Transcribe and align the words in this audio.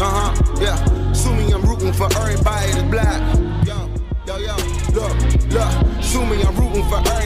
Uh 0.00 0.08
huh. 0.08 0.32
Yeah. 0.62 0.82
Assuming 1.10 1.52
I'm 1.52 1.60
rooting 1.60 1.92
for 1.92 2.06
everybody 2.16 2.72
that's 2.72 2.90
black. 2.90 3.43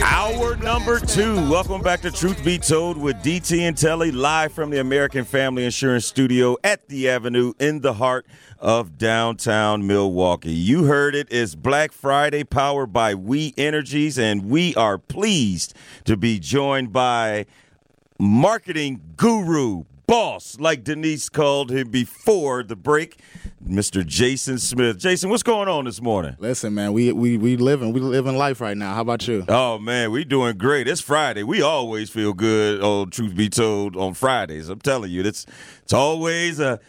Hour 0.03 0.55
number 0.57 0.99
two. 0.99 1.33
Welcome 1.49 1.81
back 1.81 2.01
to 2.01 2.11
Truth 2.11 2.45
Be 2.45 2.59
Told 2.59 2.95
with 2.95 3.15
DT 3.23 3.61
and 3.61 3.75
Telly, 3.75 4.11
live 4.11 4.53
from 4.53 4.69
the 4.69 4.79
American 4.79 5.25
Family 5.25 5.65
Insurance 5.65 6.05
Studio 6.05 6.55
at 6.63 6.87
the 6.89 7.09
Avenue 7.09 7.53
in 7.59 7.81
the 7.81 7.93
heart 7.93 8.27
of 8.59 8.99
downtown 8.99 9.87
Milwaukee. 9.87 10.53
You 10.53 10.83
heard 10.83 11.15
it. 11.15 11.27
It's 11.31 11.55
Black 11.55 11.91
Friday, 11.91 12.43
powered 12.43 12.93
by 12.93 13.15
We 13.15 13.55
Energies, 13.57 14.19
and 14.19 14.45
we 14.47 14.75
are 14.75 14.99
pleased 14.99 15.73
to 16.05 16.15
be 16.15 16.37
joined 16.37 16.93
by 16.93 17.47
marketing 18.19 19.01
guru, 19.15 19.85
boss, 20.09 20.57
like 20.59 20.83
Denise 20.83 21.29
called 21.29 21.69
him 21.69 21.89
before 21.91 22.63
the 22.63 22.75
break, 22.75 23.21
Mr. 23.63 24.03
Jason 24.03 24.57
Smith. 24.57 24.97
Jason, 24.97 25.29
what's 25.29 25.43
going 25.43 25.67
on 25.67 25.85
this 25.85 26.01
morning? 26.01 26.35
Listen, 26.39 26.73
man, 26.73 26.93
we 26.93 27.11
we 27.11 27.37
we 27.37 27.57
living 27.57 27.93
we 27.93 27.99
living 27.99 28.35
life 28.35 28.59
right 28.59 28.75
now. 28.75 28.95
How 28.95 29.01
about 29.01 29.27
you? 29.27 29.45
Oh 29.47 29.77
man, 29.77 30.11
we 30.11 30.25
doing 30.25 30.57
great. 30.57 30.87
It's 30.87 30.99
Friday. 30.99 31.43
We 31.43 31.61
always 31.61 32.09
feel 32.09 32.33
good. 32.33 32.79
Oh, 32.81 33.05
truth 33.05 33.35
be 33.35 33.49
told, 33.49 33.95
on 33.95 34.15
Fridays, 34.15 34.69
I'm 34.69 34.79
telling 34.79 35.11
you, 35.11 35.21
it's 35.21 35.45
it's 35.83 35.93
always 35.93 36.59
a 36.59 36.79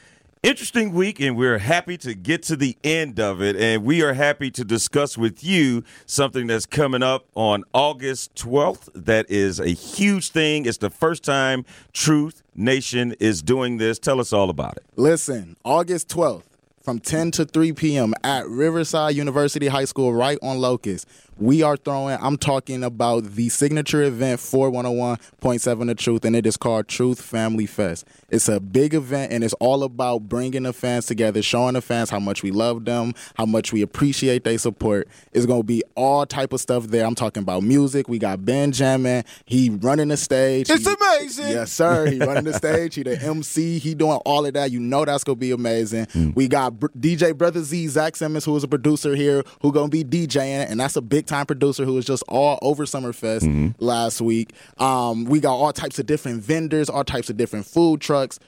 interesting 0.43 0.93
week, 0.93 1.21
and 1.21 1.37
we're 1.37 1.59
happy 1.59 1.99
to 1.99 2.15
get 2.15 2.43
to 2.45 2.57
the 2.57 2.77
end 2.83 3.21
of 3.21 3.43
it. 3.43 3.57
And 3.57 3.85
we 3.85 4.03
are 4.03 4.15
happy 4.15 4.51
to 4.53 4.65
discuss 4.65 5.19
with 5.19 5.45
you 5.45 5.85
something 6.07 6.47
that's 6.47 6.67
coming 6.67 7.03
up 7.03 7.27
on 7.35 7.65
August 7.73 8.35
12th. 8.35 8.89
That 8.95 9.31
is 9.31 9.61
a 9.61 9.69
huge 9.69 10.31
thing. 10.31 10.67
It's 10.67 10.79
the 10.79 10.91
first 10.91 11.23
time 11.23 11.65
Truth 11.93 12.43
Nation 12.55 13.15
is 13.21 13.43
doing 13.43 13.79
this. 13.79 13.99
Tell 13.99 14.21
us 14.21 14.33
all 14.33 14.51
about 14.51 14.77
it. 14.77 14.85
Listen, 14.97 15.57
August 15.65 16.09
12th 16.09 16.45
from 16.83 16.99
10 16.99 17.31
to 17.33 17.45
3 17.45 17.73
p.m. 17.75 18.15
at 18.25 18.49
Riverside 18.49 19.15
University 19.15 19.69
High 19.69 19.85
School, 19.85 20.15
right 20.15 20.39
on 20.43 20.59
Locust. 20.59 21.07
We 21.41 21.63
are 21.63 21.79
throwing, 21.79 22.19
I'm 22.21 22.37
talking 22.37 22.85
about 22.85 23.25
the 23.25 23.49
signature 23.49 24.03
event 24.03 24.41
for 24.41 24.71
101.7 24.71 25.87
The 25.87 25.95
Truth, 25.95 26.27
and 26.27 26.37
it 26.37 26.45
is 26.45 26.59
called 26.59 26.87
Truth 26.87 27.23
Family 27.23 27.65
Fest. 27.65 28.07
It's 28.29 28.47
a 28.47 28.61
big 28.61 28.93
event, 28.93 29.33
and 29.33 29.43
it's 29.43 29.55
all 29.55 29.83
about 29.83 30.29
bringing 30.29 30.65
the 30.65 30.75
fans 30.75 31.07
together, 31.07 31.41
showing 31.41 31.73
the 31.75 31.81
fans 31.81 32.11
how 32.11 32.21
much 32.21 32.43
we 32.43 32.51
love 32.51 32.85
them, 32.85 33.15
how 33.37 33.47
much 33.47 33.73
we 33.73 33.81
appreciate 33.81 34.45
their 34.45 34.59
support. 34.59 35.09
It's 35.33 35.47
going 35.47 35.63
to 35.63 35.67
be 35.67 35.83
all 35.95 36.27
type 36.27 36.53
of 36.53 36.61
stuff 36.61 36.89
there. 36.89 37.07
I'm 37.07 37.15
talking 37.15 37.43
about 37.43 37.63
music. 37.63 38.07
We 38.07 38.19
got 38.19 38.45
Benjamin. 38.45 39.25
He 39.47 39.71
running 39.71 40.09
the 40.09 40.19
stage. 40.19 40.69
It's 40.69 40.87
He- 40.87 40.95
amazing. 40.95 41.49
Yes, 41.49 41.73
sir. 41.73 42.11
He 42.11 42.19
running 42.19 42.45
the 42.45 42.53
stage. 42.53 42.97
He 42.97 43.03
the 43.03 43.19
MC. 43.23 43.79
He 43.79 43.95
doing 43.95 44.19
all 44.27 44.45
of 44.45 44.53
that. 44.53 44.71
You 44.73 44.79
know 44.81 45.07
that's 45.07 45.25
gonna 45.25 45.37
be 45.37 45.53
amazing. 45.53 46.05
Mm. 46.07 46.37
We 46.37 46.49
got 46.49 46.75
DJ 46.75 47.35
Brother 47.37 47.63
Z, 47.63 47.89
Zach 47.89 48.15
Simmons, 48.17 48.45
who 48.45 48.55
is 48.57 48.63
a 48.63 48.69
producer 48.69 49.17
here, 49.17 49.43
who 49.63 49.73
gonna 49.73 49.89
be 49.89 50.05
DJing, 50.05 50.71
and 50.71 50.79
that's 50.79 50.97
a 50.97 51.01
big 51.03 51.27
time 51.31 51.47
producer 51.47 51.85
who 51.85 51.95
was 51.95 52.05
just 52.05 52.23
all 52.29 52.59
over 52.61 52.85
Summerfest 52.85 53.75
last 53.79 54.21
week. 54.21 54.53
Um, 54.79 55.25
we 55.25 55.41
got 55.41 55.55
all 55.55 55.73
types 55.73 55.99
of 55.99 56.07
different 56.07 56.43
vendors, 56.43 56.91
all 56.91 57.05
types 57.05 57.31
of 57.31 57.37
different 57.37 57.67
food 57.67 58.01
trucks. 58.01 58.39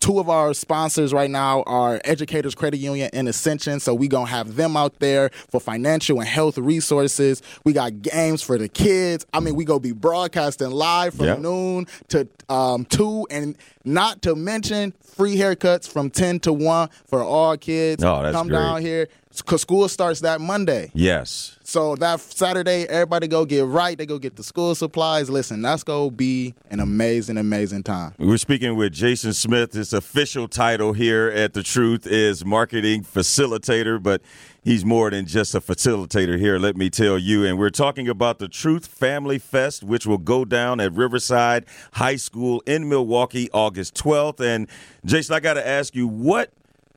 Two 0.00 0.18
of 0.18 0.28
our 0.28 0.54
sponsors 0.54 1.12
right 1.12 1.30
now 1.30 1.62
are 1.62 2.00
Educators 2.04 2.56
Credit 2.56 2.78
Union 2.78 3.10
and 3.12 3.28
Ascension, 3.28 3.78
so 3.78 3.94
we 3.94 4.08
gonna 4.08 4.26
have 4.26 4.56
them 4.56 4.76
out 4.76 4.98
there 4.98 5.30
for 5.50 5.60
financial 5.60 6.18
and 6.18 6.28
health 6.28 6.58
resources. 6.58 7.42
We 7.64 7.72
got 7.74 8.02
games 8.02 8.42
for 8.42 8.58
the 8.58 8.68
kids. 8.68 9.24
I 9.32 9.38
mean, 9.38 9.54
we 9.54 9.64
gonna 9.64 9.78
be 9.78 9.92
broadcasting 9.92 10.70
live 10.72 11.14
from 11.14 11.26
Yep. 11.26 11.38
noon 11.38 11.86
to 12.08 12.26
um, 12.48 12.86
two, 12.86 13.24
and 13.30 13.54
not 13.84 14.20
to 14.22 14.34
mention 14.34 14.94
free 15.00 15.36
haircuts 15.36 15.86
from 15.86 16.10
ten 16.10 16.40
to 16.40 16.52
one 16.52 16.88
for 17.06 17.22
all 17.22 17.56
kids. 17.56 18.02
Oh, 18.02 18.20
that's 18.22 18.34
Come 18.36 18.48
great. 18.48 18.58
down 18.58 18.80
here 18.82 19.06
because 19.38 19.62
school 19.62 19.88
starts 19.88 20.20
that 20.20 20.40
Monday. 20.40 20.90
Yes. 20.94 21.58
So 21.62 21.96
that 21.96 22.20
Saturday, 22.20 22.88
everybody 22.88 23.28
go 23.28 23.44
get 23.44 23.64
right. 23.66 23.96
They 23.96 24.06
go 24.06 24.18
get 24.18 24.36
the 24.36 24.42
school 24.42 24.74
supplies. 24.74 25.28
Listen, 25.28 25.62
that's 25.62 25.82
gonna 25.82 26.10
be 26.10 26.54
an 26.70 26.80
amazing, 26.80 27.36
amazing 27.36 27.82
time. 27.82 28.14
We're 28.18 28.38
speaking 28.38 28.76
with 28.76 28.92
Jason 28.92 29.32
Smith. 29.32 29.72
His 29.72 29.92
official 29.92 30.48
title 30.48 30.92
here 30.92 31.28
at 31.28 31.52
The 31.52 31.62
Truth 31.62 32.06
is 32.06 32.44
marketing 32.44 33.04
facilitator, 33.04 34.02
but 34.02 34.22
he's 34.62 34.84
more 34.84 35.10
than 35.10 35.26
just 35.26 35.54
a 35.54 35.60
facilitator 35.60 36.38
here, 36.38 36.58
let 36.58 36.76
me 36.76 36.90
tell 36.90 37.18
you. 37.18 37.44
And 37.44 37.58
we're 37.58 37.70
talking 37.70 38.08
about 38.08 38.38
the 38.38 38.48
Truth 38.48 38.86
Family 38.86 39.38
Fest, 39.38 39.82
which 39.82 40.06
will 40.06 40.18
go 40.18 40.44
down 40.44 40.80
at 40.80 40.92
Riverside 40.92 41.64
High 41.92 42.16
School 42.16 42.62
in 42.66 42.88
Milwaukee 42.88 43.48
August 43.52 43.94
12th. 43.94 44.40
And 44.40 44.68
Jason, 45.04 45.34
I 45.34 45.40
got 45.40 45.54
to 45.54 45.66
ask 45.66 45.94
you, 45.94 46.06
what 46.06 46.52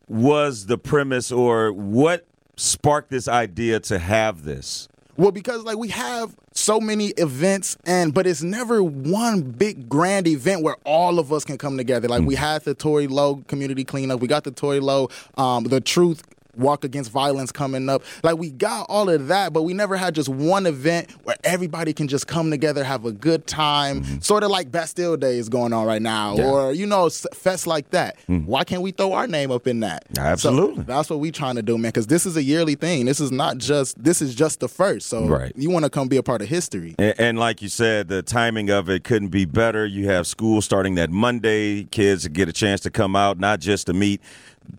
was 0.07 0.65
the 0.65 0.77
premise 0.77 1.31
or 1.31 1.71
what 1.71 2.25
sparked 2.57 3.09
this 3.09 3.27
idea 3.27 3.79
to 3.81 3.99
have 3.99 4.43
this? 4.43 4.87
Well, 5.17 5.31
because 5.31 5.63
like 5.63 5.77
we 5.77 5.89
have 5.89 6.35
so 6.53 6.79
many 6.79 7.09
events 7.09 7.77
and 7.85 8.13
but 8.13 8.25
it's 8.25 8.41
never 8.41 8.81
one 8.81 9.41
big 9.41 9.87
grand 9.89 10.27
event 10.27 10.63
where 10.63 10.77
all 10.85 11.19
of 11.19 11.31
us 11.31 11.45
can 11.45 11.57
come 11.57 11.77
together. 11.77 12.07
Like 12.07 12.23
we 12.23 12.35
had 12.35 12.63
the 12.63 12.73
Tory 12.73 13.07
Lowe 13.07 13.43
community 13.47 13.83
cleanup, 13.83 14.19
we 14.19 14.27
got 14.27 14.43
the 14.43 14.51
Tory 14.51 14.79
Lowe, 14.79 15.09
um, 15.37 15.65
the 15.65 15.81
Truth 15.81 16.23
Walk 16.55 16.83
Against 16.83 17.11
Violence 17.11 17.51
coming 17.51 17.89
up. 17.89 18.03
Like 18.23 18.37
we 18.37 18.49
got 18.51 18.85
all 18.89 19.09
of 19.09 19.27
that, 19.27 19.53
but 19.53 19.63
we 19.63 19.73
never 19.73 19.97
had 19.97 20.15
just 20.15 20.29
one 20.29 20.65
event 20.65 21.11
where 21.23 21.35
everybody 21.43 21.93
can 21.93 22.07
just 22.07 22.27
come 22.27 22.49
together, 22.51 22.83
have 22.83 23.05
a 23.05 23.11
good 23.11 23.47
time, 23.47 24.01
mm-hmm. 24.01 24.19
sort 24.19 24.43
of 24.43 24.49
like 24.51 24.71
Bastille 24.71 25.17
Day 25.17 25.37
is 25.37 25.49
going 25.49 25.73
on 25.73 25.85
right 25.85 26.01
now, 26.01 26.35
Yeah. 26.35 26.49
or 26.49 26.73
you 26.73 26.85
know, 26.85 27.05
fests 27.07 27.67
like 27.67 27.89
that. 27.91 28.17
Mm-hmm. 28.29 28.45
Why 28.45 28.63
can't 28.63 28.81
we 28.81 28.91
throw 28.91 29.13
our 29.13 29.27
name 29.27 29.51
up 29.51 29.67
in 29.67 29.81
that? 29.81 30.05
So 30.15 30.21
Absolutely. 30.21 30.83
that's 30.83 31.09
what 31.09 31.19
we're 31.19 31.31
trying 31.31 31.55
to 31.55 31.61
do, 31.61 31.77
man. 31.77 31.89
Because 31.89 32.07
this 32.07 32.25
is 32.25 32.35
a 32.37 32.43
yearly 32.43 32.75
thing. 32.75 33.05
This 33.05 33.19
is 33.19 33.31
not 33.31 33.57
just. 33.57 34.01
This 34.01 34.21
is 34.21 34.35
just 34.35 34.59
the 34.59 34.67
first. 34.67 35.07
So 35.07 35.25
Right. 35.25 35.51
you 35.55 35.69
want 35.69 35.85
to 35.85 35.89
come 35.89 36.07
be 36.07 36.17
a 36.17 36.23
part 36.23 36.41
of 36.41 36.47
history. 36.47 36.95
And, 36.97 37.19
and 37.19 37.39
like 37.39 37.61
you 37.61 37.69
said, 37.69 38.07
the 38.07 38.21
timing 38.21 38.69
of 38.69 38.89
it 38.89 39.03
couldn't 39.03 39.29
be 39.29 39.45
better. 39.45 39.85
You 39.85 40.07
have 40.07 40.27
school 40.27 40.61
starting 40.61 40.95
that 40.95 41.09
Monday. 41.09 41.83
Kids 41.85 42.27
get 42.27 42.49
a 42.49 42.53
chance 42.53 42.81
to 42.81 42.89
come 42.91 43.15
out, 43.15 43.39
not 43.39 43.59
just 43.59 43.87
to 43.87 43.93
meet 43.93 44.21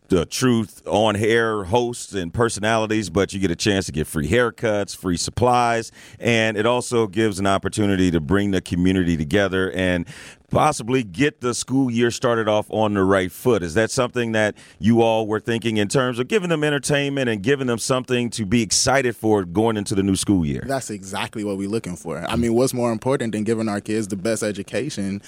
the 0.09 0.27
truth 0.27 0.83
on 0.87 1.15
hair 1.15 1.65
hosts 1.65 2.13
and 2.13 2.33
personalities, 2.33 3.09
but 3.11 3.33
you 3.33 3.41
get 3.41 3.51
a 3.51 3.57
chance 3.57 3.87
to 3.87 3.93
get 3.93 4.07
free 4.07 4.29
haircuts, 4.29 4.95
free 4.97 5.17
supplies, 5.17 5.91
and 6.21 6.57
it 6.57 6.67
also 6.67 7.07
gives 7.07 7.39
an 7.39 7.47
opportunity 7.47 8.11
to 8.11 8.21
bring 8.21 8.51
the 8.51 8.61
community 8.61 9.17
together 9.17 9.73
and 9.73 10.07
possibly 10.53 11.03
get 11.03 11.41
the 11.41 11.55
school 11.55 11.91
year 11.91 12.11
started 12.11 12.47
off 12.47 12.71
on 12.71 12.95
the 12.95 13.03
right 13.03 13.33
foot. 13.33 13.63
Is 13.63 13.75
that 13.75 13.91
something 13.91 14.33
that 14.33 14.55
you 14.79 15.03
all 15.03 15.27
were 15.27 15.41
thinking 15.41 15.79
in 15.79 15.89
terms 15.89 16.19
of 16.19 16.29
giving 16.29 16.51
them 16.51 16.63
entertainment 16.63 17.29
and 17.29 17.43
giving 17.43 17.67
them 17.67 17.79
something 17.79 18.31
to 18.31 18.45
be 18.45 18.63
excited 18.63 19.17
for 19.17 19.45
going 19.45 19.77
into 19.77 19.95
the 19.95 20.03
new 20.03 20.15
school 20.15 20.45
year? 20.45 20.63
That's 20.67 20.91
exactly 20.91 21.43
what 21.43 21.57
we're 21.57 21.71
looking 21.71 21.97
for. 21.97 22.19
I 22.29 22.37
mean, 22.37 22.55
what's 22.55 22.75
more 22.75 22.93
important 22.93 23.33
than 23.33 23.45
giving 23.45 23.69
our 23.69 23.81
kids 23.81 24.09
the 24.09 24.17
best 24.17 24.43
education? 24.43 25.23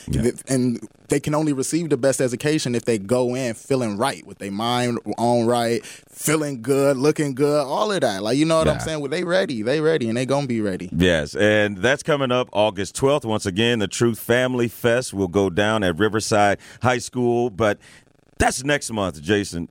And 0.46 0.86
they 1.08 1.20
can 1.20 1.34
only 1.34 1.52
receive 1.52 1.88
the 1.88 1.96
best 1.96 2.20
education 2.20 2.74
if 2.74 2.84
they 2.84 2.98
go 2.98 3.34
in 3.34 3.54
feeling 3.54 3.96
right, 3.96 4.26
with 4.26 4.38
their 4.38 4.52
mind 4.52 4.98
on 5.16 5.46
right, 5.46 5.84
feeling 6.14 6.62
good, 6.62 6.96
looking 6.96 7.34
good, 7.34 7.66
all 7.66 7.92
of 7.92 8.00
that. 8.00 8.22
Like 8.22 8.38
you 8.38 8.44
know 8.44 8.58
what 8.58 8.68
I'm 8.68 8.80
saying? 8.80 9.00
Well, 9.00 9.10
they 9.10 9.24
ready, 9.24 9.62
they 9.62 9.80
ready, 9.80 10.08
and 10.08 10.16
they 10.16 10.26
gonna 10.26 10.46
be 10.46 10.60
ready. 10.60 10.88
Yes, 10.96 11.34
and 11.34 11.78
that's 11.78 12.02
coming 12.02 12.30
up 12.30 12.48
August 12.52 12.96
12th. 12.96 13.24
Once 13.24 13.46
again, 13.46 13.80
the 13.80 13.88
Truth 13.88 14.18
Family 14.18 14.68
Fest 14.68 15.12
will 15.12 15.28
go 15.28 15.50
down 15.50 15.82
at 15.82 15.98
Riverside 15.98 16.58
High 16.82 16.98
School, 16.98 17.50
but 17.50 17.78
that's 18.38 18.64
next 18.64 18.90
month, 18.90 19.20
Jason. 19.20 19.68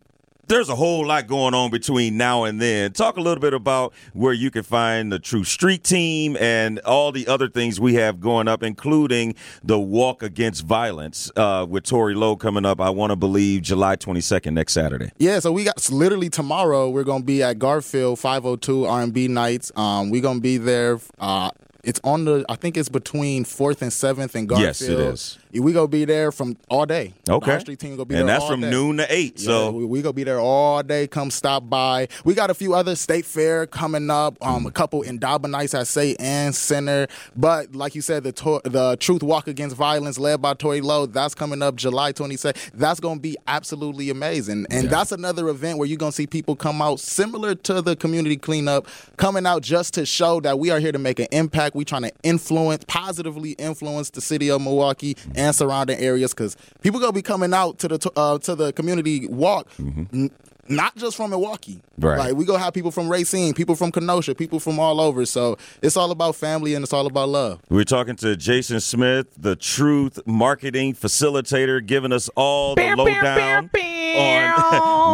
There's 0.47 0.67
a 0.67 0.75
whole 0.75 1.05
lot 1.07 1.27
going 1.27 1.53
on 1.53 1.71
between 1.71 2.17
now 2.17 2.43
and 2.43 2.61
then. 2.61 2.91
Talk 2.91 3.15
a 3.15 3.21
little 3.21 3.39
bit 3.39 3.53
about 3.53 3.93
where 4.11 4.33
you 4.33 4.51
can 4.51 4.63
find 4.63 5.11
the 5.11 5.17
Truth 5.17 5.47
Street 5.47 5.83
Team 5.85 6.35
and 6.37 6.79
all 6.79 7.13
the 7.13 7.27
other 7.27 7.47
things 7.47 7.79
we 7.79 7.93
have 7.95 8.19
going 8.19 8.49
up, 8.49 8.61
including 8.61 9.35
the 9.63 9.79
Walk 9.79 10.21
Against 10.21 10.65
Violence 10.65 11.31
uh, 11.37 11.65
with 11.69 11.85
Tory 11.85 12.13
Lowe 12.13 12.35
coming 12.35 12.65
up. 12.65 12.81
I 12.81 12.89
want 12.89 13.11
to 13.11 13.15
believe 13.15 13.61
July 13.61 13.95
22nd, 13.95 14.53
next 14.53 14.73
Saturday. 14.73 15.11
Yeah, 15.17 15.39
so 15.39 15.51
we 15.51 15.63
got 15.63 15.89
literally 15.89 16.29
tomorrow. 16.29 16.89
We're 16.89 17.05
gonna 17.05 17.23
be 17.23 17.41
at 17.41 17.57
Garfield 17.57 18.19
502 18.19 18.85
R&B 18.85 19.29
nights. 19.29 19.71
Um, 19.77 20.09
we're 20.09 20.21
gonna 20.21 20.41
be 20.41 20.57
there. 20.57 20.99
Uh, 21.19 21.51
it's 21.83 21.99
on 22.03 22.25
the. 22.25 22.45
I 22.49 22.55
think 22.55 22.77
it's 22.77 22.89
between 22.89 23.45
fourth 23.45 23.81
and 23.81 23.91
seventh 23.91 24.35
and 24.35 24.47
Garfield. 24.47 24.67
Yes, 24.67 24.81
it 24.81 24.99
is. 24.99 25.39
We 25.53 25.71
gonna 25.73 25.87
be 25.87 26.05
there 26.05 26.31
from 26.31 26.57
all 26.69 26.85
day. 26.85 27.13
The 27.25 27.33
Okay. 27.33 27.51
High 27.51 27.59
Street 27.59 27.79
team 27.79 27.91
gonna 27.91 28.05
be 28.05 28.15
and 28.15 28.27
there 28.27 28.35
that's 28.35 28.43
all 28.43 28.51
from 28.51 28.61
day. 28.61 28.71
noon 28.71 28.97
to 28.97 29.05
eight. 29.13 29.39
Yeah, 29.39 29.45
so 29.45 29.71
we, 29.71 29.85
we 29.85 30.01
gonna 30.01 30.13
be 30.13 30.23
there 30.23 30.39
all 30.39 30.81
day. 30.81 31.05
Come 31.07 31.29
stop 31.29 31.69
by. 31.69 32.07
We 32.25 32.33
got 32.33 32.49
a 32.49 32.53
few 32.53 32.73
other 32.73 32.95
state 32.95 33.25
fair 33.25 33.67
coming 33.67 34.09
up. 34.09 34.35
Um, 34.41 34.65
a 34.65 34.71
couple 34.71 35.01
in 35.03 35.19
nights 35.19 35.73
I 35.73 35.83
Say 35.83 36.15
and 36.19 36.55
Center. 36.55 37.07
But 37.35 37.75
like 37.75 37.93
you 37.95 38.01
said, 38.01 38.23
the 38.23 38.31
to- 38.31 38.61
the 38.63 38.97
Truth 38.99 39.21
Walk 39.21 39.47
Against 39.47 39.75
Violence 39.75 40.17
led 40.17 40.41
by 40.41 40.53
Tory 40.55 40.81
Lowe. 40.81 41.05
That's 41.05 41.35
coming 41.35 41.61
up 41.61 41.75
July 41.75 42.13
22nd. 42.13 42.57
That's 42.73 42.99
gonna 42.99 43.19
be 43.19 43.37
absolutely 43.47 44.09
amazing. 44.09 44.65
And 44.71 44.89
that's 44.89 45.11
another 45.11 45.49
event 45.49 45.77
where 45.77 45.87
you're 45.87 45.97
gonna 45.97 46.11
see 46.11 46.25
people 46.27 46.55
come 46.55 46.81
out 46.81 46.99
similar 46.99 47.53
to 47.55 47.81
the 47.81 47.95
community 47.95 48.37
cleanup, 48.37 48.87
coming 49.17 49.45
out 49.45 49.61
just 49.61 49.93
to 49.95 50.05
show 50.05 50.39
that 50.41 50.57
we 50.57 50.71
are 50.71 50.79
here 50.79 50.91
to 50.91 50.99
make 50.99 51.19
an 51.19 51.27
impact. 51.31 51.75
We 51.75 51.85
trying 51.85 52.03
to 52.03 52.11
influence, 52.23 52.83
positively 52.87 53.51
influence 53.51 54.09
the 54.09 54.21
city 54.21 54.49
of 54.49 54.61
Milwaukee 54.61 55.15
and 55.35 55.42
surrounding 55.51 55.99
areas 55.99 56.33
because 56.33 56.55
people 56.81 56.99
gonna 56.99 57.11
be 57.11 57.21
coming 57.21 57.53
out 57.53 57.79
to 57.79 57.87
the 57.89 58.11
uh, 58.15 58.37
to 58.39 58.55
the 58.55 58.71
community 58.73 59.27
walk. 59.27 59.67
n- 59.79 60.31
not 60.69 60.95
just 60.95 61.17
from 61.17 61.31
Milwaukee, 61.31 61.81
Right. 61.97 62.17
Like 62.17 62.35
we 62.35 62.45
gonna 62.45 62.59
have 62.59 62.73
people 62.73 62.89
from 62.89 63.09
Racine, 63.09 63.53
people 63.53 63.75
from 63.75 63.91
Kenosha, 63.91 64.33
people 64.33 64.61
from 64.61 64.79
all 64.79 65.01
over. 65.01 65.25
So 65.25 65.57
it's 65.81 65.97
all 65.97 66.09
about 66.09 66.37
family 66.37 66.73
and 66.73 66.83
it's 66.83 66.93
all 66.93 67.05
about 67.05 67.27
love. 67.27 67.59
We're 67.69 67.83
talking 67.83 68.15
to 68.17 68.37
Jason 68.37 68.79
Smith, 68.79 69.27
the 69.37 69.57
Truth 69.57 70.21
Marketing 70.25 70.93
Facilitator, 70.93 71.85
giving 71.85 72.13
us 72.13 72.29
all 72.37 72.75
the 72.75 72.81
Bam, 72.81 72.95
bam, 72.97 73.05
lowdown 73.05 73.69
bam, 73.73 74.59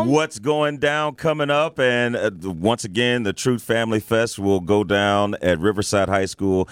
on 0.04 0.08
what's 0.12 0.38
going 0.38 0.78
down 0.78 1.16
coming 1.16 1.50
up. 1.50 1.80
And 1.80 2.16
uh, 2.16 2.30
once 2.44 2.84
again, 2.86 3.24
the 3.24 3.34
Truth 3.34 3.64
Family 3.64 4.00
Fest 4.00 4.38
will 4.38 4.60
go 4.60 4.84
down 4.84 5.36
at 5.42 5.60
Riverside 5.60 6.10
High 6.10 6.26
School. 6.26 6.70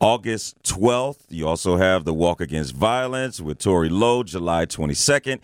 August 0.00 0.62
12th. 0.62 1.18
You 1.28 1.48
also 1.48 1.76
have 1.76 2.04
the 2.04 2.14
Walk 2.14 2.40
Against 2.40 2.74
Violence 2.74 3.40
with 3.40 3.58
Tory 3.58 3.88
Lowe, 3.88 4.22
July 4.22 4.66
22nd. 4.66 5.40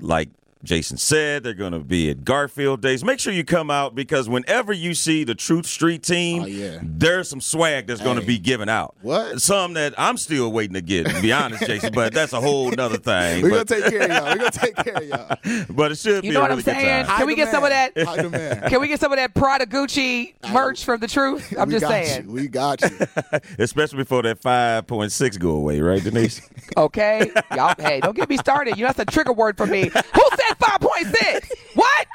Like 0.00 0.28
Jason 0.62 0.98
said, 0.98 1.42
they're 1.42 1.54
going 1.54 1.72
to 1.72 1.78
be 1.80 2.10
at 2.10 2.22
Garfield 2.24 2.82
Days. 2.82 3.02
Make 3.02 3.18
sure 3.18 3.32
you 3.32 3.44
come 3.44 3.70
out 3.70 3.94
because 3.94 4.28
whenever 4.28 4.72
you 4.74 4.92
see 4.94 5.24
the 5.24 5.34
Truth 5.34 5.64
Street 5.66 6.02
team, 6.02 6.42
Oh, 6.42 6.46
yeah. 6.46 6.78
there's 6.82 7.28
some 7.30 7.40
swag 7.40 7.86
that's 7.86 8.02
going 8.02 8.20
to 8.20 8.26
be 8.26 8.38
given 8.38 8.68
out. 8.68 8.94
What? 9.00 9.40
Some 9.40 9.72
that 9.74 9.94
I'm 9.96 10.18
still 10.18 10.52
waiting 10.52 10.74
to 10.74 10.82
get, 10.82 11.06
to 11.06 11.22
be 11.22 11.32
honest, 11.32 11.64
Jason, 11.64 11.92
but 11.94 12.12
that's 12.12 12.34
a 12.34 12.40
whole 12.40 12.70
nother 12.70 12.98
thing. 12.98 13.42
We're 13.42 13.50
gonna 13.50 13.64
But, 13.64 13.68
take 13.68 13.84
care 13.86 14.02
of 14.02 14.08
y'all. 14.10 14.24
We're 14.26 14.36
gonna 14.36 14.50
take 14.50 14.76
care 14.76 14.94
of 14.96 15.04
y'all. 15.04 15.64
but 15.70 15.92
it 15.92 15.98
should 15.98 16.16
You 16.24 16.30
be 16.30 16.34
know 16.34 16.40
a 16.40 16.42
what 16.42 16.50
really 16.50 16.60
I'm 16.60 16.64
saying? 16.64 17.02
good 17.04 17.06
time. 17.08 17.18
Can 17.18 17.26
we 17.26 17.34
get 17.36 17.48
some 17.50 17.64
of 17.64 17.70
that? 17.70 18.68
Can 18.68 18.80
we 18.80 18.88
get 18.88 19.00
some 19.00 19.12
of 19.12 19.16
that 19.16 19.34
Prada 19.34 19.64
Gucci 19.66 20.34
merch 20.52 20.84
from 20.84 21.00
the 21.00 21.08
truth? 21.08 21.54
I'm 21.58 21.68
We 21.68 21.74
just 21.74 21.82
got 21.84 21.90
saying. 21.90 22.24
you. 22.26 22.32
We 22.32 22.48
got 22.48 22.82
you. 22.82 22.98
Especially 23.58 23.96
before 23.98 24.22
that 24.24 24.40
5.6 24.42 25.38
go 25.38 25.50
away, 25.52 25.80
right, 25.80 26.02
Denise? 26.02 26.42
Okay, 26.76 27.30
y'all. 27.54 27.74
Hey, 27.78 28.00
don't 28.00 28.14
get 28.16 28.28
me 28.28 28.36
started. 28.36 28.76
You 28.76 28.82
know 28.84 28.88
that's 28.92 28.98
a 29.00 29.04
trigger 29.06 29.32
word 29.32 29.56
for 29.56 29.66
me. 29.66 29.84
Who 29.84 29.90
said 29.90 30.49
five 30.58 30.80
point 30.80 31.06
six? 31.06 31.52
What? 31.74 32.06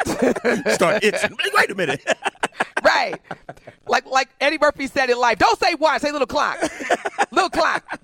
Start 0.73 1.03
itching. 1.03 1.37
Wait 1.53 1.71
a 1.71 1.75
minute. 1.75 2.03
right. 2.83 3.19
Like 3.87 4.05
like 4.07 4.29
Eddie 4.41 4.57
Murphy 4.59 4.87
said 4.87 5.09
in 5.09 5.17
life. 5.17 5.37
Don't 5.39 5.59
say 5.59 5.75
watch. 5.75 6.01
Say 6.01 6.11
little 6.11 6.27
clock. 6.27 6.57
little 7.31 7.49
clock. 7.49 7.99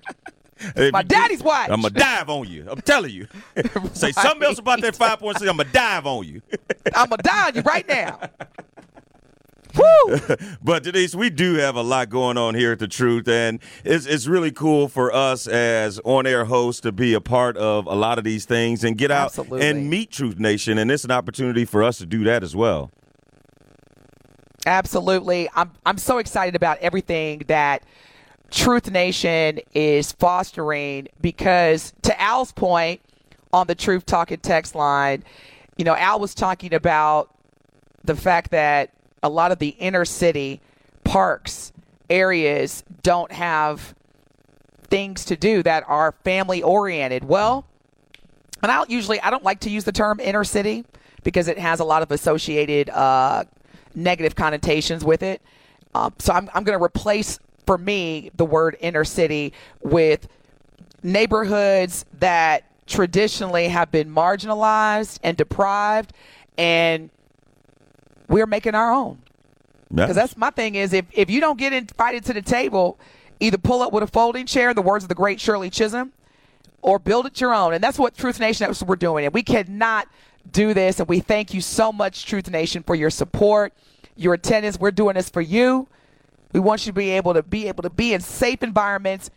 If 0.76 0.92
My 0.92 1.00
you 1.00 1.04
do- 1.04 1.14
daddy's 1.16 1.42
watch. 1.42 1.70
I'm 1.70 1.82
to 1.82 1.90
dive 1.90 2.28
on 2.30 2.48
you. 2.48 2.66
I'm 2.70 2.80
telling 2.82 3.10
you. 3.10 3.26
Say 3.94 4.12
something 4.12 4.44
else 4.44 4.60
about 4.60 4.80
that 4.82 4.94
5.6, 4.94 5.40
I'm 5.48 5.56
going 5.56 5.66
to 5.66 5.72
dive 5.72 6.06
on 6.06 6.24
you. 6.24 6.40
I'm 6.94 7.08
gonna 7.08 7.20
die 7.20 7.48
on 7.48 7.54
you 7.56 7.62
right 7.62 7.86
now. 7.88 8.20
Woo! 9.76 10.18
But 10.62 10.82
Denise, 10.82 11.14
we 11.14 11.30
do 11.30 11.54
have 11.54 11.76
a 11.76 11.82
lot 11.82 12.08
going 12.08 12.36
on 12.36 12.54
here 12.54 12.72
at 12.72 12.78
the 12.78 12.88
Truth, 12.88 13.28
and 13.28 13.60
it's 13.84 14.06
it's 14.06 14.26
really 14.26 14.52
cool 14.52 14.88
for 14.88 15.12
us 15.12 15.46
as 15.46 15.98
on-air 16.04 16.44
hosts 16.44 16.80
to 16.82 16.92
be 16.92 17.14
a 17.14 17.20
part 17.20 17.56
of 17.56 17.86
a 17.86 17.94
lot 17.94 18.18
of 18.18 18.24
these 18.24 18.44
things 18.44 18.84
and 18.84 18.96
get 18.98 19.10
out 19.10 19.26
Absolutely. 19.26 19.66
and 19.66 19.88
meet 19.88 20.10
Truth 20.10 20.38
Nation, 20.38 20.78
and 20.78 20.90
it's 20.90 21.04
an 21.04 21.10
opportunity 21.10 21.64
for 21.64 21.82
us 21.82 21.98
to 21.98 22.06
do 22.06 22.24
that 22.24 22.42
as 22.42 22.54
well. 22.54 22.90
Absolutely. 24.66 25.48
I'm 25.54 25.72
I'm 25.84 25.98
so 25.98 26.18
excited 26.18 26.54
about 26.54 26.78
everything 26.78 27.42
that 27.48 27.82
Truth 28.50 28.90
Nation 28.90 29.60
is 29.74 30.12
fostering 30.12 31.08
because 31.20 31.92
to 32.02 32.20
Al's 32.20 32.52
point 32.52 33.00
on 33.52 33.66
the 33.66 33.74
Truth 33.74 34.06
Talking 34.06 34.38
text 34.38 34.74
line, 34.74 35.24
you 35.76 35.84
know, 35.84 35.96
Al 35.96 36.20
was 36.20 36.34
talking 36.34 36.74
about 36.74 37.34
the 38.04 38.14
fact 38.14 38.50
that 38.50 38.90
a 39.22 39.28
lot 39.28 39.52
of 39.52 39.58
the 39.58 39.68
inner 39.68 40.04
city 40.04 40.60
parks 41.04 41.72
areas 42.10 42.84
don't 43.02 43.32
have 43.32 43.94
things 44.84 45.24
to 45.24 45.36
do 45.36 45.62
that 45.62 45.84
are 45.86 46.12
family 46.24 46.62
oriented. 46.62 47.24
Well, 47.24 47.64
and 48.62 48.70
I 48.70 48.84
usually 48.88 49.20
I 49.20 49.30
don't 49.30 49.44
like 49.44 49.60
to 49.60 49.70
use 49.70 49.84
the 49.84 49.92
term 49.92 50.20
inner 50.20 50.44
city 50.44 50.84
because 51.24 51.48
it 51.48 51.58
has 51.58 51.80
a 51.80 51.84
lot 51.84 52.02
of 52.02 52.10
associated 52.10 52.90
uh, 52.90 53.44
negative 53.94 54.34
connotations 54.34 55.04
with 55.04 55.22
it. 55.22 55.40
Um, 55.94 56.12
so 56.18 56.32
I'm 56.32 56.50
I'm 56.54 56.64
going 56.64 56.78
to 56.78 56.84
replace 56.84 57.38
for 57.66 57.78
me 57.78 58.30
the 58.36 58.44
word 58.44 58.76
inner 58.80 59.04
city 59.04 59.52
with 59.80 60.28
neighborhoods 61.02 62.04
that 62.18 62.64
traditionally 62.86 63.68
have 63.68 63.90
been 63.90 64.12
marginalized 64.12 65.18
and 65.22 65.36
deprived, 65.36 66.12
and 66.58 67.10
we're 68.32 68.46
making 68.46 68.74
our 68.74 68.92
own. 68.92 69.18
Because 69.94 70.16
that's 70.16 70.36
my 70.36 70.50
thing 70.50 70.74
is 70.74 70.92
if, 70.92 71.04
if 71.12 71.30
you 71.30 71.40
don't 71.40 71.58
get 71.58 71.72
invited 71.72 72.24
to 72.24 72.32
the 72.32 72.40
table, 72.40 72.98
either 73.40 73.58
pull 73.58 73.82
up 73.82 73.92
with 73.92 74.02
a 74.02 74.06
folding 74.06 74.46
chair, 74.46 74.70
in 74.70 74.76
the 74.76 74.82
words 74.82 75.04
of 75.04 75.08
the 75.08 75.14
great 75.14 75.38
Shirley 75.38 75.68
Chisholm, 75.68 76.12
or 76.80 76.98
build 76.98 77.26
it 77.26 77.40
your 77.40 77.52
own. 77.52 77.74
And 77.74 77.84
that's 77.84 77.98
what 77.98 78.16
Truth 78.16 78.40
Nation, 78.40 78.66
that's 78.66 78.80
what 78.80 78.88
we're 78.88 78.96
doing. 78.96 79.26
And 79.26 79.34
we 79.34 79.42
cannot 79.42 80.08
do 80.50 80.72
this. 80.72 80.98
And 80.98 81.08
we 81.08 81.20
thank 81.20 81.52
you 81.52 81.60
so 81.60 81.92
much, 81.92 82.24
Truth 82.24 82.50
Nation, 82.50 82.82
for 82.82 82.94
your 82.94 83.10
support, 83.10 83.74
your 84.16 84.34
attendance. 84.34 84.80
We're 84.80 84.90
doing 84.90 85.14
this 85.14 85.28
for 85.28 85.42
you. 85.42 85.86
We 86.52 86.60
want 86.60 86.86
you 86.86 86.92
to 86.92 86.96
be 86.96 87.10
able 87.10 87.34
to 87.34 87.42
be 87.42 87.68
able 87.68 87.82
to 87.82 87.90
be 87.90 88.14
in 88.14 88.20
safe 88.20 88.62
environments, 88.62 89.30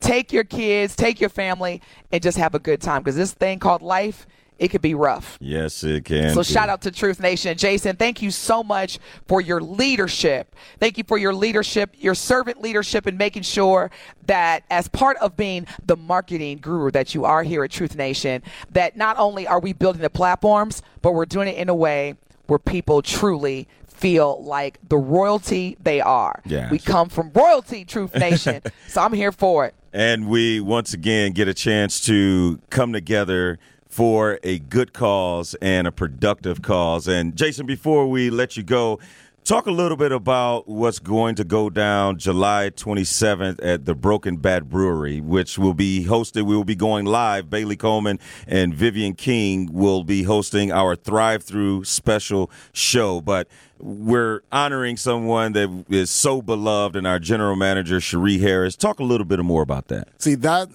take 0.00 0.32
your 0.32 0.44
kids, 0.44 0.94
take 0.94 1.20
your 1.20 1.30
family, 1.30 1.80
and 2.12 2.22
just 2.22 2.36
have 2.36 2.54
a 2.54 2.58
good 2.58 2.80
time. 2.80 3.02
Because 3.02 3.16
this 3.16 3.32
thing 3.32 3.58
called 3.58 3.82
life, 3.82 4.26
it 4.58 4.68
could 4.68 4.82
be 4.82 4.94
rough. 4.94 5.36
yes, 5.40 5.82
it 5.82 6.04
can. 6.04 6.32
So 6.32 6.42
shout 6.42 6.68
out 6.68 6.82
to 6.82 6.90
Truth 6.90 7.20
Nation. 7.20 7.56
Jason, 7.58 7.96
thank 7.96 8.22
you 8.22 8.30
so 8.30 8.62
much 8.62 8.98
for 9.26 9.40
your 9.40 9.60
leadership. 9.60 10.54
Thank 10.78 10.96
you 10.96 11.04
for 11.04 11.18
your 11.18 11.34
leadership, 11.34 11.94
your 11.98 12.14
servant 12.14 12.62
leadership 12.62 13.06
in 13.06 13.16
making 13.16 13.42
sure 13.42 13.90
that 14.26 14.62
as 14.70 14.88
part 14.88 15.16
of 15.18 15.36
being 15.36 15.66
the 15.84 15.96
marketing 15.96 16.58
guru 16.58 16.90
that 16.92 17.14
you 17.14 17.24
are 17.24 17.42
here 17.42 17.64
at 17.64 17.70
Truth 17.70 17.96
Nation, 17.96 18.42
that 18.70 18.96
not 18.96 19.18
only 19.18 19.46
are 19.46 19.60
we 19.60 19.72
building 19.72 20.02
the 20.02 20.10
platforms, 20.10 20.82
but 21.02 21.12
we're 21.12 21.26
doing 21.26 21.48
it 21.48 21.56
in 21.56 21.68
a 21.68 21.74
way 21.74 22.14
where 22.46 22.58
people 22.58 23.02
truly 23.02 23.66
feel 23.86 24.42
like 24.42 24.78
the 24.88 24.96
royalty 24.96 25.76
they 25.82 26.00
are. 26.00 26.40
Yes. 26.44 26.70
We 26.70 26.78
come 26.78 27.08
from 27.08 27.30
royalty, 27.34 27.84
Truth 27.84 28.14
Nation. 28.14 28.60
so 28.88 29.00
I'm 29.00 29.12
here 29.12 29.32
for 29.32 29.66
it. 29.66 29.74
And 29.92 30.28
we 30.28 30.60
once 30.60 30.92
again 30.92 31.32
get 31.32 31.48
a 31.48 31.54
chance 31.54 32.04
to 32.06 32.60
come 32.68 32.92
together 32.92 33.58
for 33.94 34.40
a 34.42 34.58
good 34.58 34.92
cause 34.92 35.54
and 35.62 35.86
a 35.86 35.92
productive 35.92 36.62
cause. 36.62 37.06
And 37.06 37.36
Jason, 37.36 37.64
before 37.64 38.08
we 38.10 38.28
let 38.28 38.56
you 38.56 38.64
go, 38.64 38.98
talk 39.44 39.66
a 39.66 39.70
little 39.70 39.96
bit 39.96 40.10
about 40.10 40.66
what's 40.66 40.98
going 40.98 41.36
to 41.36 41.44
go 41.44 41.70
down 41.70 42.18
July 42.18 42.70
27th 42.74 43.64
at 43.64 43.84
the 43.84 43.94
Broken 43.94 44.38
Bat 44.38 44.68
Brewery, 44.68 45.20
which 45.20 45.60
will 45.60 45.74
be 45.74 46.06
hosted. 46.06 46.42
We 46.42 46.56
will 46.56 46.64
be 46.64 46.74
going 46.74 47.04
live. 47.04 47.48
Bailey 47.48 47.76
Coleman 47.76 48.18
and 48.48 48.74
Vivian 48.74 49.14
King 49.14 49.72
will 49.72 50.02
be 50.02 50.24
hosting 50.24 50.72
our 50.72 50.96
Thrive 50.96 51.44
Through 51.44 51.84
special 51.84 52.50
show. 52.72 53.20
But 53.20 53.46
we're 53.78 54.42
honoring 54.50 54.96
someone 54.96 55.52
that 55.52 55.84
is 55.88 56.10
so 56.10 56.42
beloved 56.42 56.96
and 56.96 57.06
our 57.06 57.20
general 57.20 57.54
manager, 57.54 58.00
Cherie 58.00 58.38
Harris. 58.38 58.74
Talk 58.74 58.98
a 58.98 59.04
little 59.04 59.24
bit 59.24 59.38
more 59.38 59.62
about 59.62 59.86
that. 59.86 60.08
See 60.20 60.34
that 60.34 60.68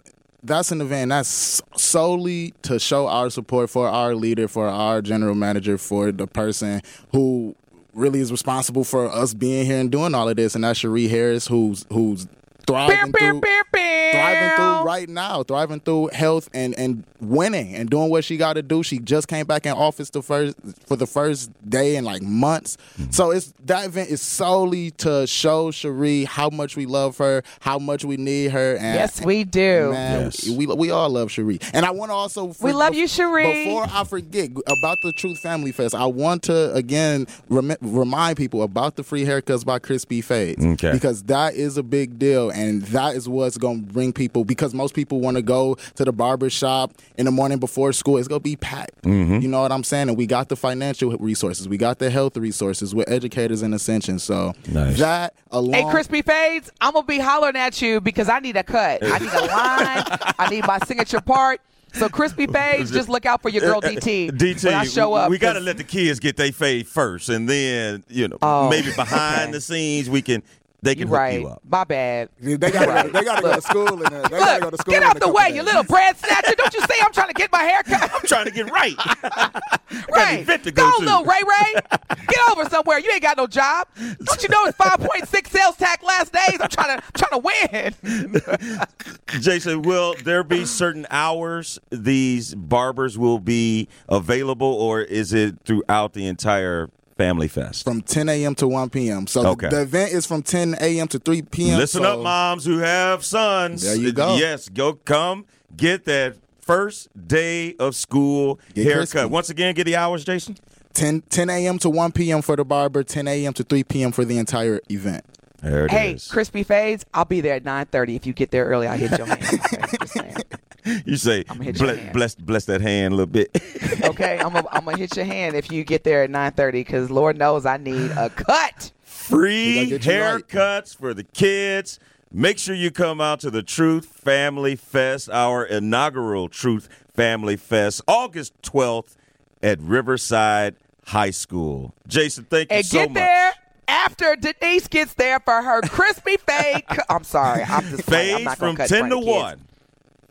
that's 0.44 0.72
an 0.72 0.82
event 0.82 1.10
that's 1.10 1.62
solely 1.76 2.54
to 2.64 2.80
show 2.80 3.08
our 3.08 3.30
support 3.30 3.70
for 3.70 3.88
our 3.88 4.16
leader, 4.16 4.48
for 4.48 4.68
our 4.68 5.02
general 5.02 5.36
manager, 5.36 5.78
for 5.78 6.12
the 6.12 6.28
person 6.28 6.82
who 7.12 7.56
really 7.94 8.20
is 8.20 8.32
responsible 8.32 8.84
for 8.84 9.08
us 9.08 9.34
being 9.34 9.66
here 9.66 9.80
and 9.80 9.92
doing 9.92 10.16
all 10.16 10.30
of 10.30 10.36
this, 10.36 10.56
and 10.56 10.64
that's 10.64 10.80
Cherie 10.80 11.08
Harris, 11.08 11.48
who's 11.48 11.86
who's 11.92 12.28
thriving 12.70 12.96
Bam, 12.96 13.12
through 13.12 13.20
bam, 13.20 13.40
bam, 13.42 13.64
bam. 13.72 14.12
thriving 14.14 14.56
through 14.56 14.84
right 14.86 15.10
now, 15.10 15.44
thriving 15.44 15.80
through 15.80 16.10
health 16.14 16.50
and 16.54 16.78
and 16.78 17.04
winning 17.22 17.76
and 17.76 17.90
doing 17.90 18.10
what 18.10 18.24
she 18.24 18.38
got 18.38 18.54
to 18.54 18.62
do. 18.62 18.82
She 18.84 19.00
just 19.00 19.28
came 19.28 19.46
back 19.46 19.66
in 19.66 19.74
office 19.74 20.10
the 20.10 20.22
first 20.22 20.56
for 20.88 20.96
the 20.96 21.06
first 21.08 21.52
day 21.70 21.96
in 21.98 22.06
like 22.06 22.22
months. 22.22 22.78
Mm-hmm. 22.98 23.12
So 23.12 23.32
it's 23.32 23.54
that 23.66 23.86
event 23.86 24.10
is 24.10 24.22
solely 24.22 24.92
to 24.92 25.28
show 25.28 25.72
Cherie 25.72 26.24
how 26.26 26.50
much 26.50 26.76
we 26.78 26.86
love 26.86 27.18
her, 27.18 27.44
how 27.60 27.78
much 27.80 28.06
we 28.06 28.18
need 28.18 28.52
her. 28.52 28.76
And 28.76 28.96
Yes, 28.96 29.24
we 29.24 29.44
do. 29.44 29.92
Man, 29.92 30.26
Yes. 30.26 30.48
we, 30.50 30.66
we 30.68 30.92
all 30.92 31.10
love 31.10 31.32
Cherie. 31.32 31.60
And 31.74 31.86
I 31.86 31.92
want 31.92 32.10
to 32.10 32.14
also 32.16 32.54
We 32.62 32.72
love 32.72 32.94
you, 32.96 33.08
Cherie. 33.08 33.66
Before 33.66 33.86
I 33.92 34.04
forget 34.04 34.50
about 34.68 34.98
the 35.02 35.12
Truth 35.12 35.40
Family 35.40 35.72
Fest, 35.72 35.94
I 35.96 36.06
want 36.06 36.44
to 36.44 36.74
again 36.74 37.28
rem- 37.50 37.76
remind 37.82 38.38
people 38.38 38.64
about 38.64 38.96
the 38.96 39.04
free 39.04 39.26
haircuts 39.26 39.66
by 39.66 39.80
Crispy 39.80 40.22
Fades 40.22 40.64
Okay. 40.64 40.92
because 40.92 41.24
that 41.24 41.56
is 41.56 41.78
a 41.78 41.84
big 41.84 42.18
deal. 42.20 42.50
And 42.60 42.82
that 42.84 43.16
is 43.16 43.28
what's 43.30 43.58
going 43.58 43.86
to 43.86 43.94
bring 43.94 44.12
people 44.14 44.44
because 44.44 44.74
most 44.74 44.94
people 44.94 45.20
want 45.22 45.38
to 45.38 45.42
go 45.42 45.76
to 45.96 46.04
the 46.06 46.12
barber 46.12 46.50
shop 46.50 46.94
in 47.18 47.26
the 47.26 47.32
morning 47.32 47.58
before 47.58 47.94
school. 47.94 48.18
It's 48.18 48.28
going 48.28 48.42
to 48.42 48.44
be 48.44 48.56
packed. 48.56 49.02
Mm-hmm. 49.04 49.40
You 49.40 49.48
know 49.48 49.62
what 49.62 49.72
I'm 49.72 49.84
saying? 49.84 50.10
And 50.10 50.18
we 50.18 50.26
got 50.28 50.50
the 50.50 50.56
financial 50.56 51.12
resources, 51.18 51.68
we 51.70 51.78
got 51.78 52.00
the 52.00 52.10
health 52.10 52.36
resources 52.38 52.94
with 52.94 53.10
educators 53.10 53.62
in 53.62 53.74
Ascension. 53.74 54.20
So 54.20 54.54
Nice. 54.68 55.00
that 55.00 55.34
along. 55.52 55.74
Hey, 55.74 55.90
Crispy 55.90 56.22
Fades, 56.22 56.70
I'm 56.82 56.94
gonna 56.94 57.06
be 57.06 57.20
hollering 57.20 57.56
at 57.56 57.82
you 57.82 58.02
because 58.02 58.30
I 58.30 58.40
need 58.40 58.58
a 58.58 58.64
cut. 58.64 59.00
I 59.04 59.18
need 59.20 59.32
a 59.32 59.46
line. 59.46 60.34
I 60.38 60.48
need 60.50 60.66
my 60.68 60.80
signature 60.80 61.22
part. 61.22 61.62
So 61.94 62.08
Crispy 62.08 62.46
Fades, 62.46 62.92
just 62.92 63.10
look 63.10 63.26
out 63.26 63.42
for 63.42 63.50
your 63.50 63.62
girl 63.62 63.82
DT. 63.82 64.30
DT, 64.32 64.64
when 64.66 64.74
I 64.76 64.84
show 64.84 65.14
up. 65.16 65.32
we 65.32 65.40
got 65.40 65.54
to 65.54 65.60
let 65.60 65.78
the 65.78 65.84
kids 65.84 66.20
get 66.20 66.38
their 66.38 66.52
fade 66.52 66.88
first, 66.88 67.30
and 67.30 67.50
then 67.50 68.04
you 68.10 68.28
know 68.28 68.38
Oh, 68.44 68.70
maybe 68.70 68.92
behind 68.96 69.44
okay. 69.44 69.52
the 69.54 69.62
scenes 69.70 70.08
we 70.08 70.22
can 70.22 70.44
they 70.82 70.92
You 70.92 70.96
can 70.98 71.08
hook 71.10 71.18
right. 71.18 71.40
you 71.42 71.48
up. 71.48 71.62
My 71.70 71.84
bad. 71.84 72.30
They 72.40 72.58
got 72.58 73.04
to 73.06 73.12
they 73.12 73.24
got 73.24 73.36
to 73.38 73.42
go 73.42 73.56
to 73.56 73.62
school 73.62 73.88
and 74.04 74.14
uh, 74.14 74.28
they 74.30 74.40
got 74.40 74.56
to 74.56 74.62
go 74.62 74.70
to 74.70 74.72
Look, 74.78 74.82
school. 74.82 74.94
get 74.94 75.04
in 75.04 75.10
out 75.10 75.20
the 75.20 75.28
way, 75.32 75.48
days. 75.48 75.56
you 75.56 75.64
little 75.64 75.84
bread 75.84 76.18
snatcher. 76.18 76.54
Don't 76.56 76.74
you 76.74 76.82
say 76.82 76.96
I'm 77.04 77.12
trying 77.12 77.28
to 77.28 77.34
get 77.34 77.52
my 77.52 77.64
hair 77.64 77.84
cut. 77.84 78.12
I'm 78.14 78.22
trying 78.22 78.46
to 78.46 78.52
get 78.52 78.72
right. 78.72 78.96
got 79.32 79.64
Right. 80.10 80.40
event 80.42 80.64
to 80.64 80.72
go 80.72 80.90
to. 81.00 81.04
little 81.04 81.24
Ray 81.26 81.40
Ray. 81.46 81.82
Get 82.28 82.40
over 82.52 82.66
somewhere. 82.70 83.00
You 83.00 83.12
ain't 83.12 83.22
got 83.22 83.38
no 83.38 83.48
job. 83.48 83.88
Don't 83.98 84.44
you 84.44 84.50
know 84.50 84.66
it's 84.66 84.78
5.6 84.78 85.48
sales 85.48 85.76
tax 85.78 86.04
last 86.04 86.32
days? 86.34 86.60
I'm 86.62 86.70
trying 86.70 87.00
to 87.00 87.04
trying 87.14 87.42
to 87.42 88.34
win. 88.64 88.80
Jason, 89.42 89.82
will 89.82 90.16
there 90.24 90.44
be 90.44 90.66
certain 90.66 91.06
hours 91.10 91.80
these 91.90 92.56
barbers 92.56 93.18
will 93.18 93.40
be 93.40 93.88
available, 94.08 94.68
or 94.74 95.02
is 95.02 95.34
it 95.34 95.58
throughout 95.66 96.14
the 96.14 96.26
entire 96.26 96.90
Family 97.20 97.50
Fest? 97.50 97.84
from 97.84 98.02
10 98.02 98.30
a.m. 98.30 98.56
to 98.56 98.68
1 98.68 98.90
p.m. 98.90 99.28
So 99.28 99.44
the- 99.44 99.50
Okay. 99.50 99.70
the, 99.70 99.82
event 99.82 100.14
is 100.14 100.26
from 100.26 100.42
10 100.42 100.76
a.m. 100.80 101.08
to 101.10 101.20
3 101.20 101.42
p.m. 101.44 101.78
Listen 101.78 102.04
so 102.04 102.14
up, 102.14 102.20
moms 102.24 102.64
who 102.64 102.78
have 102.78 103.26
sons. 103.26 103.82
There 103.84 103.96
you 103.98 104.14
go. 104.14 104.38
Yes, 104.38 104.70
go 104.70 104.94
come 104.94 105.46
get 105.76 106.06
that 106.06 106.38
first 106.62 107.10
day 107.28 107.76
of 107.76 107.96
school 107.96 108.60
Get 108.74 108.86
haircut. 108.86 109.10
crispy. 109.10 109.26
Once 109.30 109.50
again, 109.50 109.74
get 109.76 109.84
the 109.84 109.96
hours, 109.98 110.24
Jason. 110.24 110.56
10, 110.94 111.22
10 111.30 111.50
a.m. 111.50 111.78
to 111.80 111.90
1 111.90 112.12
p.m. 112.14 112.42
for 112.42 112.56
the 112.56 112.64
barber, 112.64 113.04
10 113.04 113.28
a.m. 113.28 113.54
to 113.54 113.64
3 113.64 113.84
p.m. 113.84 114.12
for 114.12 114.24
the 114.24 114.38
entire 114.38 114.80
event. 114.90 115.26
There 115.62 115.86
it 115.86 115.92
hey, 115.92 116.14
is. 116.14 116.28
Crispy 116.28 116.64
Fades, 116.64 117.06
I'll 117.14 117.26
be 117.26 117.42
there 117.42 117.56
at 117.56 117.64
9.30. 117.66 118.16
If 118.16 118.26
you 118.26 118.32
get 118.34 118.52
there 118.52 118.66
early, 118.66 118.88
I'll 118.88 118.98
hit 118.98 119.18
your 119.18 119.28
hand. 119.28 120.46
Okay, 120.86 121.02
just 121.06 121.24
saying. 121.24 121.44
You 121.46 121.46
say 121.46 121.46
I'ma 121.50 121.64
hit 121.64 121.78
your 121.80 121.88
bless, 121.88 122.00
hand. 122.00 122.14
bless 122.14 122.36
bless 122.36 122.66
that 122.66 122.82
hand 122.82 123.14
a 123.14 123.18
little 123.18 123.32
bit. 123.32 123.50
Okay, 124.04 124.40
I'm 124.40 124.54
gonna 124.54 124.68
I'm 124.72 124.86
hit 124.98 125.16
your 125.16 125.26
hand 125.26 125.56
if 125.56 125.72
you 125.72 125.84
get 125.84 126.04
there 126.04 126.24
at 126.24 126.30
9:30 126.30 126.72
because 126.72 127.10
Lord 127.12 127.38
knows 127.38 127.66
I 127.66 127.78
need 127.78 128.12
a 128.12 128.30
cut. 128.30 128.92
Free 129.04 129.68
We 129.68 129.76
gotta 129.76 129.88
get 130.00 130.06
you 130.06 130.22
right. 130.22 130.48
haircuts 130.48 130.96
for 130.96 131.14
the 131.14 131.24
kids. 131.24 132.00
Make 132.32 132.60
sure 132.60 132.76
you 132.76 132.92
come 132.92 133.20
out 133.20 133.40
to 133.42 133.50
the 133.52 133.64
Truth 133.64 134.06
Family 134.06 134.76
Fest, 134.76 135.30
our 135.32 135.66
inaugural 135.66 136.48
Truth 136.48 136.88
Family 137.16 137.56
Fest, 137.58 138.02
August 138.08 138.54
12th 138.62 139.16
at 139.64 139.80
Riverside 139.82 140.76
High 141.08 141.32
School. 141.32 141.94
Jason, 142.08 142.46
thank 142.46 142.72
you 142.72 142.78
And 142.78 142.86
so 142.86 142.98
get 143.00 143.10
much. 143.12 143.16
there 143.16 143.54
after 143.88 144.36
Denise 144.36 144.88
gets 144.88 145.14
there 145.16 145.40
for 145.40 145.62
her 145.62 145.82
crispy 145.82 146.38
fade. 146.38 146.88
cu- 146.88 147.02
I'm 147.10 147.24
sorry, 147.24 147.64
I'm 147.64 147.84
just 147.90 148.06
playing. 148.06 148.36
I'm 148.38 148.44
not 148.44 148.60
gonna 148.60 148.72
from 148.74 148.78
cut 148.78 148.90
10 148.90 149.10
to 149.10 149.16
kids. 149.18 149.28
1. 149.28 149.66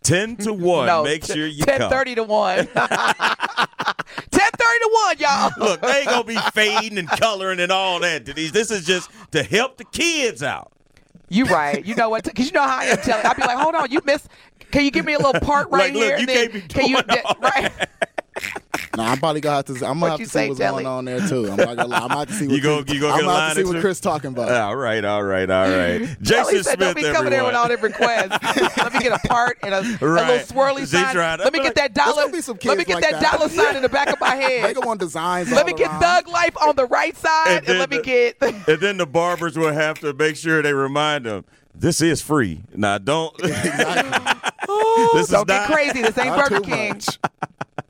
10 0.09 0.37
to 0.37 0.53
1. 0.55 0.87
No, 0.87 1.05
Make 1.05 1.25
sure 1.25 1.47
you 1.47 1.65
10 1.65 1.79
come. 1.81 1.91
30 1.91 2.15
to 2.17 2.25
1. 2.25 2.57
10 2.67 2.67
30 2.71 2.89
to 4.31 4.91
1, 4.93 5.19
y'all. 5.19 5.51
Look, 5.59 5.81
they 5.83 5.99
ain't 6.01 6.09
going 6.09 6.23
to 6.23 6.27
be 6.29 6.37
fading 6.53 6.99
and 6.99 7.09
coloring 7.09 7.61
and 7.61 7.71
all 7.71 8.01
that, 8.01 8.25
Denise. 8.25 8.51
This 8.53 8.71
is 8.71 8.85
just 8.87 9.11
to 9.33 9.43
help 9.43 9.77
the 9.77 9.85
kids 9.85 10.43
out. 10.43 10.73
You 11.29 11.45
right. 11.45 11.85
You 11.85 11.95
know 11.95 12.09
what? 12.09 12.25
Because 12.25 12.47
you 12.47 12.53
know 12.53 12.63
how 12.63 12.79
I 12.79 12.85
am 12.87 12.97
telling. 12.99 13.27
I'd 13.27 13.37
be 13.37 13.43
like, 13.43 13.59
hold 13.59 13.75
on, 13.75 13.91
you 13.91 14.01
missed. 14.07 14.29
Can 14.71 14.85
you 14.85 14.91
give 14.91 15.05
me 15.05 15.13
a 15.13 15.19
little 15.19 15.41
part 15.41 15.69
right 15.71 15.93
Like, 15.93 15.95
look, 15.95 16.03
here? 16.05 16.19
you 16.19 16.27
then, 16.27 16.37
can't 16.51 16.53
be 16.55 16.61
can 16.63 16.87
you, 16.89 17.03
doing 17.03 17.23
all 17.25 17.37
right? 17.43 17.73
Nah, 18.99 19.13
I'm 19.13 19.19
probably 19.19 19.41
gonna 19.41 19.57
have 19.57 19.65
to. 19.67 19.73
I'm 19.87 20.01
gonna 20.01 20.11
have 20.11 20.19
you 20.21 20.27
to 20.27 20.31
say, 20.33 20.45
see 20.47 20.49
what's 20.51 20.59
Telly? 20.61 20.83
going 20.83 20.87
on 20.87 21.05
there 21.05 21.21
too. 21.29 21.49
I'm 21.51 21.57
not 21.57 21.77
gonna 21.77 21.87
lie. 21.87 21.99
I'm 21.99 22.09
gonna 22.09 22.19
have 22.19 22.29
to 22.29 22.35
see 22.35 22.47
what 22.49 22.57
You 22.57 22.61
go- 22.63 22.83
Chris, 22.83 22.95
you 22.95 23.01
go 23.01 23.11
I'm 23.13 23.21
gonna 23.21 23.41
have 23.41 23.55
to 23.57 23.65
see 23.65 23.73
what? 23.73 23.81
Chris 23.81 24.01
talking 24.01 24.31
about. 24.33 24.51
All 24.51 24.75
right, 24.77 25.05
all 25.05 25.23
right, 25.23 25.49
all 25.49 25.69
right. 25.71 25.99
Kelly 26.01 26.17
Jason 26.21 26.65
said, 26.65 26.65
Smith, 26.65 26.79
"Don't 26.81 26.97
be 26.97 27.03
coming 27.03 27.31
there 27.31 27.45
with 27.45 27.55
all 27.55 27.69
them 27.69 27.81
requests. 27.81 28.31
Let 28.77 28.93
me 28.93 28.99
get 28.99 29.13
a 29.25 29.29
part 29.29 29.59
and 29.63 29.73
a, 29.73 29.79
a 29.79 29.83
little 29.83 30.09
Right. 30.09 30.45
swirly 30.47 30.81
She 30.81 30.87
sign. 30.87 31.15
tried- 31.15 31.39
Let 31.39 31.53
me 31.53 31.61
I'm 31.61 31.65
get 31.67 31.75
that 31.77 31.95
dollar. 31.95 32.29
be 32.29 32.41
some 32.41 32.59
Let 32.65 32.77
me 32.77 32.85
get 32.85 32.95
like 32.95 33.05
that, 33.11 33.21
that. 33.21 33.33
dollar 33.39 33.49
sign 33.49 33.77
in 33.77 33.83
the 33.83 33.89
back 33.89 34.13
of 34.13 34.19
my 34.21 34.35
head. 34.35 34.75
gonna 34.75 34.87
want 34.87 34.99
designs. 35.01 35.51
Let 35.53 35.65
me 35.67 35.75
get 35.75 35.89
around. 35.91 36.01
Thug 36.01 36.29
Life 36.29 36.57
on 36.61 36.75
the 36.75 36.87
right 36.87 37.17
side, 37.17 37.47
And 37.47 37.57
and, 37.59 37.67
then 37.67 37.79
let 37.79 37.91
me 37.91 37.99
the- 37.99 38.03
get. 38.03 38.37
And 38.43 38.81
then 38.81 38.97
the 38.97 39.07
barbers 39.07 39.57
will 39.57 39.73
have 39.73 40.01
to 40.01 40.13
make 40.13 40.35
sure 40.37 40.61
they 40.61 40.73
remind 40.73 41.25
them 41.27 41.45
this 41.73 42.01
is 42.01 42.21
free. 42.21 42.63
Now, 42.75 42.99
don't. 42.99 43.37
this 43.39 43.55
is 43.55 45.29
Don't 45.29 45.47
get 45.47 45.61
not- 45.61 45.71
crazy. 45.71 46.03
This 46.03 46.19
ain't 46.19 46.35
Not 46.37 46.49
Burger 46.49 46.61
too 46.65 46.71
King. 46.71 47.01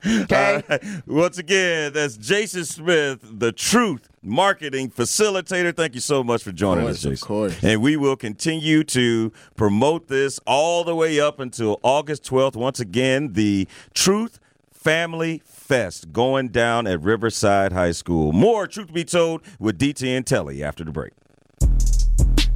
Okay. 0.05 0.63
Once 1.07 1.37
again, 1.37 1.93
that's 1.93 2.17
Jason 2.17 2.65
Smith, 2.65 3.19
the 3.23 3.51
Truth 3.51 4.09
Marketing 4.21 4.89
Facilitator. 4.89 5.75
Thank 5.75 5.95
you 5.95 6.01
so 6.01 6.23
much 6.23 6.43
for 6.43 6.51
joining 6.51 6.85
course, 6.85 6.97
us, 6.97 7.05
of 7.05 7.11
Jason. 7.11 7.27
course. 7.27 7.63
And 7.63 7.81
we 7.81 7.97
will 7.97 8.15
continue 8.15 8.83
to 8.85 9.31
promote 9.55 10.07
this 10.07 10.39
all 10.45 10.83
the 10.83 10.95
way 10.95 11.19
up 11.19 11.39
until 11.39 11.79
August 11.83 12.23
12th. 12.23 12.55
Once 12.55 12.79
again, 12.79 13.33
the 13.33 13.67
Truth 13.93 14.39
Family 14.71 15.41
Fest 15.45 16.13
going 16.13 16.49
down 16.49 16.87
at 16.87 17.01
Riverside 17.01 17.73
High 17.73 17.91
School. 17.91 18.31
More 18.31 18.65
Truth 18.67 18.87
to 18.87 18.93
Be 18.93 19.03
Told 19.03 19.41
with 19.59 19.77
DT 19.77 20.07
and 20.15 20.25
Telly 20.25 20.63
after 20.63 20.83
the 20.83 20.91
break. 20.91 21.11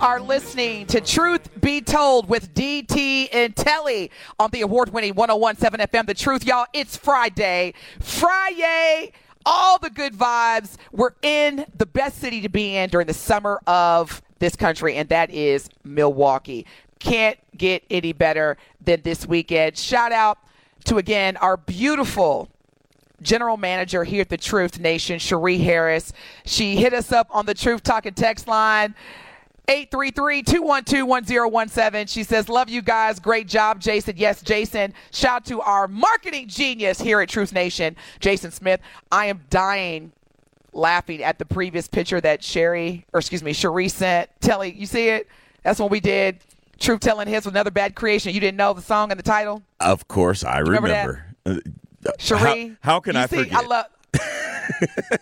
are 0.00 0.18
listening 0.18 0.86
to 0.86 0.98
Truth 0.98 1.60
Be 1.60 1.82
Told 1.82 2.26
with 2.26 2.54
DT 2.54 3.28
and 3.34 3.54
Telly 3.54 4.10
on 4.38 4.50
the 4.50 4.62
award 4.62 4.94
winning 4.94 5.14
1017 5.14 5.86
FM. 5.86 6.06
The 6.06 6.14
truth, 6.14 6.46
y'all, 6.46 6.64
it's 6.72 6.96
Friday. 6.96 7.74
Friday, 8.00 9.12
all 9.44 9.78
the 9.78 9.90
good 9.90 10.14
vibes. 10.14 10.76
We're 10.90 11.12
in 11.20 11.66
the 11.76 11.84
best 11.84 12.18
city 12.18 12.40
to 12.40 12.48
be 12.48 12.76
in 12.76 12.88
during 12.88 13.08
the 13.08 13.14
summer 13.14 13.60
of 13.66 14.22
this 14.38 14.56
country, 14.56 14.96
and 14.96 15.06
that 15.10 15.30
is 15.30 15.68
Milwaukee. 15.84 16.64
Can't 16.98 17.38
get 17.58 17.84
any 17.90 18.14
better 18.14 18.56
than 18.80 19.02
this 19.02 19.26
weekend. 19.26 19.76
Shout 19.76 20.12
out 20.12 20.38
to, 20.84 20.96
again, 20.96 21.36
our 21.36 21.58
beautiful 21.58 22.48
general 23.20 23.58
manager 23.58 24.04
here 24.04 24.22
at 24.22 24.30
the 24.30 24.38
Truth 24.38 24.80
Nation, 24.80 25.18
Cherie 25.18 25.58
Harris. 25.58 26.14
She 26.46 26.76
hit 26.76 26.94
us 26.94 27.12
up 27.12 27.26
on 27.30 27.44
the 27.44 27.52
Truth 27.52 27.82
Talking 27.82 28.14
text 28.14 28.48
line. 28.48 28.94
833-212-1017. 29.70 32.08
She 32.08 32.24
says, 32.24 32.48
love 32.48 32.68
you 32.68 32.82
guys. 32.82 33.20
Great 33.20 33.46
job, 33.46 33.78
Jason. 33.78 34.16
Yes, 34.16 34.42
Jason. 34.42 34.92
Shout 35.12 35.30
out 35.30 35.44
to 35.44 35.60
our 35.60 35.86
marketing 35.86 36.48
genius 36.48 37.00
here 37.00 37.20
at 37.20 37.28
Truth 37.28 37.52
Nation, 37.52 37.94
Jason 38.18 38.50
Smith. 38.50 38.80
I 39.12 39.26
am 39.26 39.44
dying 39.48 40.10
laughing 40.72 41.22
at 41.22 41.38
the 41.38 41.44
previous 41.44 41.86
picture 41.86 42.20
that 42.20 42.42
Sherry, 42.42 43.06
or 43.12 43.20
excuse 43.20 43.44
me, 43.44 43.52
Cherie 43.52 43.88
sent. 43.88 44.28
Telly, 44.40 44.72
you 44.72 44.86
see 44.86 45.08
it? 45.08 45.28
That's 45.62 45.78
when 45.78 45.88
we 45.88 46.00
did 46.00 46.40
Truth 46.80 46.98
Telling 47.00 47.28
Hits 47.28 47.46
with 47.46 47.54
Another 47.54 47.70
Bad 47.70 47.94
Creation. 47.94 48.34
You 48.34 48.40
didn't 48.40 48.56
know 48.56 48.72
the 48.72 48.82
song 48.82 49.12
and 49.12 49.20
the 49.20 49.24
title? 49.24 49.62
Of 49.78 50.08
course, 50.08 50.42
I 50.42 50.58
remember 50.58 50.88
remember. 50.88 51.26
Uh, 51.46 51.58
Cherie. 52.18 52.76
How, 52.80 52.94
how 52.94 53.00
can 53.00 53.14
I 53.14 53.26
see, 53.26 53.44
forget? 53.44 53.54
I 53.54 53.66
love. 53.66 53.86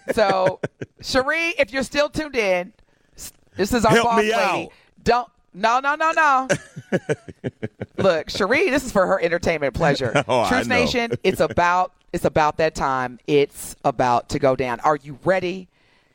so, 0.14 0.60
Cherie, 1.02 1.54
if 1.58 1.70
you're 1.70 1.82
still 1.82 2.08
tuned 2.08 2.36
in, 2.36 2.72
this 3.58 3.74
is 3.74 3.84
our 3.84 3.92
Help 3.92 4.04
boss 4.04 4.16
me 4.22 4.22
lady. 4.34 4.34
out. 4.66 4.72
Don't. 5.04 5.28
No, 5.54 5.80
no, 5.80 5.94
no, 5.96 6.12
no. 6.12 6.48
Look, 7.98 8.30
Cherie, 8.30 8.70
this 8.70 8.84
is 8.84 8.92
for 8.92 9.06
her 9.06 9.20
entertainment 9.20 9.74
pleasure. 9.74 10.12
Oh, 10.28 10.48
Truth. 10.48 10.68
Nation, 10.68 11.12
it's 11.24 11.40
about 11.40 11.92
it's 12.12 12.24
about 12.24 12.56
that 12.58 12.74
time. 12.74 13.18
It's 13.26 13.74
about 13.84 14.28
to 14.30 14.38
go 14.38 14.56
down. 14.56 14.80
Are 14.80 14.96
you 14.96 15.18
ready? 15.24 15.68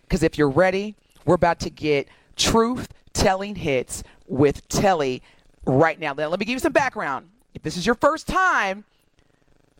Because 0.03 0.23
if 0.23 0.37
you're 0.37 0.49
ready, 0.49 0.95
we're 1.25 1.35
about 1.35 1.59
to 1.61 1.69
get 1.69 2.07
truth 2.35 2.87
telling 3.13 3.55
hits 3.55 4.03
with 4.27 4.67
Telly 4.69 5.21
right 5.65 5.99
now. 5.99 6.13
Now, 6.13 6.27
let 6.27 6.39
me 6.39 6.45
give 6.45 6.53
you 6.53 6.59
some 6.59 6.73
background. 6.73 7.29
If 7.53 7.63
this 7.63 7.77
is 7.77 7.85
your 7.85 7.95
first 7.95 8.27
time 8.27 8.85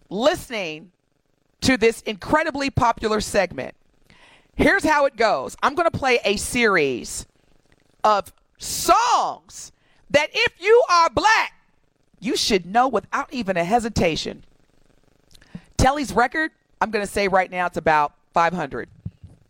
listening 0.10 0.91
to 1.62 1.77
this 1.77 2.01
incredibly 2.01 2.70
popular 2.70 3.22
segment, 3.22 3.75
Here's 4.55 4.84
how 4.84 5.05
it 5.05 5.15
goes 5.15 5.55
I'm 5.63 5.74
going 5.75 5.89
to 5.89 5.98
play 5.98 6.20
a 6.25 6.38
series 6.38 7.25
of 8.03 8.33
songs 8.57 9.72
that 10.10 10.29
if 10.33 10.53
you 10.60 10.83
are 10.89 11.10
black, 11.10 11.53
you 12.19 12.36
should 12.36 12.65
know 12.65 12.88
without 12.88 13.31
even 13.33 13.57
a 13.57 13.63
hesitation. 13.63 14.43
Telly's 15.77 16.13
record, 16.13 16.51
I'm 16.79 16.91
going 16.91 17.05
to 17.05 17.12
say 17.12 17.27
right 17.27 17.50
now 17.51 17.65
it's 17.65 17.77
about 17.77 18.13
500. 18.33 18.88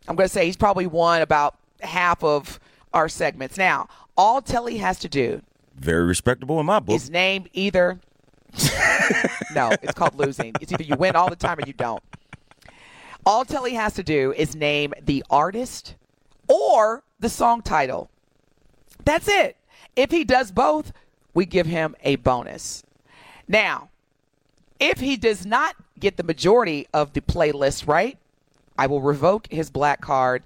I'm 0.08 0.16
going 0.16 0.28
to 0.28 0.34
say 0.34 0.46
he's 0.46 0.58
probably 0.58 0.88
won 0.88 1.22
about 1.22 1.56
half 1.82 2.24
of 2.24 2.60
our 2.94 3.08
segments. 3.10 3.58
Now, 3.58 3.88
all 4.18 4.42
Telly 4.42 4.78
has 4.78 5.00
to 5.00 5.10
do 5.10 5.42
Very 5.76 6.04
respectable 6.06 6.60
in 6.60 6.66
my 6.66 6.80
book. 6.80 6.96
is 6.96 7.10
name 7.10 7.48
either. 7.54 8.00
no, 9.56 9.72
it's 9.82 9.94
called 9.94 10.16
losing. 10.16 10.54
It's 10.62 10.72
either 10.72 10.84
you 10.84 10.96
win 10.96 11.16
all 11.16 11.30
the 11.30 11.36
time 11.36 11.58
or 11.58 11.64
you 11.66 11.74
don't. 11.74 12.04
All 13.26 13.46
Telly 13.46 13.74
has 13.74 13.94
to 13.96 14.04
do 14.04 14.34
is 14.36 14.56
name 14.56 14.94
the 15.02 15.24
artist 15.30 15.96
or 16.48 17.04
the 17.20 17.30
song 17.30 17.62
title. 17.62 18.10
That's 19.06 19.28
it. 19.28 19.58
If 19.96 20.12
he 20.12 20.24
does 20.24 20.52
both, 20.52 20.92
we 21.34 21.46
give 21.46 21.68
him 21.68 21.96
a 22.04 22.16
bonus. 22.18 22.84
Now, 23.48 23.90
if 24.80 25.00
he 25.00 25.18
does 25.18 25.46
not 25.46 25.76
get 26.00 26.18
the 26.18 26.24
majority 26.24 26.88
of 26.94 27.14
the 27.14 27.22
playlist 27.22 27.88
right, 27.88 28.18
I 28.78 28.88
will 28.88 29.02
revoke 29.02 29.48
his 29.52 29.70
black 29.70 30.02
card 30.02 30.44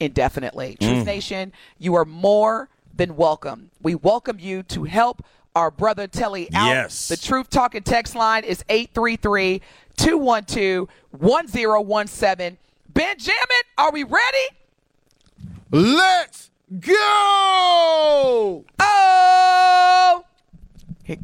indefinitely. 0.00 0.76
Truth 0.80 1.02
mm. 1.02 1.06
Nation, 1.06 1.52
you 1.78 1.94
are 1.94 2.04
more 2.04 2.68
than 2.94 3.16
welcome. 3.16 3.70
We 3.82 3.94
welcome 3.94 4.38
you 4.38 4.62
to 4.64 4.84
help 4.84 5.24
our 5.54 5.70
brother 5.70 6.06
Telly 6.06 6.48
out. 6.54 6.68
Yes. 6.68 7.08
The 7.08 7.16
Truth 7.16 7.50
Talking 7.50 7.82
text 7.82 8.14
line 8.14 8.44
is 8.44 8.64
833 8.68 9.62
212 9.96 10.88
1017. 11.10 12.58
Benjamin, 12.92 13.36
are 13.78 13.92
we 13.92 14.04
ready? 14.04 14.48
Let's 15.70 16.50
go! 16.80 18.64
Oh! 18.80 20.24
Hey, 21.04 21.18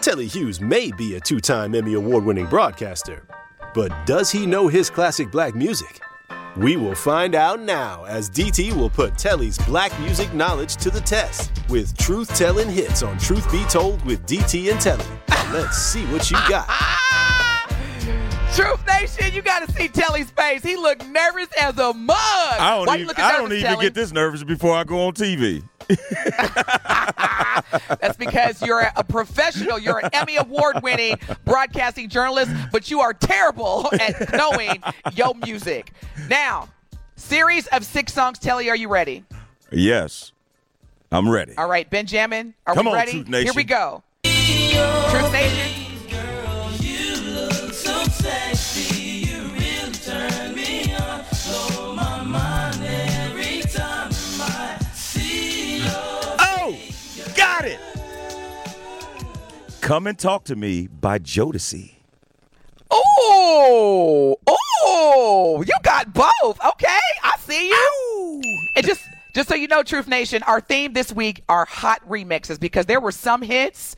Telly 0.00 0.26
Hughes 0.26 0.60
may 0.60 0.90
be 0.92 1.14
a 1.14 1.20
two 1.20 1.40
time 1.40 1.74
Emmy 1.74 1.94
Award 1.94 2.24
winning 2.24 2.46
broadcaster, 2.46 3.26
but 3.74 3.92
does 4.06 4.30
he 4.30 4.46
know 4.46 4.68
his 4.68 4.90
classic 4.90 5.30
black 5.30 5.54
music? 5.54 6.00
We 6.56 6.76
will 6.76 6.94
find 6.94 7.34
out 7.34 7.60
now 7.60 8.04
as 8.06 8.30
DT 8.30 8.72
will 8.72 8.88
put 8.88 9.18
Telly's 9.18 9.58
black 9.58 9.98
music 10.00 10.32
knowledge 10.32 10.76
to 10.76 10.90
the 10.90 11.02
test 11.02 11.52
with 11.68 11.96
truth 11.98 12.34
telling 12.36 12.70
hits 12.70 13.02
on 13.02 13.18
Truth 13.18 13.52
Be 13.52 13.62
Told 13.64 14.02
with 14.06 14.24
DT 14.26 14.72
and 14.72 14.80
Telly. 14.80 15.04
Let's 15.52 15.76
see 15.76 16.06
what 16.06 16.30
you 16.30 16.38
got. 16.48 16.68
Truth 18.56 18.86
Nation, 18.86 19.34
you 19.34 19.42
got 19.42 19.68
to 19.68 19.74
see 19.74 19.86
Telly's 19.86 20.30
face. 20.30 20.62
He 20.62 20.76
looked 20.76 21.06
nervous 21.08 21.48
as 21.60 21.78
a 21.78 21.92
mug. 21.92 22.16
I 22.18 22.76
don't 22.76 22.86
Why 22.86 22.96
even, 22.96 23.14
I 23.18 23.32
don't 23.32 23.52
even 23.52 23.78
get 23.80 23.92
this 23.92 24.12
nervous 24.12 24.42
before 24.44 24.74
I 24.74 24.84
go 24.84 25.08
on 25.08 25.12
TV. 25.12 25.62
That's 28.00 28.16
because 28.16 28.62
you're 28.62 28.80
a 28.80 29.04
professional. 29.04 29.78
You're 29.78 29.98
an 29.98 30.08
Emmy 30.14 30.36
Award 30.36 30.82
winning 30.82 31.18
broadcasting 31.44 32.08
journalist, 32.08 32.50
but 32.72 32.90
you 32.90 33.00
are 33.00 33.12
terrible 33.12 33.90
at 33.92 34.32
knowing 34.32 34.82
your 35.12 35.34
music. 35.34 35.92
Now, 36.30 36.70
series 37.16 37.66
of 37.66 37.84
six 37.84 38.14
songs. 38.14 38.38
Telly, 38.38 38.70
are 38.70 38.76
you 38.76 38.88
ready? 38.88 39.22
Yes, 39.70 40.32
I'm 41.12 41.28
ready. 41.28 41.52
All 41.58 41.68
right, 41.68 41.90
Benjamin, 41.90 42.54
are 42.66 42.72
Come 42.72 42.86
we 42.86 42.92
on, 42.92 42.96
ready? 42.96 43.12
Truth 43.12 43.28
Nation. 43.28 43.44
Here 43.44 43.54
we 43.54 43.64
go. 43.64 44.02
Truth 44.24 45.32
Nation. 45.32 45.85
Come 59.86 60.08
and 60.08 60.18
talk 60.18 60.42
to 60.46 60.56
me 60.56 60.88
by 60.88 61.20
Jodeci. 61.20 61.92
Oh, 62.90 64.34
oh, 64.44 65.64
you 65.64 65.74
got 65.84 66.12
both. 66.12 66.58
Okay, 66.60 66.98
I 67.22 67.34
see 67.38 67.68
you. 67.68 68.42
And 68.74 68.84
just 68.84 69.00
just 69.32 69.48
so 69.48 69.54
you 69.54 69.68
know, 69.68 69.84
Truth 69.84 70.08
Nation, 70.08 70.42
our 70.42 70.60
theme 70.60 70.92
this 70.92 71.12
week 71.12 71.44
are 71.48 71.66
hot 71.66 72.02
remixes 72.08 72.58
because 72.58 72.86
there 72.86 73.00
were 73.00 73.12
some 73.12 73.42
hits 73.42 73.94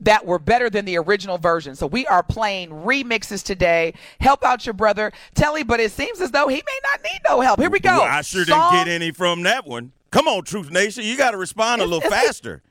that 0.00 0.26
were 0.26 0.40
better 0.40 0.68
than 0.68 0.84
the 0.84 0.98
original 0.98 1.38
version. 1.38 1.76
So 1.76 1.86
we 1.86 2.04
are 2.08 2.24
playing 2.24 2.70
remixes 2.70 3.44
today. 3.44 3.94
Help 4.18 4.44
out 4.44 4.66
your 4.66 4.72
brother, 4.72 5.12
Telly, 5.36 5.62
but 5.62 5.78
it 5.78 5.92
seems 5.92 6.20
as 6.20 6.32
though 6.32 6.48
he 6.48 6.56
may 6.56 6.80
not 6.82 7.00
need 7.04 7.20
no 7.28 7.40
help. 7.42 7.60
Here 7.60 7.70
we 7.70 7.78
go. 7.78 7.90
Well, 7.90 8.02
I 8.02 8.22
sure 8.22 8.44
Song- 8.44 8.72
didn't 8.72 8.86
get 8.86 8.92
any 8.92 9.12
from 9.12 9.44
that 9.44 9.68
one. 9.68 9.92
Come 10.10 10.26
on, 10.26 10.42
Truth 10.42 10.72
Nation. 10.72 11.04
You 11.04 11.16
got 11.16 11.30
to 11.30 11.36
respond 11.36 11.80
a 11.80 11.84
little 11.84 12.10
faster. 12.10 12.64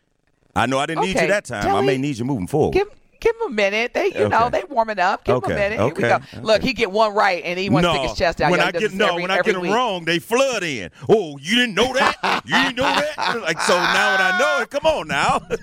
I 0.58 0.66
know 0.66 0.80
I 0.80 0.86
didn't 0.86 1.04
need 1.04 1.20
you 1.20 1.28
that 1.28 1.46
time. 1.46 1.60
I 1.60 1.68
Telly, 1.68 1.86
may 1.86 1.98
need 1.98 2.18
you 2.18 2.26
moving 2.26 2.48
forward. 2.48 2.74
Give 2.74 2.88
give 3.20 3.36
him 3.36 3.48
a 3.48 3.54
minute. 3.54 3.94
They 3.94 4.08
you 4.08 4.30
know 4.30 4.50
they 4.50 4.64
warming 4.70 5.00
up. 5.00 5.24
Give 5.24 5.38
him 5.38 5.44
a 5.44 5.50
minute. 5.50 5.80
Here 5.80 5.86
we 5.86 5.92
okay, 5.92 6.20
go. 6.34 6.42
Look, 6.42 6.62
he 6.62 6.74
get 6.74 6.92
one 6.92 7.14
right 7.14 7.44
and 7.44 7.60
he 7.60 7.70
wants 7.70 7.84
no, 7.84 7.94
to 7.94 8.00
stick 8.00 8.10
his 8.10 8.18
chest 8.18 8.42
out. 8.42 8.52
when 8.52 8.60
I 8.60 8.72
get 8.72 8.94
no, 8.94 9.10
every- 9.10 9.22
when 9.22 9.32
I 9.32 9.42
get 9.42 9.54
them 9.54 9.62
week. 9.62 9.72
wrong, 9.72 10.06
they 10.06 10.20
flood 10.20 10.64
in. 10.64 10.90
Oh, 11.08 11.38
you 11.38 11.56
didn't 11.56 11.76
know 11.76 11.94
that? 11.94 12.42
you 12.46 12.56
didn't 12.56 12.76
know 12.76 12.84
that? 12.84 13.42
Like 13.48 13.62
so 13.62 13.76
now 13.76 14.18
that 14.18 14.34
I 14.34 14.40
know 14.40 14.64
it, 14.64 14.70
come 14.70 14.86
on 14.86 15.08
now. 15.08 15.42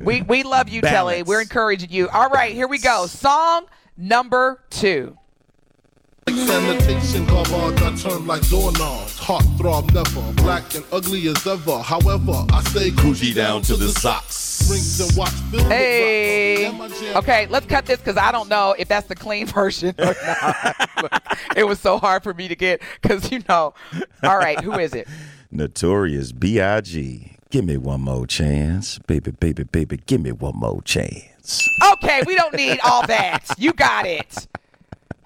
We 0.00 0.22
we 0.22 0.42
love 0.42 0.68
you, 0.68 0.80
Telly. 0.80 1.22
We're 1.22 1.42
encouraging 1.42 1.90
you. 1.90 2.08
All 2.08 2.28
right, 2.28 2.52
here 2.52 2.66
we 2.66 2.78
go. 2.78 3.06
Song 3.06 3.66
number 3.96 4.64
two. 4.68 5.16
Sanitation 6.36 7.26
covered, 7.26 7.78
I 7.82 7.94
turn 7.96 8.26
like 8.26 8.46
doorknobs. 8.48 9.18
Heart 9.18 9.44
throb 9.58 9.92
never, 9.92 10.32
black 10.34 10.74
and 10.74 10.84
ugly 10.92 11.26
as 11.28 11.46
ever. 11.46 11.78
However, 11.78 12.44
I 12.52 12.62
stay 12.64 12.90
Gucci 12.90 13.34
down 13.34 13.62
to 13.62 13.76
the 13.76 13.88
socks. 13.88 14.68
Rings 14.70 15.00
and 15.00 15.16
watch 15.16 15.30
film. 15.50 15.68
Hey. 15.70 16.62
Yeah, 16.62 16.70
my 16.72 16.88
jam- 16.88 17.16
Okay, 17.18 17.46
let's 17.48 17.66
cut 17.66 17.84
this 17.86 17.98
because 17.98 18.16
I 18.16 18.32
don't 18.32 18.48
know 18.48 18.74
if 18.78 18.88
that's 18.88 19.06
the 19.08 19.14
clean 19.16 19.46
version 19.48 19.94
or 19.98 20.14
not. 20.26 21.38
It 21.56 21.64
was 21.64 21.80
so 21.80 21.98
hard 21.98 22.22
for 22.22 22.32
me 22.34 22.48
to 22.48 22.56
get 22.56 22.80
because 23.00 23.30
you 23.30 23.42
know. 23.48 23.74
All 24.22 24.38
right, 24.38 24.60
who 24.60 24.72
is 24.78 24.94
it? 24.94 25.08
Notorious 25.50 26.32
B.I.G. 26.32 27.36
Give 27.50 27.64
me 27.66 27.76
one 27.76 28.00
more 28.00 28.26
chance. 28.26 28.98
Baby, 29.00 29.32
baby, 29.32 29.64
baby, 29.64 30.00
give 30.06 30.22
me 30.22 30.32
one 30.32 30.56
more 30.56 30.80
chance. 30.82 31.68
Okay, 31.94 32.22
we 32.26 32.34
don't 32.34 32.54
need 32.54 32.78
all 32.82 33.06
that. 33.06 33.44
You 33.58 33.74
got 33.74 34.06
it. 34.06 34.46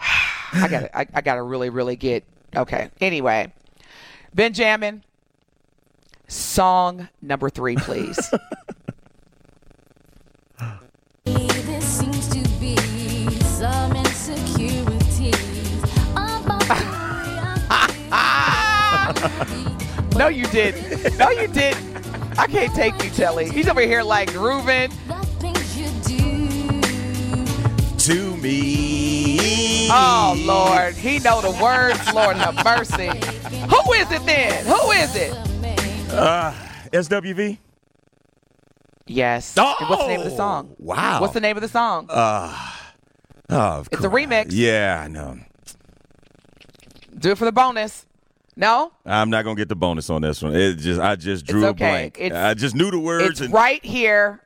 I 0.53 0.69
got 0.69 0.81
to 0.81 0.99
I, 0.99 1.07
I 1.15 1.21
got 1.21 1.35
to 1.37 1.43
really, 1.43 1.71
really 1.71 1.97
get. 1.97 2.25
Okay. 2.55 2.91
Anyway, 3.01 3.53
Benjamin, 4.35 5.03
song 6.29 7.09
number 7.21 7.51
three, 7.51 7.77
please. 7.77 8.19
There 11.25 11.81
seems 11.81 12.29
to 12.29 12.49
be 12.61 12.77
some 13.41 13.97
insecurities 13.97 15.83
about 16.13 16.61
the 16.61 16.75
way 16.75 17.39
I 17.69 19.13
feel. 20.09 20.19
no, 20.19 20.29
you 20.29 20.47
didn't. 20.47 21.19
No, 21.19 21.31
you 21.31 21.49
didn't. 21.49 22.39
I 22.39 22.47
can't 22.47 22.75
take 22.75 23.03
you, 23.03 23.11
Telly. 23.11 23.51
He's 23.51 23.69
over 23.69 23.81
here 23.81 24.03
like 24.03 24.33
grooving. 24.33 24.91
The 25.09 25.27
things 25.41 25.77
you 25.77 25.89
do. 26.07 27.99
To 27.99 28.37
me. 28.37 28.76
Oh 29.99 30.35
Lord, 30.45 30.95
he 30.95 31.19
know 31.21 31.41
the 31.41 31.53
words. 31.63 32.13
Lord 32.13 32.37
have 32.37 32.55
mercy. 32.63 33.07
Who 33.09 33.93
is 33.95 34.11
it 34.13 34.27
then? 34.27 34.67
Who 34.67 34.91
is 34.91 35.17
it? 35.17 35.33
Uh, 36.13 36.53
SWV? 36.93 37.57
Yes. 39.07 39.57
And 39.57 39.65
what's 39.89 40.03
the 40.03 40.09
name 40.09 40.21
of 40.21 40.25
the 40.31 40.37
song? 40.37 40.75
Wow. 40.79 41.21
What's 41.23 41.33
the 41.33 41.41
name 41.41 41.57
of 41.57 41.63
the 41.63 41.69
song? 41.69 42.07
Uh, 42.11 42.73
Oh, 43.49 43.57
of 43.79 43.89
It's 43.93 44.03
a 44.05 44.09
remix. 44.09 44.47
Yeah, 44.51 45.01
I 45.03 45.09
know. 45.09 45.39
Do 47.17 47.31
it 47.31 47.39
for 47.39 47.45
the 47.47 47.53
bonus. 47.53 48.05
No, 48.57 48.93
I'm 49.07 49.31
not 49.31 49.45
gonna 49.45 49.57
get 49.57 49.69
the 49.69 49.77
bonus 49.77 50.11
on 50.11 50.21
this 50.23 50.43
one. 50.43 50.55
It 50.57 50.75
just 50.75 51.01
I 51.01 51.17
just 51.17 51.47
drew 51.47 51.63
It's 51.63 51.71
a 51.71 51.75
blank. 51.75 52.17
It's- 52.19 52.39
I 52.39 52.55
just 52.55 52.75
knew 52.75 52.91
the 52.91 52.99
words 52.99 53.25
it's 53.25 53.41
and 53.41 53.53
right 53.53 53.85
here. 53.85 54.43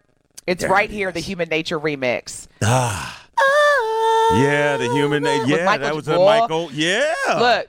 It's 0.47 0.63
There 0.63 0.71
right 0.71 0.91
it 0.91 0.95
here. 0.95 1.11
The. 1.13 1.21
Human 1.21 1.49
Nature 1.49 1.81
remix. 1.81 2.47
Yeah, 4.35 4.77
the 4.77 4.91
human. 4.93 5.25
Yeah, 5.25 5.77
that 5.79 5.95
was 5.95 6.09
a 6.09 6.17
Michael. 6.17 6.71
Yeah. 6.73 7.13
Look, 7.39 7.69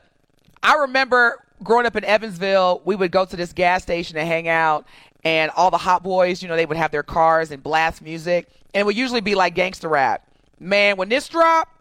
I 0.64 0.76
remember 0.76 1.44
growing 1.64 1.86
up 1.86 1.96
in 1.96 2.04
Evansville, 2.04 2.82
we 2.86 2.96
would 2.96 3.12
go 3.12 3.26
to 3.26 3.36
this 3.36 3.54
gas 3.54 3.84
station 3.84 4.16
to 4.16 4.26
hang 4.26 4.48
out, 4.48 4.86
and 5.24 5.52
all 5.52 5.72
the 5.72 5.78
hot 5.78 6.04
boys, 6.04 6.42
you 6.42 6.50
know, 6.50 6.56
they 6.56 6.66
would 6.66 6.78
have 6.78 6.92
their 6.92 7.04
cars 7.04 7.52
and 7.52 7.62
blast 7.62 8.02
music, 8.02 8.48
and 8.74 8.82
it 8.82 8.86
would 8.86 8.98
usually 8.98 9.22
be 9.22 9.36
like 9.36 9.56
gangster 9.56 9.90
rap. 9.90 10.28
Man, 10.60 10.98
when 10.98 11.10
this 11.10 11.28
dropped, 11.28 11.72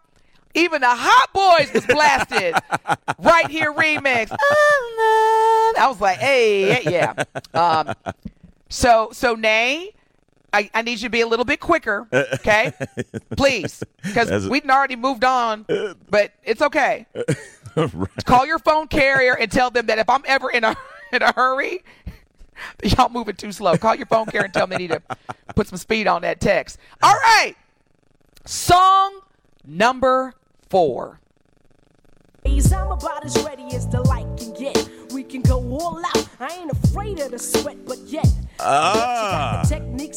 even 0.55 0.81
the 0.81 0.89
hot 0.89 1.33
boys 1.33 1.73
was 1.73 1.87
blasted. 1.87 2.55
right 3.19 3.49
here, 3.49 3.73
remix. 3.73 4.29
I 4.33 5.87
was 5.89 6.01
like, 6.01 6.19
hey, 6.19 6.83
yeah. 6.83 7.15
Um, 7.55 7.95
so, 8.69 9.11
so 9.13 9.35
Nay, 9.35 9.93
I, 10.53 10.71
I 10.75 10.83
need 10.83 11.01
you 11.01 11.09
to 11.09 11.11
be 11.11 11.21
a 11.21 11.27
little 11.27 11.45
bit 11.45 11.61
quicker, 11.61 12.09
okay? 12.13 12.73
Please, 13.37 13.83
because 14.03 14.49
we've 14.49 14.69
already 14.69 14.97
moved 14.97 15.25
on, 15.25 15.65
but 16.09 16.33
it's 16.43 16.63
okay. 16.63 17.07
Call 18.25 18.47
your 18.47 18.59
phone 18.59 18.89
carrier 18.89 19.37
and 19.37 19.51
tell 19.51 19.71
them 19.71 19.87
that 19.87 19.99
if 19.99 20.09
I'm 20.09 20.23
ever 20.27 20.51
in 20.51 20.65
a 20.65 20.77
in 21.13 21.23
a 21.23 21.33
hurry, 21.33 21.85
y'all 22.83 23.09
moving 23.09 23.37
too 23.37 23.53
slow. 23.53 23.77
Call 23.77 23.95
your 23.95 24.07
phone 24.07 24.27
carrier 24.27 24.47
and 24.47 24.55
tell 24.55 24.67
them 24.67 24.77
they 24.77 24.89
need 24.89 24.91
to 24.91 25.03
put 25.55 25.69
some 25.69 25.79
speed 25.79 26.07
on 26.07 26.23
that 26.23 26.41
text. 26.41 26.79
All 27.03 27.15
right, 27.15 27.55
song 28.45 29.21
number 29.65 30.35
four. 30.69 31.21
Ladies, 32.45 32.73
I'm 32.73 32.91
about 32.91 33.25
as 33.25 33.37
ready 33.45 33.67
as 33.75 33.87
the 33.89 34.01
light 34.01 34.27
can 34.39 34.55
get. 34.55 34.89
We 35.13 35.23
can 35.25 35.43
go 35.43 35.59
all 35.79 36.03
out. 36.05 36.29
I 36.41 36.49
ain't 36.57 36.71
afraid 36.71 37.21
of 37.21 37.33
the 37.33 37.39
sweat, 37.39 37.85
but 37.85 37.99
yet. 37.99 38.27
Ah. 38.59 39.30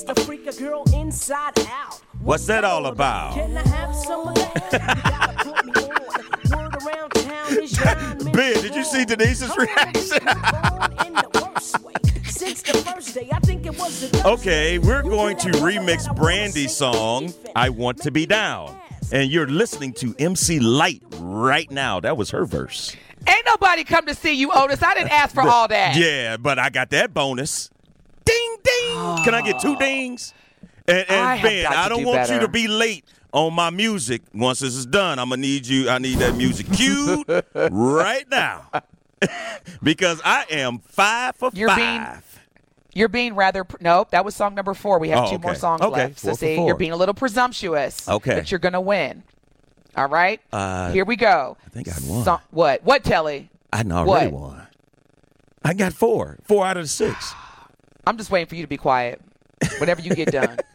Bet 0.05 0.15
the 0.15 0.21
to 0.21 0.27
freak 0.27 0.47
a 0.47 0.53
girl 0.53 0.83
inside 0.93 1.59
out. 1.69 2.01
What's 2.21 2.45
that 2.47 2.63
all 2.65 2.87
about? 2.87 3.35
Can 3.35 3.55
I 3.55 3.67
have 3.69 3.95
some 3.95 4.27
of 4.27 4.35
that? 4.35 4.73
You 4.73 4.79
gotta 4.79 5.43
put 5.43 5.65
me 5.65 5.71
on. 5.81 6.63
Word 6.63 6.83
around 6.83 7.09
town 7.11 7.63
is 7.63 7.77
yarn, 7.79 8.17
Ben, 8.33 8.61
did 8.61 8.75
you 8.75 8.83
see 8.83 9.05
Denise's 9.05 9.55
reaction? 9.57 10.17
in 11.07 11.13
the 11.13 11.41
worst 11.41 11.79
way. 11.81 11.93
Since 12.25 12.63
the 12.63 12.73
first 12.79 13.13
day, 13.13 13.29
I 13.31 13.39
think 13.39 13.65
it 13.65 13.77
was 13.77 14.13
a 14.13 14.27
Okay, 14.27 14.77
we're 14.77 15.03
going 15.03 15.37
to 15.37 15.49
remix 15.51 16.13
Brandy's 16.15 16.75
song, 16.75 17.33
I 17.55 17.69
Want 17.69 17.99
to 17.99 18.11
Be 18.11 18.25
Down. 18.25 18.77
And 19.11 19.31
you're 19.31 19.47
listening 19.47 19.93
to 19.93 20.15
MC 20.19 20.59
Lyte 20.59 21.03
right 21.19 21.69
now. 21.71 21.99
That 21.99 22.17
was 22.17 22.31
her 22.31 22.45
verse. 22.45 22.95
Ain't 23.27 23.45
nobody 23.45 23.83
come 23.85 24.05
to 24.07 24.15
see 24.15 24.33
you, 24.33 24.51
Otis. 24.51 24.83
I 24.83 24.95
didn't 24.95 25.11
ask 25.11 25.33
for 25.33 25.47
all 25.47 25.67
that. 25.69 25.95
Yeah, 25.95 26.35
but 26.37 26.59
I 26.59 26.69
got 26.69 26.89
that 26.89 27.13
bonus. 27.13 27.69
Ding, 28.25 28.55
ding. 28.63 29.23
Can 29.23 29.33
I 29.33 29.41
get 29.43 29.59
two 29.59 29.75
dings? 29.77 30.33
And, 30.87 31.05
and 31.09 31.21
I 31.21 31.41
Ben, 31.41 31.65
I 31.65 31.87
don't 31.89 31.99
do 32.01 32.07
want 32.07 32.29
you 32.29 32.39
to 32.39 32.47
be 32.47 32.67
late 32.67 33.05
on 33.31 33.53
my 33.53 33.69
music. 33.69 34.21
Once 34.33 34.59
this 34.59 34.75
is 34.75 34.85
done, 34.85 35.17
I'm 35.19 35.29
gonna 35.29 35.41
need 35.41 35.65
you. 35.65 35.89
I 35.89 35.97
need 35.97 36.19
that 36.19 36.35
music 36.35 36.71
cued 36.71 37.25
right 37.71 38.29
now 38.29 38.67
because 39.83 40.21
I 40.23 40.45
am 40.49 40.79
five 40.79 41.35
for 41.35 41.51
You're 41.53 41.73
being- 41.75 42.01
five. 42.03 42.29
You're 42.95 43.07
being 43.09 43.33
rather 43.33 43.63
pr- 43.63 43.77
nope. 43.81 44.11
That 44.11 44.23
was 44.23 44.35
song 44.35 44.53
number 44.53 44.75
four. 44.75 44.99
We 44.99 45.09
have 45.09 45.25
Oh, 45.25 45.31
two 45.31 45.39
more 45.39 45.55
songs 45.55 45.81
Okay, 45.81 45.89
left. 46.09 46.19
four 46.19 46.33
So 46.33 46.37
see, 46.37 46.63
you're 46.63 46.75
being 46.75 46.91
a 46.91 46.95
little 46.95 47.15
presumptuous. 47.15 48.07
Okay. 48.07 48.35
but 48.35 48.51
you're 48.51 48.59
gonna 48.59 48.81
win. 48.81 49.23
All 49.97 50.07
right. 50.09 50.39
Uh, 50.51 50.91
Here 50.91 51.03
we 51.05 51.15
go. 51.15 51.57
I 51.65 51.69
think 51.69 51.87
I 51.87 51.93
won. 52.07 52.23
So- 52.23 52.39
what? 52.51 52.83
What, 52.83 53.03
Telly? 53.03 53.49
I 53.71 53.81
already 53.81 54.31
What? 54.31 54.31
won. 54.31 54.67
I 55.65 55.73
got 55.73 55.93
four. 55.93 56.37
Four 56.43 56.67
out 56.67 56.77
of 56.77 56.83
the 56.83 56.87
six. 56.87 57.33
I'm 58.05 58.17
just 58.17 58.31
waiting 58.31 58.47
for 58.47 58.55
you 58.55 58.63
to 58.63 58.67
be 58.67 58.77
quiet. 58.77 59.21
Whenever 59.79 60.01
you 60.01 60.13
get 60.15 60.31
done. 60.31 60.57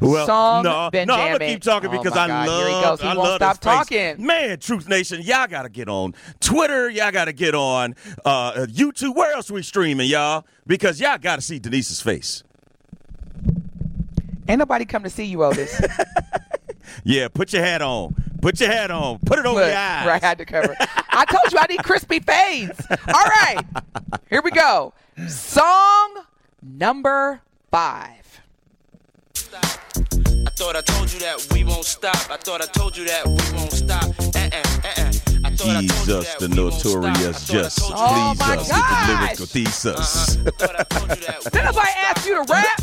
Well, 0.00 0.26
Song 0.26 0.64
no, 0.64 0.88
no, 0.92 1.14
I'm 1.14 1.32
gonna 1.32 1.38
keep 1.46 1.62
talking 1.62 1.90
Oh 1.90 1.98
because 2.02 2.16
I 2.16 2.26
God, 2.26 2.48
love. 2.48 2.66
here 2.66 2.76
he 2.76 2.82
goes. 2.82 3.00
He 3.02 3.06
I 3.06 3.14
won't 3.14 3.28
love 3.28 3.36
stop 3.36 3.60
talking. 3.60 4.24
Man, 4.26 4.58
Truth 4.58 4.88
Nation, 4.88 5.20
y'all 5.20 5.46
gotta 5.46 5.68
get 5.68 5.86
on 5.86 6.14
Twitter. 6.40 6.88
Y'all 6.88 7.12
gotta 7.12 7.34
get 7.34 7.54
on 7.54 7.94
uh, 8.24 8.52
YouTube. 8.70 9.14
Where 9.14 9.34
else 9.34 9.50
we 9.50 9.62
streaming, 9.62 10.08
y'all? 10.08 10.46
Because 10.66 10.98
y'all 10.98 11.18
gotta 11.18 11.42
see 11.42 11.58
Denise's 11.58 12.00
face. 12.00 12.42
Ain't 14.48 14.58
nobody 14.58 14.86
come 14.86 15.02
to 15.02 15.10
see 15.10 15.24
you, 15.24 15.44
Otis. 15.44 15.78
Yeah, 17.04 17.28
put 17.28 17.52
your 17.52 17.62
hat 17.62 17.82
on. 17.82 18.14
Put 18.40 18.58
your 18.60 18.70
hat 18.70 18.90
on. 18.90 19.18
Put 19.20 19.38
it 19.38 19.46
over 19.46 19.60
Look, 19.60 19.68
your 19.68 19.76
eyes. 19.76 20.06
I 20.08 20.18
had 20.18 20.38
to 20.38 20.44
cover. 20.44 20.74
I 21.10 21.24
told 21.26 21.52
you 21.52 21.58
I 21.60 21.66
need 21.68 21.82
crispy 21.84 22.20
fades. 22.20 22.80
All 22.90 23.24
right, 23.24 23.58
here 24.30 24.40
we 24.42 24.50
go. 24.50 24.92
Song 25.24 26.26
number 26.62 27.40
five. 27.70 28.42
I 29.54 30.50
thought 30.50 30.76
I 30.76 30.82
told 30.82 31.10
you 31.10 31.18
that 31.20 31.48
we 31.52 31.64
won't 31.64 31.86
stop. 31.86 32.30
I 32.30 32.36
thought 32.36 32.60
I 32.60 32.66
told 32.66 32.96
you 32.98 33.06
that 33.06 33.26
we 33.26 33.56
won't 33.56 33.72
stop. 33.72 34.04
Uh-uh, 34.04 34.44
uh-uh. 34.44 35.12
I 35.42 35.50
thought 35.56 35.76
I 35.76 35.80
Jesus, 35.80 36.34
the 36.34 36.48
we 36.48 36.60
won't 36.60 36.74
stop. 36.74 36.92
notorious 36.92 37.50
I 37.50 37.54
thought 37.54 37.62
just 37.62 37.78
told 37.78 37.90
you 37.92 37.96
Oh 37.98 38.34
please 38.36 38.46
my 38.46 38.56
us 38.56 38.70
uh, 38.70 38.74
with 38.76 39.06
the 39.06 39.14
lyrical 39.14 39.46
thesis. 39.46 40.36
Uh-huh. 40.36 41.50
Did 41.50 41.64
nobody 41.64 41.92
ask 41.96 42.26
you 42.26 42.34
to 42.34 42.52
rap? 42.52 42.78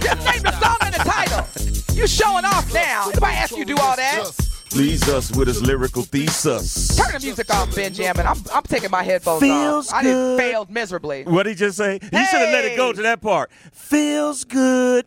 Just 0.00 0.24
name 0.24 0.42
the 0.42 0.52
song 0.58 0.78
and 0.80 0.94
the 0.94 1.04
title. 1.04 1.94
You 1.94 2.06
showing 2.06 2.46
off 2.46 2.72
now. 2.72 3.10
Nobody 3.12 3.36
asked 3.36 3.52
you 3.52 3.64
to 3.66 3.74
do 3.74 3.80
all 3.82 3.96
that. 3.96 4.45
Please 4.70 5.08
us 5.08 5.34
with 5.34 5.48
his 5.48 5.62
lyrical 5.62 6.02
thesis. 6.02 6.96
Turn 6.96 7.12
the 7.12 7.20
music 7.20 7.52
off, 7.54 7.74
Benjamin. 7.74 8.26
I'm, 8.26 8.36
I'm 8.52 8.62
taking 8.64 8.90
my 8.90 9.02
headphones 9.02 9.40
Feels 9.40 9.88
off. 9.90 9.94
I 9.94 10.02
didn't 10.02 10.36
failed 10.38 10.70
miserably. 10.70 11.24
What 11.24 11.44
did 11.44 11.50
he 11.50 11.54
just 11.56 11.78
say? 11.78 11.94
You 11.94 12.00
should 12.00 12.10
have 12.40 12.52
let 12.52 12.64
it 12.64 12.76
go 12.76 12.92
to 12.92 13.02
that 13.02 13.20
part. 13.22 13.50
Feels 13.72 14.44
good. 14.44 15.06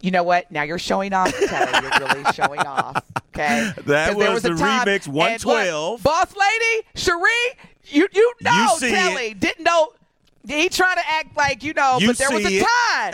You 0.00 0.10
know 0.10 0.22
what? 0.22 0.50
Now 0.50 0.62
you're 0.62 0.78
showing 0.78 1.12
off, 1.12 1.30
Kelly. 1.32 1.88
You're 1.98 2.08
really 2.08 2.32
showing 2.32 2.60
off. 2.60 3.04
Okay. 3.34 3.70
That 3.84 4.08
'Cause 4.12 4.18
there 4.18 4.32
was 4.32 4.44
a 4.44 4.48
the 4.50 4.56
time- 4.56 4.86
remix 4.86 5.06
112. 5.06 5.92
look, 5.92 6.02
Boss 6.02 6.34
lady, 6.34 6.86
Cherie, 6.94 7.28
you 7.84 8.08
you 8.12 8.32
know 8.42 8.74
see 8.78 8.90
Telly 8.90 9.34
didn't 9.34 9.64
know. 9.64 9.92
He 10.48 10.68
trying 10.70 10.96
to 10.96 11.02
act 11.08 11.36
like 11.36 11.62
you 11.62 11.74
know, 11.74 11.98
You 12.00 12.08
but 12.08 12.16
there 12.18 12.30
was 12.30 12.44
a 12.44 12.60
time. 12.60 13.12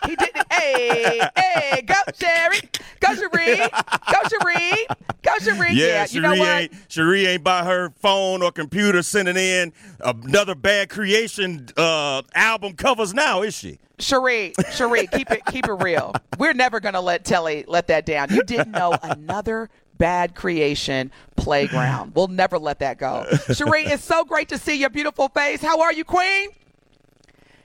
he 0.06 0.16
didn't. 0.16 0.37
Hey, 0.50 1.20
hey, 1.36 1.82
go 1.82 1.94
Sherry, 2.18 2.58
go 3.00 3.14
Cherie, 3.14 3.56
go 3.56 4.18
Cherie, 4.28 4.86
go 5.22 5.32
Cherie. 5.40 5.72
Yeah, 5.74 6.06
you 6.10 6.20
know 6.20 6.28
Cherie 6.30 6.38
what? 6.40 6.48
ain't 6.48 6.72
Cherie 6.88 7.26
ain't 7.26 7.44
by 7.44 7.64
her 7.64 7.90
phone 8.00 8.42
or 8.42 8.50
computer 8.52 9.02
sending 9.02 9.36
in 9.36 9.72
another 10.00 10.54
bad 10.54 10.88
creation 10.88 11.68
uh, 11.76 12.22
album 12.34 12.74
covers 12.74 13.12
now, 13.14 13.42
is 13.42 13.54
she? 13.56 13.78
Cherie, 13.98 14.52
Cherie, 14.72 15.06
keep 15.08 15.30
it 15.30 15.44
keep 15.46 15.66
it 15.66 15.72
real. 15.72 16.12
We're 16.38 16.54
never 16.54 16.80
gonna 16.80 17.00
let 17.00 17.24
Telly 17.24 17.64
let 17.66 17.88
that 17.88 18.06
down. 18.06 18.28
You 18.32 18.42
didn't 18.44 18.70
know 18.70 18.94
another 19.02 19.68
bad 19.98 20.34
creation 20.36 21.10
playground. 21.36 22.12
We'll 22.14 22.28
never 22.28 22.58
let 22.58 22.78
that 22.78 22.98
go. 22.98 23.26
Cherie, 23.52 23.82
it's 23.84 24.04
so 24.04 24.24
great 24.24 24.48
to 24.50 24.58
see 24.58 24.76
your 24.76 24.90
beautiful 24.90 25.28
face. 25.28 25.60
How 25.60 25.80
are 25.80 25.92
you, 25.92 26.04
Queen? 26.04 26.50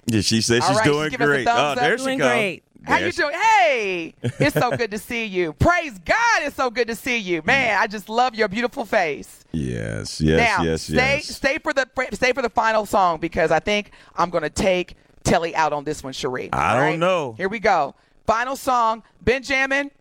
Yeah, 0.07 0.21
she 0.21 0.41
says 0.41 0.63
All 0.63 0.69
she's 0.69 0.77
right, 0.79 0.85
doing 0.85 1.09
she's 1.11 1.17
giving 1.17 1.27
us 1.27 1.29
a 1.29 1.43
great. 1.43 1.47
Oh, 1.47 1.51
up. 1.51 1.77
there 1.77 1.97
she 1.97 2.03
Doing 2.03 2.19
comes. 2.19 2.31
great. 2.31 2.63
How 2.85 2.97
you 2.97 3.11
doing? 3.11 3.33
Hey, 3.33 4.13
it's 4.21 4.55
so 4.55 4.71
good 4.75 4.91
to 4.91 4.97
see 4.97 5.25
you. 5.25 5.53
Praise 5.53 5.97
God, 5.99 6.41
it's 6.41 6.55
so 6.55 6.69
good 6.69 6.87
to 6.87 6.95
see 6.95 7.17
you, 7.17 7.41
man. 7.43 7.77
I 7.79 7.87
just 7.87 8.09
love 8.09 8.35
your 8.35 8.47
beautiful 8.47 8.85
face. 8.85 9.45
Yes, 9.51 10.19
yes, 10.19 10.57
now, 10.57 10.63
yes, 10.63 10.81
stay 10.81 11.15
yes. 11.15 11.27
stay 11.27 11.57
for 11.59 11.73
the 11.73 11.87
stay 12.13 12.33
for 12.33 12.41
the 12.41 12.49
final 12.49 12.85
song 12.85 13.19
because 13.19 13.51
I 13.51 13.59
think 13.59 13.91
I'm 14.15 14.29
gonna 14.29 14.49
take 14.49 14.95
Telly 15.23 15.55
out 15.55 15.71
on 15.73 15.83
this 15.83 16.03
one, 16.03 16.13
Cherie. 16.13 16.49
I 16.51 16.73
All 16.73 16.89
don't 16.89 16.99
know. 16.99 17.33
Here 17.37 17.49
we 17.49 17.59
go. 17.59 17.95
Final 18.25 18.55
song, 18.55 19.03
Benjamin, 19.21 19.91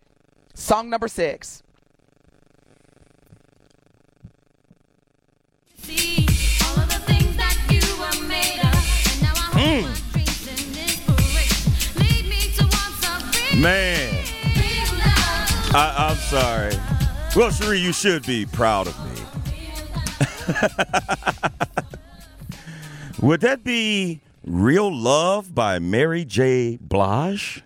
song 0.54 0.90
number 0.90 1.08
six. 1.08 1.62
See 5.76 6.26
Man. 13.56 14.24
I, 15.74 16.08
I'm 16.10 16.16
sorry. 16.16 16.74
Well, 17.36 17.50
Cherie, 17.50 17.78
you 17.78 17.92
should 17.92 18.26
be 18.26 18.46
proud 18.46 18.88
of 18.88 18.98
me. 19.04 19.12
Would 23.26 23.40
that 23.42 23.62
be 23.62 24.20
Real 24.44 24.94
Love 24.94 25.54
by 25.54 25.78
Mary 25.78 26.24
J. 26.24 26.78
Blige? 26.80 27.62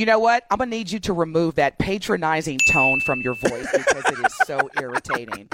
You 0.00 0.06
know 0.06 0.18
what? 0.18 0.46
I'm 0.50 0.56
gonna 0.56 0.70
need 0.70 0.90
you 0.90 0.98
to 1.00 1.12
remove 1.12 1.56
that 1.56 1.76
patronizing 1.78 2.58
tone 2.70 3.00
from 3.00 3.20
your 3.20 3.34
voice 3.34 3.70
because 3.70 4.02
it 4.06 4.24
is 4.24 4.34
so 4.46 4.70
irritating. 4.80 5.50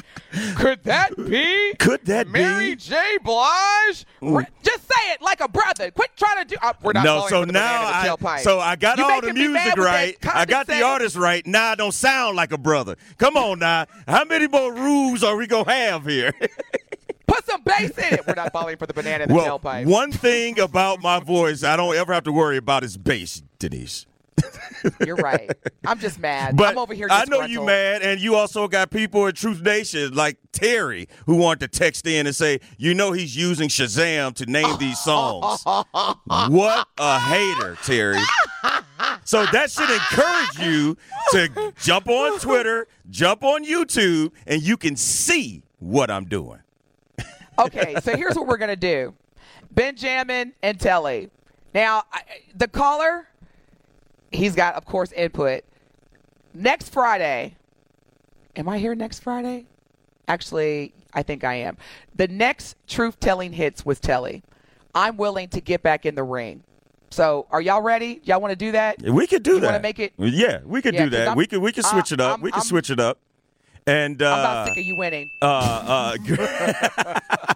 Could 0.55 0.85
that 0.85 1.17
be? 1.17 1.75
Could 1.81 2.05
that 2.05 2.29
Mary 2.29 2.45
be? 2.45 2.51
Mary 2.55 2.77
J. 2.77 3.19
Blige? 3.25 4.07
Re- 4.21 4.47
Just 4.63 4.83
say 4.87 5.11
it 5.11 5.21
like 5.21 5.41
a 5.41 5.49
brother. 5.49 5.91
Quit 5.91 6.13
trying 6.17 6.45
to 6.45 6.55
do. 6.55 6.57
Uh, 6.63 6.75
we're 6.81 6.93
not 6.93 7.05
no, 7.05 7.21
so 7.23 7.41
for 7.41 7.47
the 7.47 7.53
now 7.55 7.89
banana 7.89 7.99
I 7.99 8.07
tailpipe. 8.07 8.39
so 8.45 8.61
I 8.61 8.77
got 8.77 8.99
You 8.99 9.05
all 9.05 9.21
the 9.21 9.33
making 9.33 9.49
me 9.49 9.49
mad 9.49 9.65
music 9.77 9.79
right. 9.79 10.17
I 10.33 10.45
got 10.45 10.69
the 10.69 10.81
artist 10.81 11.17
right. 11.17 11.45
Now 11.45 11.73
I 11.73 11.75
don't 11.75 11.91
sound 11.91 12.37
like 12.37 12.53
a 12.53 12.59
brother. 12.59 12.95
Come 13.19 13.37
on 13.37 13.59
now. 13.59 13.87
How 14.07 14.25
many 14.25 14.47
more 14.47 14.73
rules 14.73 15.25
are 15.25 15.37
we 15.37 15.49
gonna 15.49 15.73
have 15.73 16.07
here? 16.07 16.33
Put 17.27 17.45
some 17.47 17.63
bass 17.65 17.99
in 17.99 18.15
it. 18.15 18.25
We're 18.25 18.35
not 18.35 18.53
falling 18.53 18.77
for 18.77 18.87
the 18.87 18.95
banana 18.95 19.25
in 19.25 19.29
the 19.29 19.35
well, 19.35 19.59
tailpipe. 19.59 19.87
one 19.87 20.13
thing 20.13 20.61
about 20.61 21.03
my 21.03 21.19
voice 21.19 21.65
I 21.65 21.75
don't 21.77 21.97
ever 21.97 22.13
have 22.15 22.23
to 22.23 22.33
worry 22.33 22.59
about 22.59 22.85
is 22.85 22.97
bass, 22.97 23.43
Denise. 23.59 24.07
You're 25.05 25.17
right. 25.17 25.51
I'm 25.85 25.99
just 25.99 26.19
mad. 26.19 26.57
But 26.57 26.71
I'm 26.71 26.79
over 26.79 26.95
here. 26.95 27.09
I 27.11 27.25
know 27.27 27.43
you 27.43 27.65
mad, 27.65 28.03
and 28.03 28.21
you 28.21 28.35
also 28.35 28.69
got 28.69 28.91
people 28.91 29.27
at 29.27 29.37
Truth 29.37 29.63
Nation 29.63 30.15
like 30.15 30.39
Terry 30.53 31.09
who 31.27 31.37
want 31.37 31.61
to 31.61 31.69
text 31.69 32.07
in 32.07 32.27
and 32.27 32.35
say, 32.35 32.61
you 32.77 32.95
know, 32.95 33.13
he's 33.13 33.37
using 33.37 33.69
Shazam 33.69 34.35
to 34.35 34.47
name 34.47 34.77
these 34.79 34.99
songs. 34.99 35.63
what 36.49 36.89
a 36.99 37.19
hater, 37.19 37.77
Terry. 37.83 38.21
So 39.25 39.45
that 39.47 39.71
should 39.71 39.91
encourage 39.91 40.59
you 40.59 40.97
to 41.33 41.73
jump 41.83 42.09
on 42.09 42.39
Twitter, 42.39 42.87
jump 43.11 43.43
on 43.43 43.65
YouTube, 43.65 44.33
and 44.47 44.63
you 44.63 44.77
can 44.77 44.97
see 44.97 45.63
what 45.79 46.11
I'm 46.11 46.27
doing. 46.27 46.61
Okay, 47.59 47.97
so 48.03 48.15
here's 48.17 48.35
what 48.35 48.47
we're 48.47 48.59
gonna 48.59 48.77
do. 48.77 49.15
Benjamin 49.71 50.53
and 50.63 50.79
Telly. 50.79 51.31
Now, 51.75 52.05
I, 52.13 52.23
the 52.55 52.69
caller, 52.69 53.29
he's 54.33 54.55
got, 54.55 54.75
of 54.75 54.85
course, 54.85 55.13
input. 55.13 55.63
Next 56.55 56.93
Friday, 56.93 57.57
am 58.57 58.69
I 58.69 58.79
here 58.79 58.95
next 58.95 59.21
Friday? 59.21 59.67
Actually, 60.29 60.93
I 61.13 61.23
think 61.23 61.45
I 61.45 61.55
am. 61.55 61.77
The 62.15 62.29
next 62.29 62.77
truth 62.87 63.21
telling 63.21 63.53
hits 63.53 63.85
with 63.85 64.01
Telly. 64.01 64.43
I'm 64.95 65.17
willing 65.17 65.49
to 65.51 65.61
get 65.61 65.83
back 65.83 66.07
in 66.07 66.15
the 66.15 66.23
ring. 66.23 66.63
So, 67.11 67.47
are 67.51 67.61
y'all 67.61 67.83
ready? 67.83 68.21
Y'all 68.25 68.41
want 68.41 68.51
to 68.53 68.57
do 68.57 68.73
that? 68.73 69.01
We 69.03 69.27
could 69.27 69.43
do 69.43 69.55
You 69.55 69.61
that. 69.61 69.67
wanna 69.67 69.81
make 69.81 69.99
it- 69.99 70.13
Yeah, 70.17 70.61
we 70.65 70.83
could 70.83 70.95
Yeah, 70.95 71.05
do 71.05 71.11
that. 71.11 71.29
I'm- 71.29 71.37
we 71.37 71.47
could 71.47 71.61
we 71.61 71.71
could 71.73 71.85
switch 71.85 72.11
it 72.13 72.21
up. 72.21 72.31
I'm- 72.33 72.41
we 72.41 72.51
could 72.51 72.63
switch 72.65 72.91
it 72.91 72.99
up. 72.99 73.19
And 73.87 74.21
uh, 74.21 74.33
I'm 74.35 74.43
not 74.43 74.69
sick 74.69 74.79
of 74.79 74.85
you 74.85 74.97
winning. 74.97 75.31
uh, 75.41 76.15
uh, 76.27 77.15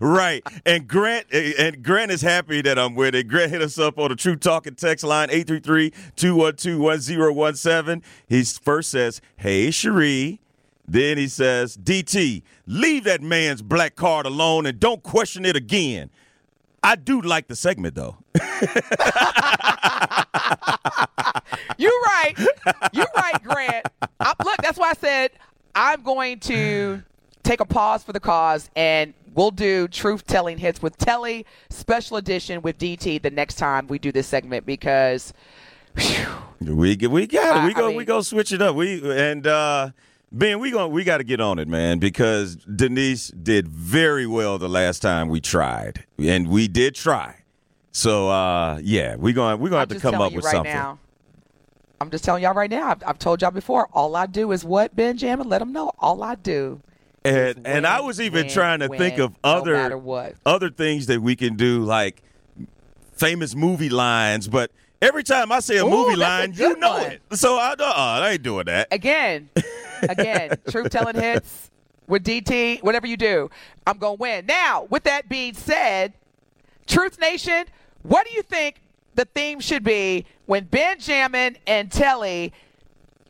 right. 0.00 0.42
And 0.64 0.88
Grant 0.88 1.26
and 1.32 1.82
Grant 1.82 2.10
is 2.10 2.22
happy 2.22 2.62
that 2.62 2.78
I'm 2.78 2.94
with 2.94 3.14
it. 3.14 3.28
Grant 3.28 3.50
hit 3.50 3.60
us 3.62 3.78
up 3.78 3.98
on 3.98 4.08
the 4.08 4.16
Truth 4.16 4.40
Talking 4.40 4.74
text 4.74 5.04
line 5.04 5.28
833-212-1017. 5.28 8.02
He 8.28 8.44
first 8.44 8.90
says, 8.90 9.20
"Hey 9.36 9.70
Cherie." 9.70 10.40
Then 10.88 11.18
he 11.18 11.26
says, 11.26 11.76
"DT, 11.76 12.42
leave 12.66 13.02
that 13.04 13.20
man's 13.20 13.60
black 13.60 13.96
card 13.96 14.24
alone 14.26 14.66
and 14.66 14.78
don't 14.78 15.02
question 15.02 15.44
it 15.44 15.56
again." 15.56 16.10
I 16.82 16.94
do 16.94 17.20
like 17.20 17.48
the 17.48 17.56
segment 17.56 17.96
though. 17.96 18.16
You're 21.78 21.90
right. 21.90 22.34
You're 22.92 23.06
right, 23.16 23.42
Grant. 23.42 23.86
I, 24.20 24.34
look, 24.44 24.56
that's 24.62 24.78
why 24.78 24.90
I 24.90 24.94
said 24.94 25.32
I'm 25.74 26.02
going 26.02 26.38
to 26.40 27.02
take 27.46 27.60
a 27.60 27.64
pause 27.64 28.02
for 28.02 28.12
the 28.12 28.20
cause, 28.20 28.68
and 28.76 29.14
we'll 29.34 29.50
do 29.50 29.86
truth 29.88 30.26
telling 30.26 30.58
hits 30.58 30.82
with 30.82 30.96
Telly 30.98 31.46
special 31.70 32.16
edition 32.16 32.60
with 32.62 32.76
DT 32.78 33.22
the 33.22 33.30
next 33.30 33.54
time 33.54 33.86
we 33.86 33.98
do 33.98 34.10
this 34.12 34.26
segment 34.26 34.66
because 34.66 35.32
We 36.60 36.96
we 36.96 37.26
got 37.26 37.56
it. 37.56 37.60
I- 37.60 37.66
We 37.66 37.70
I 37.70 37.72
go 37.74 37.88
mean- 37.88 37.96
we 37.96 38.04
go 38.04 38.20
switch 38.22 38.52
it 38.52 38.60
up. 38.62 38.74
We 38.76 39.00
and 39.18 39.46
uh 39.46 39.90
Ben, 40.32 40.58
we 40.58 40.70
going 40.72 40.90
we 40.92 41.04
got 41.04 41.18
to 41.18 41.24
get 41.24 41.40
on 41.40 41.58
it, 41.60 41.68
man, 41.68 41.98
because 41.98 42.56
Denise 42.56 43.28
did 43.28 43.68
very 43.68 44.26
well 44.26 44.58
the 44.58 44.68
last 44.68 45.00
time 45.00 45.28
we 45.28 45.40
tried, 45.40 46.04
and 46.18 46.48
we 46.48 46.66
did 46.68 46.94
try. 46.96 47.36
So 47.92 48.28
uh 48.28 48.78
yeah, 48.82 49.16
we 49.16 49.32
going 49.32 49.60
we 49.60 49.70
gonna 49.70 49.80
have 49.80 49.88
to 49.90 50.00
come 50.00 50.20
up 50.20 50.32
with 50.32 50.44
right 50.44 50.52
something. 50.52 50.72
now. 50.74 50.98
I'm 52.00 52.10
just 52.10 52.24
telling 52.24 52.42
y'all 52.42 52.52
right 52.52 52.68
now. 52.70 52.90
I've, 52.90 53.02
I've 53.06 53.18
told 53.18 53.40
y'all 53.40 53.50
before. 53.50 53.88
All 53.92 54.16
I 54.16 54.26
do 54.26 54.52
is 54.52 54.64
what 54.64 54.94
Benjamin. 54.94 55.48
Let 55.48 55.60
them 55.60 55.72
know. 55.72 55.92
All 55.98 56.22
I 56.22 56.34
do. 56.34 56.82
And 57.26 57.66
and 57.66 57.86
I 57.86 58.00
was 58.00 58.20
even 58.20 58.48
trying 58.48 58.80
to 58.80 58.88
think 58.88 59.18
of 59.18 59.34
other 59.42 59.96
what. 59.96 60.34
other 60.44 60.70
things 60.70 61.06
that 61.06 61.20
we 61.20 61.36
can 61.36 61.56
do, 61.56 61.82
like 61.82 62.22
famous 63.12 63.54
movie 63.54 63.88
lines. 63.88 64.48
But 64.48 64.70
every 65.02 65.22
time 65.22 65.50
I 65.50 65.60
say 65.60 65.78
a 65.78 65.84
Ooh, 65.84 65.90
movie 65.90 66.16
that's 66.16 66.44
a 66.44 66.46
line, 66.46 66.52
you 66.54 66.78
know 66.78 66.92
one. 66.92 67.12
it. 67.12 67.22
So 67.32 67.56
I, 67.56 67.72
uh, 67.72 67.84
I 67.86 68.30
ain't 68.32 68.42
doing 68.42 68.66
that. 68.66 68.88
Again, 68.90 69.48
again, 70.02 70.52
truth 70.70 70.90
telling 70.90 71.16
hits 71.16 71.70
with 72.06 72.24
DT, 72.24 72.82
whatever 72.82 73.06
you 73.06 73.16
do, 73.16 73.50
I'm 73.86 73.98
going 73.98 74.16
to 74.16 74.20
win. 74.20 74.46
Now, 74.46 74.84
with 74.84 75.04
that 75.04 75.28
being 75.28 75.54
said, 75.54 76.12
Truth 76.86 77.18
Nation, 77.18 77.66
what 78.02 78.26
do 78.26 78.32
you 78.32 78.42
think 78.42 78.80
the 79.16 79.24
theme 79.24 79.60
should 79.60 79.82
be 79.82 80.26
when 80.46 80.64
Benjamin 80.64 81.56
and 81.66 81.90
Telly 81.90 82.52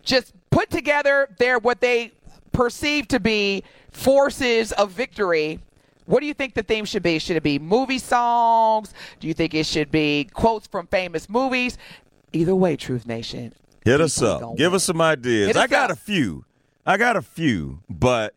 just 0.03 0.33
put 0.51 0.71
together 0.71 1.29
their 1.39 1.59
what 1.59 1.81
they 1.81 2.13
perceive 2.53 3.09
to 3.09 3.21
be 3.21 3.63
forces 3.97 4.73
of 4.73 4.91
victory? 4.93 5.59
What 6.05 6.21
do 6.21 6.27
you 6.27 6.35
think 6.35 6.55
the 6.55 6.63
theme 6.63 6.85
should 6.85 7.03
be? 7.03 7.19
Should 7.19 7.37
it 7.37 7.43
be 7.43 7.59
movie 7.59 7.99
songs? 7.99 8.95
Do 9.19 9.27
you 9.27 9.35
think 9.35 9.55
it 9.55 9.67
should 9.67 9.91
be 9.91 10.29
quotes 10.33 10.67
from 10.67 10.87
famous 10.87 11.29
movies? 11.29 11.79
Either 12.33 12.55
way, 12.55 12.77
Truth 12.77 13.07
Nation. 13.07 13.53
Hit 13.85 14.01
us 14.01 14.21
up. 14.23 14.57
Give 14.57 14.73
win. 14.73 14.77
us 14.77 14.85
some 14.85 15.01
ideas. 15.01 15.51
Us 15.51 15.57
I 15.57 15.67
got 15.67 15.91
up. 15.91 15.97
a 15.97 16.01
few. 16.01 16.45
I 16.85 16.97
got 16.97 17.17
a 17.17 17.23
few, 17.23 17.81
but 17.91 18.35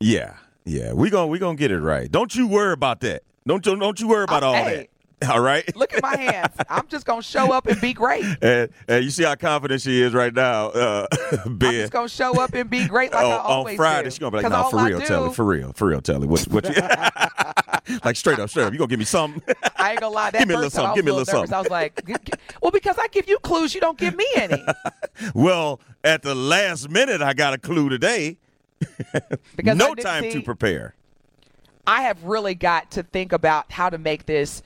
yeah, 0.00 0.34
yeah, 0.64 0.92
we 0.92 1.08
gonna 1.08 1.28
we 1.28 1.38
gonna 1.38 1.56
get 1.56 1.70
it 1.70 1.80
right. 1.80 2.10
Don't 2.10 2.34
you 2.34 2.46
worry 2.46 2.72
about 2.74 3.00
that. 3.00 3.22
Don't 3.46 3.64
you 3.64 3.76
don't 3.76 3.98
you 3.98 4.08
worry 4.08 4.24
about 4.24 4.42
uh, 4.42 4.46
all 4.48 4.54
hey. 4.54 4.76
that. 4.76 4.88
All 5.30 5.40
right. 5.40 5.74
Look 5.76 5.94
at 5.94 6.02
my 6.02 6.16
hands. 6.16 6.54
I'm 6.68 6.86
just 6.88 7.06
gonna 7.06 7.22
show 7.22 7.52
up 7.52 7.66
and 7.66 7.80
be 7.80 7.92
great. 7.92 8.24
And, 8.42 8.70
and 8.88 9.04
you 9.04 9.10
see 9.10 9.22
how 9.22 9.34
confident 9.36 9.82
she 9.82 10.02
is 10.02 10.12
right 10.12 10.34
now, 10.34 10.68
uh, 10.68 11.06
I'm 11.44 11.58
just 11.58 11.92
gonna 11.92 12.08
show 12.08 12.40
up 12.40 12.54
and 12.54 12.68
be 12.68 12.86
great 12.88 13.12
like 13.12 13.24
on, 13.24 13.32
I 13.32 13.36
on 13.36 13.76
Friday, 13.76 14.04
do. 14.04 14.10
she's 14.10 14.18
gonna 14.18 14.36
be 14.36 14.42
like, 14.42 14.50
"No, 14.50 14.68
for 14.68 14.84
real, 14.84 14.98
do, 14.98 15.06
Telly, 15.06 15.32
for 15.32 15.44
real, 15.44 15.72
for 15.72 15.86
real, 15.88 16.00
Telly. 16.00 16.26
What, 16.26 16.42
what 16.48 16.64
you 16.64 16.82
like? 18.04 18.16
Straight 18.16 18.38
up, 18.38 18.50
straight 18.50 18.64
up. 18.64 18.72
You 18.72 18.78
gonna 18.78 18.88
give 18.88 18.98
me 18.98 19.04
something? 19.04 19.42
I 19.76 19.92
ain't 19.92 20.00
gonna 20.00 20.14
lie. 20.14 20.30
That 20.30 20.40
Give 20.40 20.48
me 20.48 20.54
a 20.54 20.56
little 20.56 20.70
something, 20.70 20.94
give 20.96 21.04
me 21.04 21.12
a 21.12 21.14
little 21.14 21.32
nervous. 21.34 21.52
I 21.52 21.60
was 21.60 21.70
like, 21.70 22.04
"G- 22.04 22.14
g- 22.24 22.32
well, 22.60 22.72
because 22.72 22.98
I 22.98 23.06
give 23.08 23.28
you 23.28 23.38
clues, 23.38 23.74
you 23.74 23.80
don't 23.80 23.98
give 23.98 24.16
me 24.16 24.26
any. 24.34 24.64
well, 25.34 25.80
at 26.02 26.22
the 26.22 26.34
last 26.34 26.90
minute, 26.90 27.22
I 27.22 27.32
got 27.34 27.54
a 27.54 27.58
clue 27.58 27.88
today. 27.88 28.38
Because 29.56 29.76
no 29.76 29.94
time 29.94 30.30
to 30.30 30.42
prepare. 30.42 30.94
I 31.86 32.02
have 32.02 32.22
really 32.24 32.54
got 32.54 32.92
to 32.92 33.02
think 33.02 33.32
about 33.32 33.70
how 33.72 33.90
to 33.90 33.98
make 33.98 34.26
this 34.26 34.62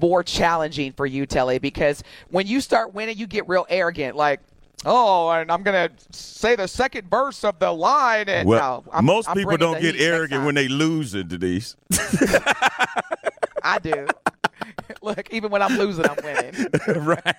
more 0.00 0.22
challenging 0.22 0.92
for 0.92 1.06
you, 1.06 1.26
Telly, 1.26 1.58
because 1.58 2.02
when 2.30 2.46
you 2.46 2.60
start 2.60 2.94
winning, 2.94 3.16
you 3.18 3.26
get 3.26 3.48
real 3.48 3.66
arrogant. 3.68 4.16
Like, 4.16 4.40
oh, 4.84 5.30
and 5.30 5.50
I'm 5.50 5.62
gonna 5.62 5.90
say 6.10 6.56
the 6.56 6.68
second 6.68 7.08
verse 7.10 7.44
of 7.44 7.58
the 7.58 7.70
line. 7.72 8.28
And 8.28 8.48
Well, 8.48 8.84
no, 8.86 8.92
I'm- 8.92 9.04
most 9.04 9.28
I'm 9.28 9.36
people 9.36 9.56
don't 9.56 9.80
get 9.80 9.96
arrogant 10.00 10.44
when 10.44 10.54
they 10.54 10.68
lose 10.68 11.14
it, 11.14 11.28
Denise. 11.28 11.76
I 13.62 13.78
do. 13.82 14.06
Look, 15.02 15.32
even 15.32 15.50
when 15.50 15.62
I'm 15.62 15.76
losing, 15.76 16.04
I'm 16.06 16.16
winning. 16.22 16.66
right. 17.06 17.36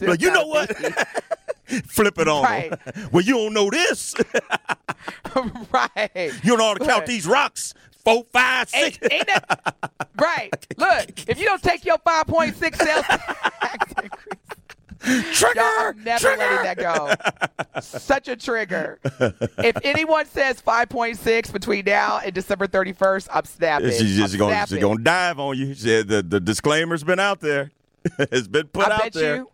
But 0.00 0.20
you 0.20 0.30
know 0.32 0.46
what? 0.46 0.74
Flip 1.86 2.18
it 2.18 2.28
on. 2.28 2.42
Right. 2.42 2.72
Well, 3.12 3.22
you 3.22 3.34
don't 3.34 3.54
know 3.54 3.70
this. 3.70 4.14
right. 5.72 6.10
You 6.42 6.56
don't 6.56 6.58
know 6.58 6.64
how 6.66 6.74
to 6.74 6.84
count 6.84 7.06
these 7.06 7.26
rocks. 7.26 7.74
Four, 8.04 8.24
five, 8.32 8.68
six. 8.68 8.98
Ain't, 9.02 9.12
ain't 9.12 9.26
that 9.26 9.74
right? 10.20 10.50
Look, 10.76 11.28
if 11.28 11.38
you 11.38 11.44
don't 11.46 11.62
take 11.62 11.84
your 11.84 11.98
5.6 11.98 12.54
sales 12.76 13.04
tax 13.60 13.92
increase, 14.02 15.38
Trigger. 15.38 15.60
y'all 15.60 15.64
are 15.80 15.94
never 15.94 16.20
trigger. 16.28 16.38
letting 16.38 16.64
that 16.64 16.76
go. 17.72 17.80
Such 17.80 18.28
a 18.28 18.36
trigger. 18.36 18.98
If 19.58 19.76
anyone 19.82 20.26
says 20.26 20.60
5.6 20.60 21.52
between 21.52 21.84
now 21.86 22.20
and 22.24 22.34
December 22.34 22.66
31st, 22.66 23.28
I'm 23.32 23.44
snapping. 23.46 23.90
She's 23.92 24.16
just 24.16 24.34
I'm 24.34 24.38
going 24.38 24.52
snapping. 24.54 24.76
to 24.76 24.80
gonna 24.80 25.02
dive 25.02 25.38
on 25.40 25.56
you. 25.58 25.74
She 25.74 26.02
the, 26.02 26.22
the 26.22 26.38
disclaimer's 26.40 27.02
been 27.04 27.18
out 27.20 27.40
there. 27.40 27.70
it's 28.18 28.46
been 28.48 28.66
put 28.68 28.88
I 28.88 28.94
out 28.94 29.02
bet 29.04 29.12
there. 29.14 29.36
you, 29.36 29.50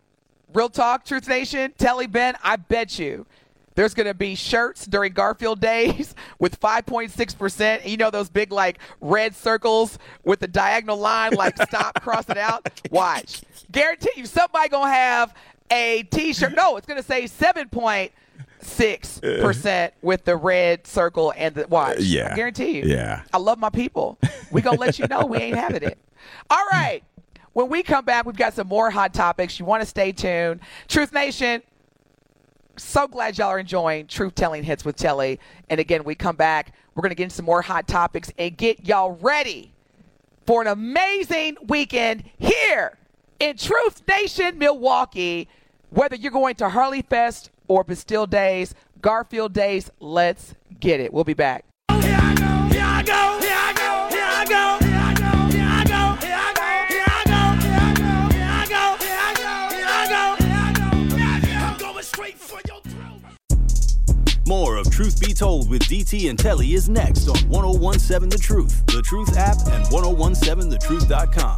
Real 0.52 0.68
Talk, 0.68 1.04
Truth 1.04 1.28
Nation, 1.28 1.72
Telly 1.78 2.06
Ben, 2.06 2.34
I 2.42 2.56
bet 2.56 2.98
you 2.98 3.26
there's 3.76 3.94
going 3.94 4.08
to 4.08 4.14
be 4.14 4.34
shirts 4.34 4.86
during 4.86 5.12
Garfield 5.12 5.60
days 5.60 6.16
with 6.40 6.58
5.6%. 6.58 7.86
You 7.86 7.96
know 7.96 8.10
those 8.10 8.28
big, 8.28 8.50
like, 8.50 8.80
red 9.00 9.36
circles 9.36 10.00
with 10.24 10.40
the 10.40 10.48
diagonal 10.48 10.96
line, 10.96 11.34
like, 11.34 11.62
stop, 11.62 11.94
cross 12.02 12.28
it 12.28 12.38
out? 12.38 12.68
Watch. 12.90 13.42
Guarantee 13.70 14.10
you, 14.16 14.26
somebody 14.26 14.70
going 14.70 14.88
to 14.88 14.94
have 14.94 15.32
a 15.70 16.02
t 16.04 16.32
shirt. 16.32 16.54
No, 16.54 16.76
it's 16.76 16.86
going 16.86 17.00
to 17.00 17.06
say 17.06 17.24
7.6% 17.24 19.90
with 20.02 20.24
the 20.24 20.36
red 20.36 20.86
circle 20.86 21.32
and 21.36 21.54
the 21.54 21.66
watch. 21.68 21.98
Uh, 21.98 22.00
yeah. 22.00 22.32
I 22.32 22.36
guarantee 22.36 22.78
you. 22.78 22.84
Yeah. 22.84 23.22
I 23.32 23.38
love 23.38 23.58
my 23.58 23.70
people. 23.70 24.18
we 24.50 24.62
going 24.62 24.76
to 24.76 24.80
let 24.80 24.98
you 24.98 25.06
know 25.06 25.26
we 25.26 25.38
ain't 25.38 25.56
having 25.56 25.82
it. 25.82 25.98
All 26.50 26.64
right. 26.72 27.02
When 27.52 27.68
we 27.68 27.82
come 27.82 28.04
back, 28.04 28.26
we've 28.26 28.36
got 28.36 28.54
some 28.54 28.68
more 28.68 28.90
hot 28.90 29.14
topics. 29.14 29.58
You 29.58 29.64
want 29.64 29.82
to 29.82 29.86
stay 29.86 30.12
tuned. 30.12 30.60
Truth 30.88 31.12
Nation, 31.12 31.62
so 32.78 33.06
glad 33.06 33.38
y'all 33.38 33.48
are 33.48 33.58
enjoying 33.58 34.06
Truth 34.06 34.34
Telling 34.34 34.62
Hits 34.62 34.84
with 34.84 34.96
Telly. 34.96 35.40
And 35.68 35.80
again, 35.80 36.04
we 36.04 36.14
come 36.14 36.36
back, 36.36 36.72
we're 36.94 37.02
going 37.02 37.10
to 37.10 37.14
get 37.16 37.24
into 37.24 37.36
some 37.36 37.44
more 37.44 37.62
hot 37.62 37.86
topics 37.86 38.32
and 38.38 38.56
get 38.56 38.86
y'all 38.86 39.12
ready 39.20 39.72
for 40.46 40.62
an 40.62 40.68
amazing 40.68 41.56
weekend 41.68 42.24
here 42.38 42.96
in 43.40 43.56
Truth 43.56 44.02
Nation, 44.08 44.58
Milwaukee. 44.58 45.48
Whether 45.90 46.16
you're 46.16 46.32
going 46.32 46.56
to 46.56 46.68
Harley 46.68 47.02
Fest 47.02 47.50
or 47.68 47.84
Bastille 47.84 48.26
Days, 48.26 48.74
Garfield 49.00 49.52
Days, 49.52 49.90
let's 50.00 50.54
get 50.80 51.00
it. 51.00 51.12
We'll 51.12 51.24
be 51.24 51.34
back. 51.34 51.64
More 64.46 64.76
of 64.76 64.88
Truth 64.92 65.20
Be 65.20 65.34
Told 65.34 65.68
with 65.68 65.82
DT 65.82 66.30
and 66.30 66.38
Telly 66.38 66.74
is 66.74 66.88
next 66.88 67.26
on 67.26 67.36
1017 67.48 68.28
The 68.28 68.38
Truth, 68.38 68.86
The 68.86 69.02
Truth 69.02 69.36
app, 69.36 69.56
and 69.66 69.84
1017thetruth.com. 69.86 71.56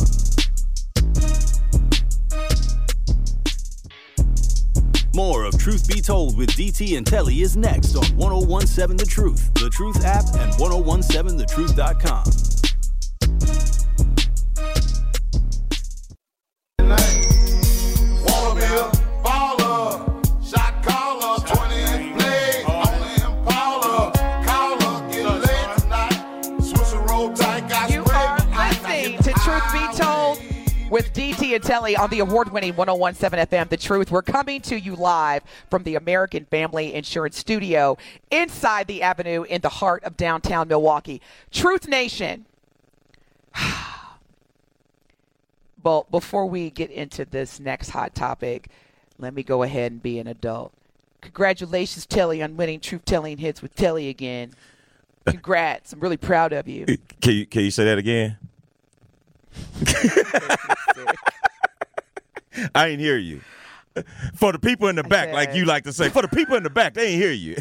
More 5.14 5.44
of 5.44 5.58
Truth 5.58 5.86
Be 5.86 6.00
Told 6.00 6.38
with 6.38 6.48
DT 6.52 6.96
and 6.96 7.06
Telly 7.06 7.42
is 7.42 7.58
next 7.58 7.94
on 7.94 8.06
1017 8.16 8.96
The 8.96 9.04
Truth, 9.04 9.52
The 9.52 9.68
Truth 9.68 10.02
app, 10.06 10.24
and 10.36 10.50
1017thetruth.com. 10.54 12.47
with 30.90 31.12
DT 31.12 31.54
and 31.54 31.62
Telly 31.62 31.96
on 31.96 32.08
the 32.10 32.20
award 32.20 32.50
winning 32.50 32.74
1017 32.74 33.46
FM, 33.46 33.68
The 33.68 33.76
Truth. 33.76 34.10
We're 34.10 34.22
coming 34.22 34.60
to 34.62 34.78
you 34.78 34.96
live 34.96 35.42
from 35.70 35.82
the 35.82 35.96
American 35.96 36.44
Family 36.46 36.94
Insurance 36.94 37.36
Studio 37.36 37.98
inside 38.30 38.86
the 38.86 39.02
Avenue 39.02 39.42
in 39.42 39.60
the 39.60 39.68
heart 39.68 40.02
of 40.04 40.16
downtown 40.16 40.68
Milwaukee. 40.68 41.20
Truth 41.50 41.88
Nation. 41.88 42.46
Well, 45.80 46.06
before 46.10 46.44
we 46.44 46.70
get 46.70 46.90
into 46.90 47.24
this 47.24 47.60
next 47.60 47.90
hot 47.90 48.12
topic, 48.12 48.68
let 49.16 49.32
me 49.32 49.44
go 49.44 49.62
ahead 49.62 49.92
and 49.92 50.02
be 50.02 50.18
an 50.18 50.26
adult. 50.26 50.72
Congratulations, 51.20 52.04
Telly, 52.04 52.42
on 52.42 52.56
winning 52.56 52.80
Truth 52.80 53.04
Telling 53.04 53.38
Hits 53.38 53.62
with 53.62 53.76
Telly 53.76 54.08
again. 54.08 54.54
Congrats. 55.24 55.92
I'm 55.92 56.00
really 56.00 56.16
proud 56.16 56.52
of 56.52 56.66
you. 56.66 56.84
Can 57.20 57.32
you 57.32 57.46
can 57.46 57.62
you 57.62 57.70
say 57.70 57.84
that 57.84 57.96
again? 57.96 58.38
I 62.78 62.88
ain't 62.88 63.00
hear 63.00 63.16
you. 63.18 63.40
For 64.36 64.52
the 64.52 64.58
people 64.60 64.86
in 64.86 64.94
the 64.94 65.02
back, 65.02 65.32
like 65.32 65.52
you 65.54 65.64
like 65.64 65.82
to 65.84 65.92
say, 65.92 66.08
for 66.10 66.22
the 66.22 66.28
people 66.28 66.54
in 66.54 66.62
the 66.62 66.70
back, 66.70 66.94
they 66.94 67.08
ain't 67.08 67.20
hear 67.20 67.32
you. 67.32 67.56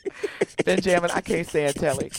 Benjamin, 0.64 1.10
I 1.12 1.20
can't 1.20 1.46
stand 1.46 1.76
Telly. 1.76 2.10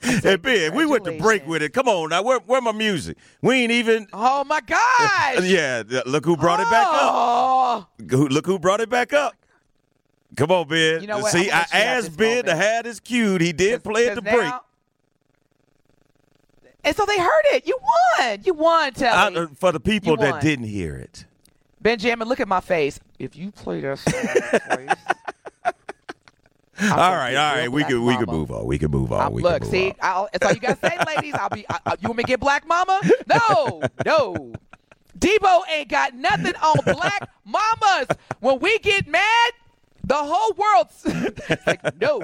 Hey 0.00 0.36
Ben, 0.36 0.74
we 0.74 0.86
went 0.86 1.04
to 1.04 1.18
break 1.18 1.46
with 1.46 1.62
it. 1.62 1.74
Come 1.74 1.88
on 1.88 2.08
now, 2.08 2.22
where 2.22 2.38
where 2.40 2.62
my 2.62 2.72
music? 2.72 3.18
We 3.42 3.56
ain't 3.56 3.72
even. 3.72 4.06
Oh 4.14 4.44
my 4.44 4.60
gosh! 4.62 5.42
yeah, 5.42 5.82
look 6.06 6.24
who 6.24 6.36
brought 6.38 6.60
it 6.60 6.70
back 6.70 6.86
up. 6.86 7.10
Oh, 7.12 7.86
Look 8.00 8.46
who 8.46 8.58
brought 8.58 8.80
it 8.80 8.88
back 8.88 9.12
up. 9.12 9.34
Come 10.36 10.50
on, 10.50 10.66
Ben. 10.66 11.02
You 11.02 11.06
know 11.06 11.18
what? 11.18 11.32
See, 11.32 11.50
I 11.50 11.50
gonna 11.50 11.58
let 11.58 11.72
you 11.72 11.78
have 11.78 12.04
asked 12.04 12.16
Ben 12.16 12.44
to 12.46 12.56
have 12.56 12.84
this 12.84 13.00
cued. 13.00 13.40
He 13.42 13.52
did 13.52 13.84
play 13.84 14.08
at 14.08 14.14
the 14.14 14.22
break. 14.22 14.52
And 16.82 16.96
so 16.96 17.04
they 17.06 17.18
heard 17.18 17.42
it. 17.52 17.66
You 17.66 17.78
won. 18.18 18.40
You 18.44 18.54
won, 18.54 18.92
Telly. 18.94 19.36
I- 19.36 19.40
uh, 19.40 19.46
for 19.58 19.72
the 19.72 19.80
people 19.80 20.16
that 20.16 20.40
didn't 20.40 20.66
hear 20.66 20.96
it. 20.96 21.26
Benjamin, 21.84 22.26
look 22.26 22.40
at 22.40 22.48
my 22.48 22.60
face. 22.60 22.98
If 23.18 23.36
you 23.36 23.52
play 23.52 23.80
that 23.82 23.98
song, 23.98 24.14
please. 24.70 24.88
all 26.90 26.96
right, 26.96 27.36
all 27.36 27.54
right. 27.56 27.70
We 27.70 27.84
can 27.84 28.02
we 28.04 28.16
can 28.16 28.24
move 28.24 28.50
on. 28.50 28.64
We 28.64 28.78
can 28.78 28.90
move 28.90 29.12
on. 29.12 29.20
I'm- 29.20 29.32
we 29.34 29.42
look, 29.42 29.62
can 29.62 29.66
move 29.66 29.70
see, 29.70 29.90
on. 29.90 29.96
I'll, 30.00 30.28
that's 30.32 30.46
all 30.46 30.52
you 30.54 30.60
gotta 30.60 30.78
say, 30.80 30.96
ladies. 31.14 31.34
I'll 31.34 31.50
be. 31.50 31.66
I, 31.68 31.78
I- 31.84 31.92
you 32.00 32.08
want 32.08 32.16
me 32.16 32.22
to 32.24 32.28
get 32.28 32.40
Black 32.40 32.66
Mama? 32.66 33.00
No, 33.28 33.82
no. 34.06 34.54
Debo 35.18 35.60
ain't 35.70 35.90
got 35.90 36.14
nothing 36.14 36.54
on 36.56 36.76
Black 36.86 37.28
Mamas. 37.44 38.06
When 38.40 38.60
we 38.60 38.78
get 38.78 39.06
mad, 39.06 39.52
the 40.04 40.16
whole 40.16 40.54
world's 40.56 41.04
like, 41.66 42.00
no, 42.00 42.22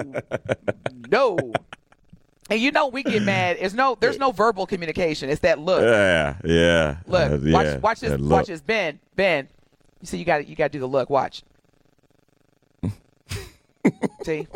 no. 1.07 1.53
And 2.51 2.59
you 2.59 2.71
know 2.71 2.87
we 2.87 3.01
get 3.01 3.23
mad. 3.23 3.57
There's 3.59 3.73
no, 3.73 3.97
there's 3.99 4.19
no 4.19 4.31
verbal 4.31 4.67
communication. 4.67 5.29
It's 5.29 5.41
that 5.41 5.57
look. 5.57 5.81
Yeah, 5.81 6.35
yeah. 6.43 6.97
Look, 7.07 7.31
uh, 7.31 7.37
yeah, 7.41 7.53
watch, 7.53 7.81
watch 7.81 7.99
this, 8.01 8.19
watch 8.19 8.47
this. 8.47 8.61
Ben, 8.61 8.99
Ben. 9.15 9.47
You 10.01 10.07
see, 10.07 10.17
you 10.17 10.25
got, 10.25 10.47
you 10.47 10.55
got 10.55 10.65
to 10.65 10.69
do 10.73 10.79
the 10.79 10.87
look. 10.87 11.09
Watch. 11.09 11.43
see. 14.23 14.47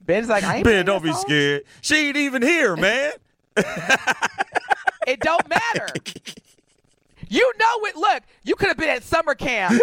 Ben's 0.00 0.28
like, 0.28 0.42
I 0.42 0.56
ain't 0.56 0.64
Ben, 0.64 0.84
don't 0.84 1.02
be 1.02 1.12
song. 1.12 1.20
scared. 1.20 1.62
She 1.80 2.08
ain't 2.08 2.16
even 2.16 2.42
here, 2.42 2.76
man. 2.76 3.12
It 5.08 5.20
don't 5.20 5.48
matter. 5.48 5.88
You 7.30 7.52
know 7.58 7.86
it. 7.86 7.96
Look, 7.96 8.22
you 8.42 8.54
could 8.56 8.68
have 8.68 8.76
been 8.76 8.90
at 8.90 9.02
summer 9.02 9.34
camp 9.34 9.80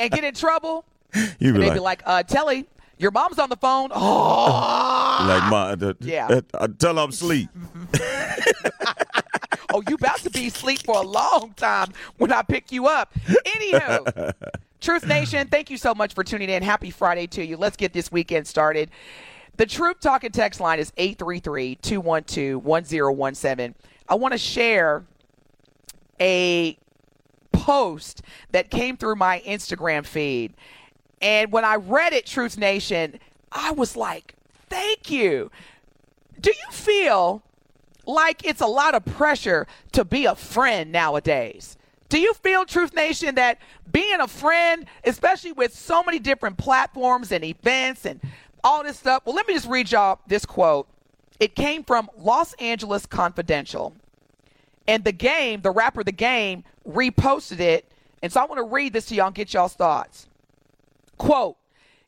and 0.00 0.10
get 0.10 0.24
in 0.24 0.34
trouble. 0.34 0.86
You 1.38 1.52
be 1.52 1.60
like, 1.60 1.74
be 1.74 1.78
like, 1.78 2.02
uh, 2.06 2.24
Telly, 2.24 2.66
your 2.98 3.10
mom's 3.10 3.38
on 3.38 3.48
the 3.48 3.56
phone. 3.56 3.90
Oh, 3.94 5.24
like 5.26 5.50
my, 5.50 5.74
the, 5.74 5.96
Yeah. 6.00 6.40
uh, 6.54 6.54
uh, 6.54 6.68
I'm 7.02 7.10
asleep. 7.10 7.48
oh, 9.72 9.82
you 9.88 9.94
about 9.96 10.18
to 10.18 10.30
be 10.30 10.46
asleep 10.48 10.82
for 10.84 10.96
a 10.96 11.02
long 11.06 11.54
time 11.56 11.92
when 12.18 12.32
I 12.32 12.42
pick 12.42 12.70
you 12.72 12.86
up. 12.86 13.12
Anywho, 13.46 14.32
Truth 14.80 15.06
Nation, 15.06 15.48
thank 15.48 15.70
you 15.70 15.76
so 15.76 15.94
much 15.94 16.14
for 16.14 16.24
tuning 16.24 16.50
in. 16.50 16.62
Happy 16.62 16.90
Friday 16.90 17.26
to 17.28 17.44
you. 17.44 17.56
Let's 17.56 17.76
get 17.76 17.92
this 17.92 18.10
weekend 18.12 18.46
started. 18.46 18.90
The 19.56 19.66
Truth 19.66 20.00
Talking 20.00 20.32
text 20.32 20.60
line 20.60 20.78
is 20.80 20.90
833-212-1017. 20.92 23.74
I 24.08 24.14
want 24.16 24.32
to 24.32 24.38
share 24.38 25.04
a 26.20 26.76
post 27.52 28.22
that 28.50 28.70
came 28.70 28.96
through 28.96 29.14
my 29.16 29.42
Instagram 29.46 30.04
feed. 30.04 30.54
And 31.24 31.50
when 31.50 31.64
I 31.64 31.76
read 31.76 32.12
it, 32.12 32.26
Truth 32.26 32.58
Nation, 32.58 33.18
I 33.50 33.70
was 33.70 33.96
like, 33.96 34.34
thank 34.68 35.10
you. 35.10 35.50
Do 36.38 36.50
you 36.50 36.70
feel 36.70 37.42
like 38.04 38.44
it's 38.44 38.60
a 38.60 38.66
lot 38.66 38.94
of 38.94 39.06
pressure 39.06 39.66
to 39.92 40.04
be 40.04 40.26
a 40.26 40.34
friend 40.34 40.92
nowadays? 40.92 41.78
Do 42.10 42.20
you 42.20 42.34
feel, 42.34 42.66
Truth 42.66 42.94
Nation, 42.94 43.36
that 43.36 43.58
being 43.90 44.20
a 44.20 44.28
friend, 44.28 44.84
especially 45.04 45.52
with 45.52 45.74
so 45.74 46.02
many 46.02 46.18
different 46.18 46.58
platforms 46.58 47.32
and 47.32 47.42
events 47.42 48.04
and 48.04 48.20
all 48.62 48.84
this 48.84 48.98
stuff? 48.98 49.22
Well, 49.24 49.34
let 49.34 49.48
me 49.48 49.54
just 49.54 49.66
read 49.66 49.90
y'all 49.90 50.20
this 50.26 50.44
quote. 50.44 50.86
It 51.40 51.56
came 51.56 51.84
from 51.84 52.10
Los 52.18 52.52
Angeles 52.54 53.06
Confidential. 53.06 53.94
And 54.86 55.02
the 55.04 55.12
game, 55.12 55.62
the 55.62 55.70
rapper 55.70 56.04
The 56.04 56.12
Game, 56.12 56.64
reposted 56.86 57.60
it. 57.60 57.90
And 58.22 58.30
so 58.30 58.42
I 58.42 58.44
want 58.44 58.58
to 58.58 58.64
read 58.64 58.92
this 58.92 59.06
to 59.06 59.14
y'all 59.14 59.28
and 59.28 59.34
get 59.34 59.54
y'all's 59.54 59.72
thoughts. 59.72 60.28
Quote, 61.18 61.56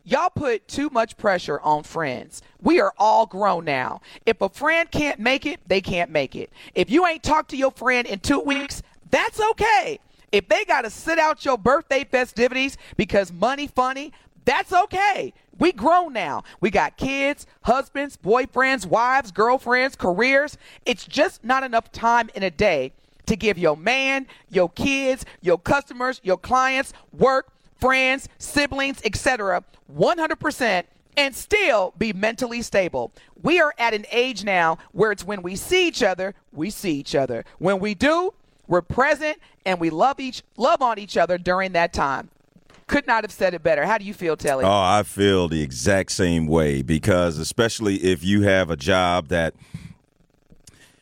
Y'all 0.09 0.31
put 0.31 0.69
too 0.69 0.88
much 0.90 1.16
pressure 1.16 1.59
on 1.62 1.83
friends. 1.83 2.40
We 2.62 2.79
are 2.79 2.95
all 2.97 3.27
grown 3.27 3.64
now. 3.64 4.01
If 4.25 4.40
a 4.40 4.49
friend 4.49 4.88
can't 4.88 5.19
make 5.19 5.47
it, 5.47 5.59
they 5.66 5.81
can't 5.81 6.12
make 6.12 6.37
it. 6.37 6.53
If 6.77 6.90
you 6.90 7.05
ain't 7.09 7.25
talked 7.25 7.51
to 7.51 7.57
your 7.57 7.73
friend 7.73 8.07
in 8.07 8.21
two 8.21 8.38
weeks, 8.38 8.85
that's 9.11 9.40
okay. 9.40 9.99
If 10.31 10.49
they 10.49 10.64
got 10.64 10.83
to 10.83 10.90
sit 10.90 11.19
out 11.19 11.45
your 11.45 11.59
birthday 11.59 12.05
festivities 12.05 12.79
because 12.97 13.33
money 13.33 13.66
funny, 13.66 14.12
that's 14.45 14.73
okay. 14.73 15.33
We 15.59 15.73
grown 15.73 16.12
now. 16.12 16.45
We 16.61 16.71
got 16.71 16.97
kids, 16.97 17.45
husbands, 17.62 18.16
boyfriends, 18.16 18.87
wives, 18.87 19.33
girlfriends, 19.33 19.97
careers. 19.97 20.57
It's 20.85 21.05
just 21.05 21.42
not 21.42 21.64
enough 21.64 21.90
time 21.90 22.31
in 22.37 22.45
a 22.45 22.51
day 22.51 22.92
to 23.27 23.35
give 23.35 23.59
your 23.59 23.77
man, 23.77 24.29
your 24.49 24.71
kids, 24.71 25.25
your 25.40 25.59
customers, 25.59 26.21
your 26.23 26.37
clients, 26.37 26.92
work, 27.12 27.53
friends, 27.79 28.29
siblings, 28.39 29.01
etc. 29.05 29.65
100% 29.95 30.85
and 31.17 31.35
still 31.35 31.95
be 31.99 32.12
mentally 32.12 32.62
stable. 32.62 33.12
We 33.43 33.61
are 33.61 33.75
at 33.79 33.95
an 33.95 34.07
age 34.11 34.45
now 34.45 34.79
where 34.93 35.12
it's 35.12 35.25
when 35.25 35.43
we 35.43 35.57
see 35.57 35.89
each 35.89 36.03
other, 36.03 36.35
we 36.53 36.71
see 36.71 36.93
each 36.93 37.15
other. 37.15 37.45
When 37.59 37.79
we 37.79 37.95
do, 37.95 38.35
we're 38.67 38.83
present 38.83 39.39
and 39.65 39.81
we 39.81 39.91
love 39.91 40.21
each 40.21 40.43
love 40.57 40.83
on 40.83 40.99
each 40.99 41.17
other 41.17 41.39
during 41.39 41.73
that 41.73 41.93
time. 41.93 42.31
Could 42.87 43.07
not 43.07 43.25
have 43.25 43.33
said 43.33 43.53
it 43.55 43.62
better. 43.62 43.85
How 43.85 43.99
do 43.99 44.05
you 44.05 44.15
feel, 44.15 44.37
Telly? 44.37 44.65
Oh, 44.65 44.71
I 44.71 45.03
feel 45.03 45.49
the 45.49 45.61
exact 45.61 46.12
same 46.12 46.47
way 46.47 46.83
because, 46.83 47.39
especially 47.39 47.97
if 47.97 48.23
you 48.23 48.43
have 48.43 48.71
a 48.71 48.77
job 48.77 49.29
that 49.29 49.55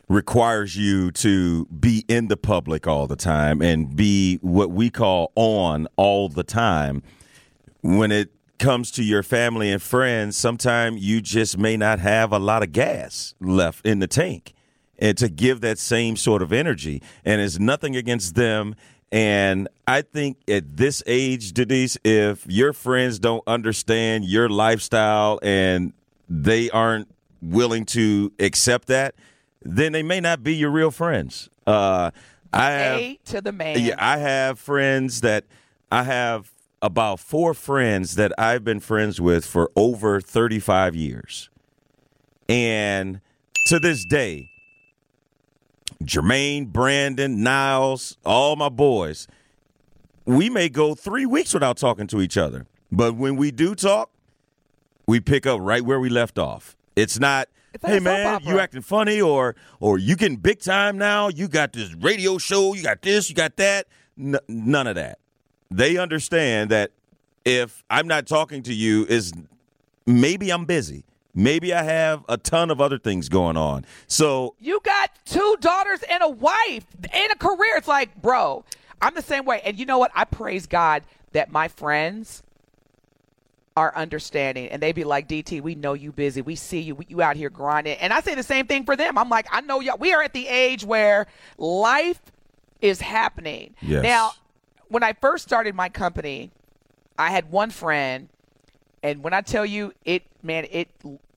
requires 0.08 0.76
you 0.76 1.10
to 1.10 1.66
be 1.66 2.04
in 2.08 2.28
the 2.28 2.36
public 2.36 2.86
all 2.86 3.06
the 3.06 3.16
time 3.16 3.62
and 3.62 3.96
be 3.96 4.36
what 4.42 4.70
we 4.70 4.90
call 4.90 5.32
on 5.34 5.86
all 5.96 6.28
the 6.28 6.42
time, 6.42 7.02
when 7.80 8.12
it 8.12 8.30
comes 8.58 8.90
to 8.92 9.02
your 9.02 9.22
family 9.22 9.70
and 9.70 9.82
friends, 9.82 10.36
sometimes 10.36 11.02
you 11.02 11.20
just 11.20 11.58
may 11.58 11.76
not 11.76 11.98
have 11.98 12.32
a 12.32 12.38
lot 12.38 12.62
of 12.62 12.72
gas 12.72 13.34
left 13.40 13.84
in 13.84 13.98
the 13.98 14.06
tank 14.06 14.54
and 14.98 15.18
to 15.18 15.28
give 15.28 15.60
that 15.60 15.78
same 15.78 16.16
sort 16.16 16.40
of 16.40 16.52
energy. 16.52 17.02
And 17.24 17.40
it's 17.40 17.58
nothing 17.58 17.96
against 17.96 18.34
them. 18.34 18.74
And 19.10 19.68
I 19.86 20.02
think 20.02 20.38
at 20.48 20.76
this 20.76 21.02
age, 21.06 21.52
Denise, 21.52 21.98
if 22.04 22.46
your 22.46 22.72
friends 22.72 23.18
don't 23.18 23.42
understand 23.46 24.24
your 24.24 24.48
lifestyle 24.48 25.38
and 25.42 25.92
they 26.28 26.70
aren't 26.70 27.08
willing 27.42 27.84
to 27.86 28.32
accept 28.38 28.88
that, 28.88 29.14
then 29.64 29.92
they 29.92 30.02
may 30.02 30.20
not 30.20 30.42
be 30.42 30.54
your 30.54 30.70
real 30.70 30.90
friends. 30.90 31.48
Uh, 31.66 32.10
I 32.52 32.70
have, 32.70 33.00
A 33.00 33.18
to 33.26 33.40
the 33.40 33.52
man. 33.52 33.78
yeah, 33.80 33.94
I 33.98 34.18
have 34.18 34.58
friends 34.58 35.22
that 35.22 35.44
I 35.90 36.04
have 36.04 36.52
about 36.80 37.18
four 37.18 37.54
friends 37.54 38.14
that 38.16 38.32
I've 38.38 38.62
been 38.62 38.78
friends 38.80 39.20
with 39.20 39.44
for 39.46 39.70
over 39.74 40.20
35 40.20 40.94
years. 40.94 41.48
And 42.48 43.20
to 43.68 43.78
this 43.80 44.04
day, 44.04 44.50
Jermaine, 46.02 46.66
Brandon, 46.68 47.42
Niles, 47.42 48.18
all 48.24 48.56
my 48.56 48.68
boys, 48.68 49.26
we 50.26 50.50
may 50.50 50.68
go 50.68 50.94
three 50.94 51.26
weeks 51.26 51.54
without 51.54 51.76
talking 51.78 52.06
to 52.08 52.20
each 52.20 52.36
other. 52.36 52.66
But 52.92 53.16
when 53.16 53.36
we 53.36 53.50
do 53.50 53.74
talk, 53.74 54.10
we 55.06 55.20
pick 55.20 55.46
up 55.46 55.60
right 55.62 55.82
where 55.82 55.98
we 56.00 56.08
left 56.08 56.38
off. 56.38 56.76
It's 56.96 57.18
not, 57.18 57.48
hey 57.84 57.98
man, 58.00 58.40
you 58.42 58.58
acting 58.60 58.82
funny 58.82 59.20
or 59.20 59.56
or 59.80 59.98
you 59.98 60.16
getting 60.16 60.36
big 60.36 60.60
time 60.60 60.98
now. 60.98 61.28
You 61.28 61.48
got 61.48 61.72
this 61.72 61.94
radio 61.94 62.38
show, 62.38 62.74
you 62.74 62.82
got 62.82 63.02
this, 63.02 63.28
you 63.28 63.34
got 63.34 63.56
that. 63.56 63.86
N- 64.18 64.38
none 64.48 64.86
of 64.86 64.94
that. 64.96 65.18
They 65.70 65.96
understand 65.96 66.70
that 66.70 66.92
if 67.44 67.82
I'm 67.90 68.06
not 68.06 68.26
talking 68.26 68.62
to 68.64 68.72
you, 68.74 69.04
is 69.06 69.32
maybe 70.06 70.50
I'm 70.50 70.64
busy. 70.64 71.04
Maybe 71.34 71.74
I 71.74 71.82
have 71.82 72.24
a 72.28 72.36
ton 72.36 72.70
of 72.70 72.80
other 72.80 72.98
things 72.98 73.28
going 73.28 73.56
on. 73.56 73.84
So 74.06 74.54
You 74.60 74.80
got 74.84 75.10
two 75.24 75.56
daughters 75.60 76.04
and 76.08 76.22
a 76.22 76.28
wife 76.28 76.86
and 77.12 77.32
a 77.32 77.36
career. 77.36 77.76
It's 77.76 77.88
like, 77.88 78.22
bro, 78.22 78.64
I'm 79.02 79.14
the 79.14 79.22
same 79.22 79.44
way. 79.44 79.60
And 79.64 79.76
you 79.76 79.84
know 79.84 79.98
what? 79.98 80.12
I 80.14 80.24
praise 80.24 80.66
God 80.66 81.02
that 81.32 81.50
my 81.50 81.66
friends 81.66 82.44
are 83.76 83.94
understanding 83.96 84.68
and 84.68 84.80
they 84.82 84.92
be 84.92 85.04
like, 85.04 85.28
DT, 85.28 85.60
we 85.60 85.74
know 85.74 85.94
you 85.94 86.12
busy. 86.12 86.42
We 86.42 86.54
see 86.54 86.80
you. 86.80 86.98
You 87.08 87.22
out 87.22 87.36
here 87.36 87.50
grinding. 87.50 87.98
And 87.98 88.12
I 88.12 88.20
say 88.20 88.34
the 88.34 88.42
same 88.42 88.66
thing 88.66 88.84
for 88.84 88.96
them. 88.96 89.18
I'm 89.18 89.28
like, 89.28 89.46
I 89.50 89.60
know 89.62 89.80
y'all. 89.80 89.98
We 89.98 90.12
are 90.12 90.22
at 90.22 90.32
the 90.32 90.46
age 90.46 90.84
where 90.84 91.26
life 91.58 92.20
is 92.80 93.00
happening. 93.00 93.74
Yes. 93.82 94.02
Now, 94.02 94.32
when 94.88 95.02
I 95.02 95.12
first 95.14 95.44
started 95.44 95.74
my 95.74 95.88
company, 95.88 96.52
I 97.18 97.30
had 97.30 97.50
one 97.50 97.70
friend, 97.70 98.28
and 99.02 99.22
when 99.22 99.32
I 99.32 99.40
tell 99.40 99.66
you 99.66 99.92
it, 100.04 100.24
man, 100.42 100.66
it 100.70 100.88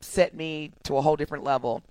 set 0.01 0.35
me 0.35 0.71
to 0.83 0.97
a 0.97 1.01
whole 1.01 1.15
different 1.15 1.43
level. 1.43 1.81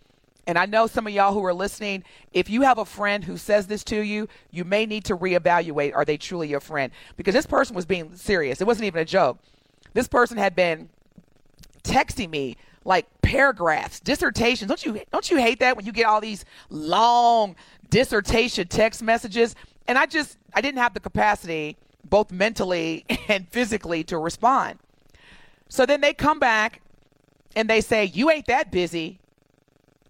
And 0.47 0.57
I 0.59 0.67
know 0.67 0.87
some 0.87 1.09
of 1.09 1.13
y'all 1.13 1.33
who 1.33 1.45
are 1.45 1.55
listening, 1.55 2.05
if 2.33 2.49
you 2.49 2.63
have 2.63 2.79
a 2.79 2.85
friend 2.85 3.25
who 3.25 3.37
says 3.37 3.67
this 3.67 3.83
to 3.85 4.01
you, 4.01 4.29
you 4.53 4.65
may 4.65 4.87
need 4.87 5.05
to 5.07 5.17
reevaluate 5.17 5.93
are 5.93 6.05
they 6.05 6.17
truly 6.17 6.49
your 6.49 6.61
friend? 6.61 6.93
Because 7.17 7.35
this 7.35 7.47
person 7.47 7.75
was 7.75 7.85
being 7.85 8.15
serious. 8.15 8.61
It 8.61 8.67
wasn't 8.67 8.85
even 8.85 9.01
a 9.01 9.05
joke. 9.05 9.39
This 9.97 10.09
person 10.09 10.37
had 10.37 10.55
been 10.55 10.91
texting 11.83 12.29
me 12.29 12.59
like 12.85 13.07
paragraphs, 13.23 13.99
dissertations. 13.99 14.69
Don't 14.69 14.85
you 14.85 15.01
don't 15.11 15.31
you 15.31 15.39
hate 15.39 15.59
that 15.61 15.75
when 15.75 15.87
you 15.87 15.93
get 15.93 16.05
all 16.05 16.21
these 16.21 16.45
long 16.69 17.57
dissertation 17.89 18.69
text 18.69 19.03
messages? 19.03 19.55
And 19.89 19.97
I 19.97 20.05
just 20.05 20.37
I 20.53 20.61
didn't 20.61 20.81
have 20.81 20.93
the 20.93 21.01
capacity 21.01 21.79
both 22.05 22.31
mentally 22.31 23.07
and 23.29 23.49
physically 23.49 24.05
to 24.05 24.19
respond. 24.19 24.79
So 25.71 25.87
then 25.87 26.03
they 26.03 26.13
come 26.13 26.39
back 26.39 26.83
and 27.57 27.67
they 27.67 27.81
say, 27.81 28.05
"You 28.05 28.31
ain't 28.31 28.49
that 28.49 28.71
busy." 28.71 29.19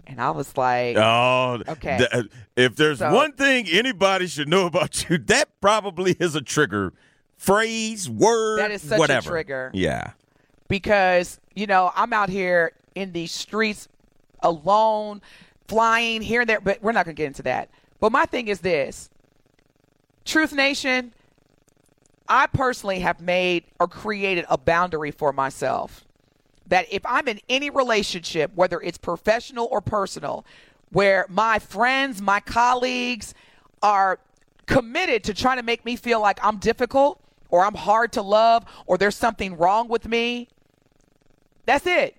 And 0.09 0.21
I 0.21 0.31
was 0.31 0.57
like, 0.57 0.97
Oh, 0.97 1.63
Okay. 1.69 1.99
th- 2.11 2.27
if 2.57 2.75
there's 2.75 2.99
So- 2.99 3.15
one 3.15 3.33
thing 3.35 3.69
anybody 3.69 4.27
should 4.27 4.49
know 4.49 4.67
about 4.67 5.05
you, 5.09 5.19
that 5.19 5.49
probably 5.61 6.17
is 6.19 6.35
a 6.35 6.41
trigger 6.41 6.93
phrase, 7.37 8.09
word, 8.09 8.59
That 8.61 8.71
is 8.71 8.83
such 8.83 8.97
a 8.97 9.01
whatever. 9.01 9.31
trigger. 9.31 9.71
Yeah. 9.75 10.13
because 10.69 11.39
you 11.55 11.67
know 11.67 11.93
I'm 11.95 12.13
out 12.13 12.29
here 12.29 12.73
in 12.95 13.13
these 13.13 13.33
streets 13.33 13.89
alone, 14.41 15.23
flying 15.69 16.23
here 16.23 16.41
and 16.43 16.49
there. 16.51 16.61
But 16.61 16.83
we're 16.83 16.93
not 16.93 17.05
going 17.05 17.15
to 17.17 17.21
get 17.23 17.27
into 17.29 17.43
that. 17.45 17.69
But 18.01 18.13
my 18.13 18.27
thing 18.27 18.49
is 18.49 18.61
this: 18.61 19.11
Truth 20.25 20.53
Nation. 20.53 21.13
I 22.29 22.49
personally 22.49 22.99
have 23.01 23.21
made 23.21 23.63
or 23.79 23.87
created 23.87 24.47
a 24.49 24.59
boundary 24.59 25.13
for 25.13 25.33
myself 25.33 26.05
that 26.67 26.87
if 26.91 27.07
I'm 27.07 27.29
in 27.29 27.39
any 27.49 27.71
relationship, 27.71 28.51
whether 28.57 28.81
it's 28.81 28.99
professional 28.99 29.69
or 29.71 29.81
personal, 29.81 30.45
where 30.91 31.27
my 31.29 31.61
friends, 31.61 32.21
my 32.21 32.41
colleagues 32.41 33.33
are 33.81 34.19
committed 34.67 35.23
to 35.23 35.35
trying 35.35 35.59
to 35.59 35.63
make 35.63 35.85
me 35.85 35.95
feel 35.95 36.21
like 36.21 36.41
I'm 36.45 36.57
difficult 36.57 37.21
or 37.51 37.65
I'm 37.65 37.75
hard 37.75 38.13
to 38.13 38.23
love 38.23 38.65
or 38.87 38.99
there's 38.99 39.17
something 39.17 39.57
wrong 39.57 39.89
with 39.89 40.07
me, 40.07 40.49
that's 41.65 41.87
it. 41.87 42.17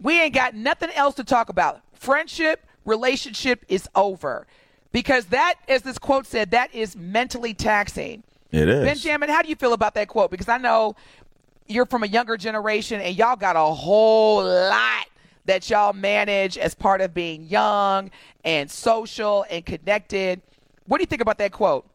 We 0.00 0.20
ain't 0.20 0.34
got 0.34 0.54
nothing 0.54 0.90
else 0.90 1.14
to 1.16 1.24
talk 1.24 1.48
about. 1.48 1.80
Friendship, 1.92 2.66
relationship 2.84 3.64
is 3.68 3.88
over. 3.94 4.46
Because 4.92 5.26
that, 5.26 5.56
as 5.68 5.82
this 5.82 5.98
quote 5.98 6.26
said, 6.26 6.52
that 6.52 6.74
is 6.74 6.96
mentally 6.96 7.54
taxing. 7.54 8.22
It 8.50 8.68
is. 8.68 8.84
Benjamin, 8.84 9.28
how 9.28 9.42
do 9.42 9.48
you 9.48 9.56
feel 9.56 9.72
about 9.72 9.94
that 9.94 10.08
quote? 10.08 10.30
Because 10.30 10.48
I 10.48 10.58
know 10.58 10.96
you're 11.66 11.86
from 11.86 12.02
a 12.02 12.06
younger 12.06 12.36
generation 12.36 13.00
and 13.00 13.16
y'all 13.16 13.36
got 13.36 13.56
a 13.56 13.74
whole 13.74 14.44
lot 14.44 15.06
that 15.46 15.68
y'all 15.70 15.92
manage 15.92 16.58
as 16.58 16.74
part 16.74 17.00
of 17.00 17.14
being 17.14 17.44
young 17.44 18.10
and 18.44 18.70
social 18.70 19.44
and 19.50 19.64
connected. 19.64 20.40
What 20.86 20.98
do 20.98 21.02
you 21.02 21.06
think 21.06 21.22
about 21.22 21.38
that 21.38 21.52
quote? 21.52 21.86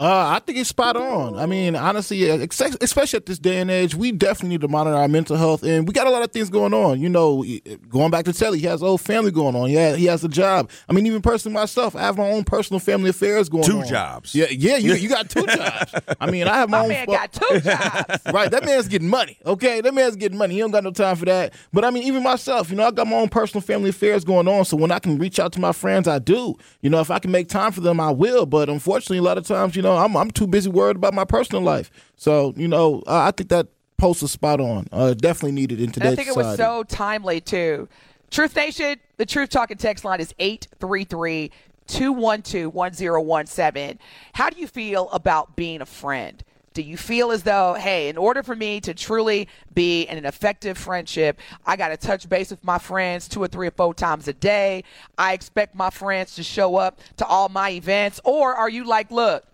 Uh, 0.00 0.32
I 0.34 0.40
think 0.40 0.58
it's 0.58 0.68
spot 0.70 0.96
on. 0.96 1.38
I 1.38 1.46
mean, 1.46 1.76
honestly, 1.76 2.28
especially 2.28 3.18
at 3.18 3.26
this 3.26 3.38
day 3.38 3.58
and 3.60 3.70
age, 3.70 3.94
we 3.94 4.10
definitely 4.10 4.48
need 4.48 4.62
to 4.62 4.68
monitor 4.68 4.96
our 4.96 5.06
mental 5.06 5.36
health, 5.36 5.62
and 5.62 5.86
we 5.86 5.92
got 5.92 6.06
a 6.06 6.10
lot 6.10 6.22
of 6.22 6.32
things 6.32 6.50
going 6.50 6.74
on. 6.74 7.00
You 7.00 7.08
know, 7.08 7.44
going 7.88 8.10
back 8.10 8.24
to 8.24 8.32
Telly, 8.32 8.58
he 8.58 8.66
has 8.66 8.82
a 8.82 8.86
whole 8.86 8.98
family 8.98 9.30
going 9.30 9.54
on. 9.54 9.70
Yeah, 9.70 9.94
he 9.94 10.06
has 10.06 10.24
a 10.24 10.28
job. 10.28 10.70
I 10.88 10.92
mean, 10.92 11.06
even 11.06 11.22
personally 11.22 11.54
myself, 11.54 11.94
I 11.94 12.00
have 12.00 12.16
my 12.16 12.30
own 12.30 12.42
personal 12.42 12.80
family 12.80 13.10
affairs 13.10 13.48
going 13.48 13.64
Two 13.64 13.80
on. 13.80 13.86
jobs. 13.86 14.34
Yeah, 14.34 14.46
yeah, 14.50 14.76
you, 14.76 14.94
you 14.94 15.08
got 15.08 15.28
two 15.30 15.46
jobs. 15.46 15.94
I 16.20 16.30
mean, 16.30 16.48
I 16.48 16.56
have 16.56 16.68
my, 16.70 16.78
My 16.78 16.82
own. 16.84 16.88
man 16.88 17.06
fu- 17.06 17.12
got 17.12 17.32
two 17.32 17.60
jobs. 17.60 18.22
right, 18.32 18.50
that 18.50 18.64
man's 18.64 18.88
getting 18.88 19.08
money. 19.08 19.38
Okay, 19.46 19.82
that 19.82 19.94
man's 19.94 20.16
getting 20.16 20.38
money. 20.38 20.54
He 20.54 20.60
don't 20.60 20.70
got 20.72 20.82
no 20.84 20.90
time 20.90 21.16
for 21.16 21.26
that. 21.26 21.52
But 21.72 21.84
I 21.84 21.90
mean, 21.90 22.02
even 22.04 22.22
myself, 22.22 22.70
you 22.70 22.76
know, 22.76 22.84
I 22.86 22.90
got 22.90 23.06
my 23.06 23.16
own 23.16 23.28
personal 23.28 23.60
family 23.60 23.90
affairs 23.90 24.24
going 24.24 24.48
on. 24.48 24.64
So 24.64 24.76
when 24.76 24.90
I 24.90 24.98
can 24.98 25.18
reach 25.18 25.38
out 25.38 25.52
to 25.52 25.60
my 25.60 25.72
friends, 25.72 26.08
I 26.08 26.18
do. 26.18 26.56
You 26.80 26.90
know, 26.90 27.00
if 27.00 27.10
I 27.10 27.18
can 27.20 27.30
make 27.30 27.48
time 27.48 27.70
for 27.72 27.82
them, 27.82 28.00
I 28.00 28.10
will. 28.10 28.46
But 28.46 28.68
unfortunately, 28.68 29.18
a 29.18 29.22
lot 29.22 29.38
of 29.38 29.46
times, 29.46 29.76
you 29.82 29.88
know, 29.88 29.96
I'm 29.96 30.16
I'm 30.16 30.30
too 30.30 30.46
busy 30.46 30.70
worried 30.70 30.94
about 30.96 31.12
my 31.12 31.24
personal 31.24 31.60
life. 31.60 31.90
So 32.14 32.54
you 32.56 32.68
know, 32.68 33.02
uh, 33.04 33.22
I 33.22 33.32
think 33.32 33.50
that 33.50 33.66
post 33.98 34.22
is 34.22 34.30
spot 34.30 34.60
on. 34.60 34.86
Uh, 34.92 35.12
definitely 35.14 35.52
needed 35.52 35.80
in 35.80 35.86
And 35.86 35.94
today's 35.94 36.12
I 36.12 36.14
think 36.14 36.28
it 36.28 36.36
was 36.36 36.56
so 36.56 36.84
timely 36.84 37.40
too. 37.40 37.88
Truth 38.30 38.54
Nation, 38.54 39.00
the 39.16 39.26
Truth 39.26 39.50
Talking 39.50 39.76
text 39.76 40.04
line 40.04 40.20
is 40.20 40.32
833 40.38 41.50
212 41.88 42.72
1017. 42.72 43.98
How 44.34 44.50
do 44.50 44.60
you 44.60 44.68
feel 44.68 45.10
about 45.10 45.56
being 45.56 45.80
a 45.82 45.86
friend? 45.86 46.44
Do 46.74 46.80
you 46.80 46.96
feel 46.96 47.32
as 47.32 47.42
though, 47.42 47.74
hey, 47.74 48.08
in 48.08 48.16
order 48.16 48.42
for 48.42 48.54
me 48.54 48.80
to 48.82 48.94
truly 48.94 49.48
be 49.74 50.04
in 50.04 50.16
an 50.16 50.24
effective 50.24 50.78
friendship, 50.78 51.38
I 51.66 51.76
got 51.76 51.88
to 51.88 51.96
touch 51.96 52.28
base 52.28 52.50
with 52.50 52.64
my 52.64 52.78
friends 52.78 53.28
two 53.28 53.42
or 53.42 53.48
three 53.48 53.66
or 53.66 53.72
four 53.72 53.92
times 53.92 54.28
a 54.28 54.32
day? 54.32 54.84
I 55.18 55.34
expect 55.34 55.74
my 55.74 55.90
friends 55.90 56.36
to 56.36 56.42
show 56.42 56.76
up 56.76 57.00
to 57.16 57.26
all 57.26 57.48
my 57.50 57.70
events? 57.70 58.20
Or 58.24 58.54
are 58.54 58.70
you 58.70 58.84
like, 58.84 59.10
look, 59.10 59.44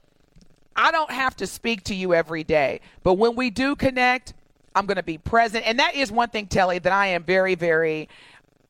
I 0.79 0.93
don't 0.93 1.11
have 1.11 1.37
to 1.39 1.47
speak 1.47 1.83
to 1.85 1.95
you 1.95 2.15
every 2.15 2.45
day, 2.45 2.81
but 3.03 3.15
when 3.15 3.35
we 3.35 3.51
do 3.51 3.75
connect, 3.75 4.33
I'm 4.77 4.87
going 4.87 4.97
to 4.97 5.03
be 5.03 5.19
present. 5.19 5.67
And 5.67 5.81
that 5.81 5.97
is 5.97 6.13
one 6.13 6.29
thing, 6.29 6.47
Telly, 6.47 6.79
that 6.79 6.93
I 6.93 7.09
am 7.09 7.25
very, 7.25 7.57
very 7.57 8.09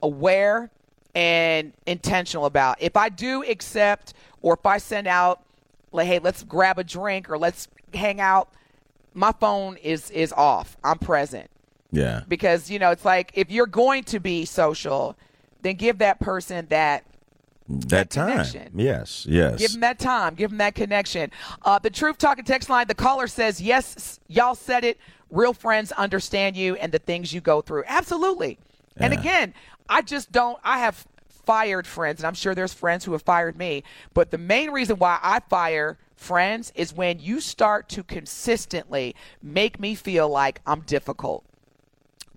aware 0.03 0.71
and 1.15 1.73
intentional 1.87 2.47
about. 2.47 2.79
If 2.81 2.97
I 2.97 3.11
do 3.11 3.43
accept 3.45 4.15
or 4.41 4.55
if 4.55 4.65
I 4.65 4.79
send 4.79 5.07
out, 5.07 5.43
like, 5.93 6.07
hey, 6.07 6.19
let's 6.19 6.43
grab 6.45 6.79
a 6.79 6.85
drink 6.85 7.31
or 7.31 7.37
let's 7.37 7.69
hang 7.93 8.21
out, 8.21 8.49
my 9.15 9.33
phone 9.33 9.77
is 9.79 10.11
is 10.11 10.33
off. 10.33 10.77
I'm 10.85 10.99
present 10.99 11.51
Yeah. 11.91 12.23
because 12.29 12.71
you 12.71 12.79
know 12.79 12.91
it's 12.91 13.05
like 13.05 13.33
if 13.35 13.51
you're 13.51 13.67
going 13.67 14.05
to 14.05 14.21
be 14.21 14.45
social, 14.45 15.17
then 15.63 15.75
give 15.77 15.99
that 15.99 16.21
person 16.21 16.67
that 16.71 17.05
That 17.69 18.11
time. 18.11 18.31
connection. 18.31 18.73
Yes. 18.75 19.27
Yes. 19.29 19.59
Give 19.59 19.73
them 19.73 19.81
that 19.81 19.99
time. 19.99 20.35
Give 20.35 20.51
them 20.51 20.59
that 20.59 20.75
connection. 20.75 21.31
Uh, 21.63 21.79
the 21.79 21.91
Truth 21.91 22.19
Talking 22.19 22.45
text 22.45 22.71
line, 22.71 22.87
the 22.87 22.95
caller 22.95 23.27
says, 23.27 23.61
yes, 23.61 24.19
y'all 24.29 24.55
said 24.55 24.85
it. 24.85 24.99
Real 25.31 25.53
friends 25.53 25.93
understand 25.93 26.57
you 26.57 26.77
and 26.77 26.91
the 26.91 26.99
things 26.99 27.33
you 27.33 27.41
go 27.43 27.61
through. 27.61 27.85
Absolutely. 27.87 28.59
And 28.97 29.13
again, 29.13 29.55
I 29.89 30.03
just 30.03 30.33
don't, 30.33 30.59
I 30.65 30.79
have 30.79 31.07
fired 31.29 31.87
friends, 31.87 32.21
and 32.21 32.27
I'm 32.27 32.35
sure 32.35 32.55
there's 32.55 32.75
friends 32.75 33.05
who 33.05 33.13
have 33.13 33.23
fired 33.23 33.57
me. 33.57 33.85
But 34.13 34.31
the 34.31 34.39
main 34.39 34.71
reason 34.71 34.97
why 34.97 35.19
I 35.23 35.41
fire 35.41 35.99
friends 36.17 36.73
is 36.75 36.93
when 36.93 37.21
you 37.21 37.41
start 37.41 37.89
to 37.91 38.03
consistently 38.03 39.15
make 39.43 39.79
me 39.79 39.95
feel 39.95 40.29
like 40.29 40.61
I'm 40.67 40.81
difficult 40.81 41.45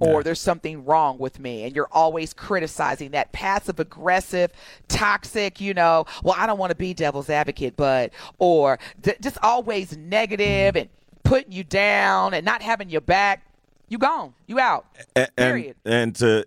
or 0.02 0.24
there's 0.24 0.40
something 0.40 0.84
wrong 0.86 1.18
with 1.18 1.40
me 1.40 1.64
and 1.64 1.76
you're 1.76 1.90
always 1.92 2.34
criticizing 2.34 3.12
that 3.12 3.32
passive 3.32 3.80
aggressive 3.80 4.52
toxic 4.88 5.62
you 5.62 5.74
know 5.74 6.06
well 6.24 6.36
i 6.38 6.46
don't 6.46 6.58
want 6.58 6.72
to 6.72 6.76
be 6.76 6.94
devil's 6.94 7.30
advocate 7.30 7.76
but 7.76 8.12
or 8.40 8.80
d- 9.02 9.14
just 9.22 9.38
always 9.42 9.96
negative 9.96 10.76
and 10.76 10.90
putting 11.24 11.52
you 11.52 11.64
down 11.64 12.34
and 12.34 12.46
not 12.46 12.62
having 12.62 12.90
your 12.90 13.02
back 13.02 13.46
you 13.90 13.98
gone 13.98 14.34
you 14.48 14.60
out 14.60 14.86
and, 15.16 15.30
period 15.36 15.76
and 15.86 16.16
to 16.16 16.46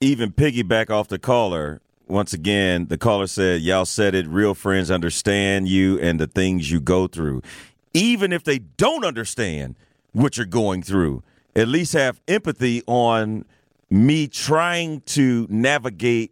even 0.00 0.32
piggyback 0.32 0.90
off 0.90 1.08
the 1.08 1.18
caller, 1.18 1.80
once 2.06 2.32
again, 2.32 2.86
the 2.86 2.98
caller 2.98 3.26
said, 3.26 3.60
Y'all 3.60 3.84
said 3.84 4.14
it, 4.14 4.26
real 4.26 4.54
friends 4.54 4.90
understand 4.90 5.68
you 5.68 5.98
and 6.00 6.18
the 6.18 6.26
things 6.26 6.70
you 6.70 6.80
go 6.80 7.06
through. 7.06 7.42
Even 7.94 8.32
if 8.32 8.44
they 8.44 8.58
don't 8.58 9.04
understand 9.04 9.74
what 10.12 10.36
you're 10.36 10.46
going 10.46 10.82
through, 10.82 11.22
at 11.58 11.66
least 11.66 11.92
have 11.92 12.20
empathy 12.28 12.82
on 12.86 13.44
me 13.90 14.28
trying 14.28 15.00
to 15.00 15.44
navigate 15.50 16.30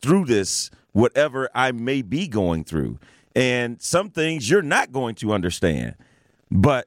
through 0.00 0.24
this, 0.24 0.70
whatever 0.92 1.50
I 1.52 1.72
may 1.72 2.00
be 2.00 2.28
going 2.28 2.62
through. 2.62 3.00
And 3.34 3.82
some 3.82 4.08
things 4.08 4.48
you're 4.48 4.62
not 4.62 4.92
going 4.92 5.16
to 5.16 5.32
understand. 5.32 5.96
But 6.50 6.86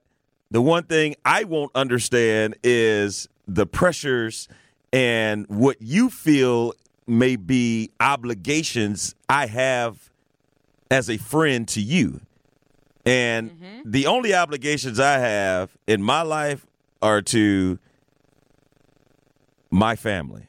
the 0.49 0.61
one 0.61 0.83
thing 0.83 1.15
I 1.25 1.43
won't 1.43 1.71
understand 1.75 2.55
is 2.63 3.27
the 3.45 3.65
pressures 3.65 4.47
and 4.93 5.45
what 5.47 5.81
you 5.81 6.09
feel 6.09 6.73
may 7.07 7.35
be 7.35 7.91
obligations 7.99 9.15
I 9.27 9.47
have 9.47 10.09
as 10.89 11.09
a 11.09 11.17
friend 11.17 11.67
to 11.69 11.81
you. 11.81 12.21
And 13.05 13.51
mm-hmm. 13.51 13.91
the 13.91 14.07
only 14.07 14.33
obligations 14.33 14.97
I 14.97 15.17
have 15.17 15.75
in 15.87 16.01
my 16.01 16.21
life 16.21 16.65
are 17.01 17.21
to 17.21 17.79
my 19.71 19.95
family. 19.95 20.47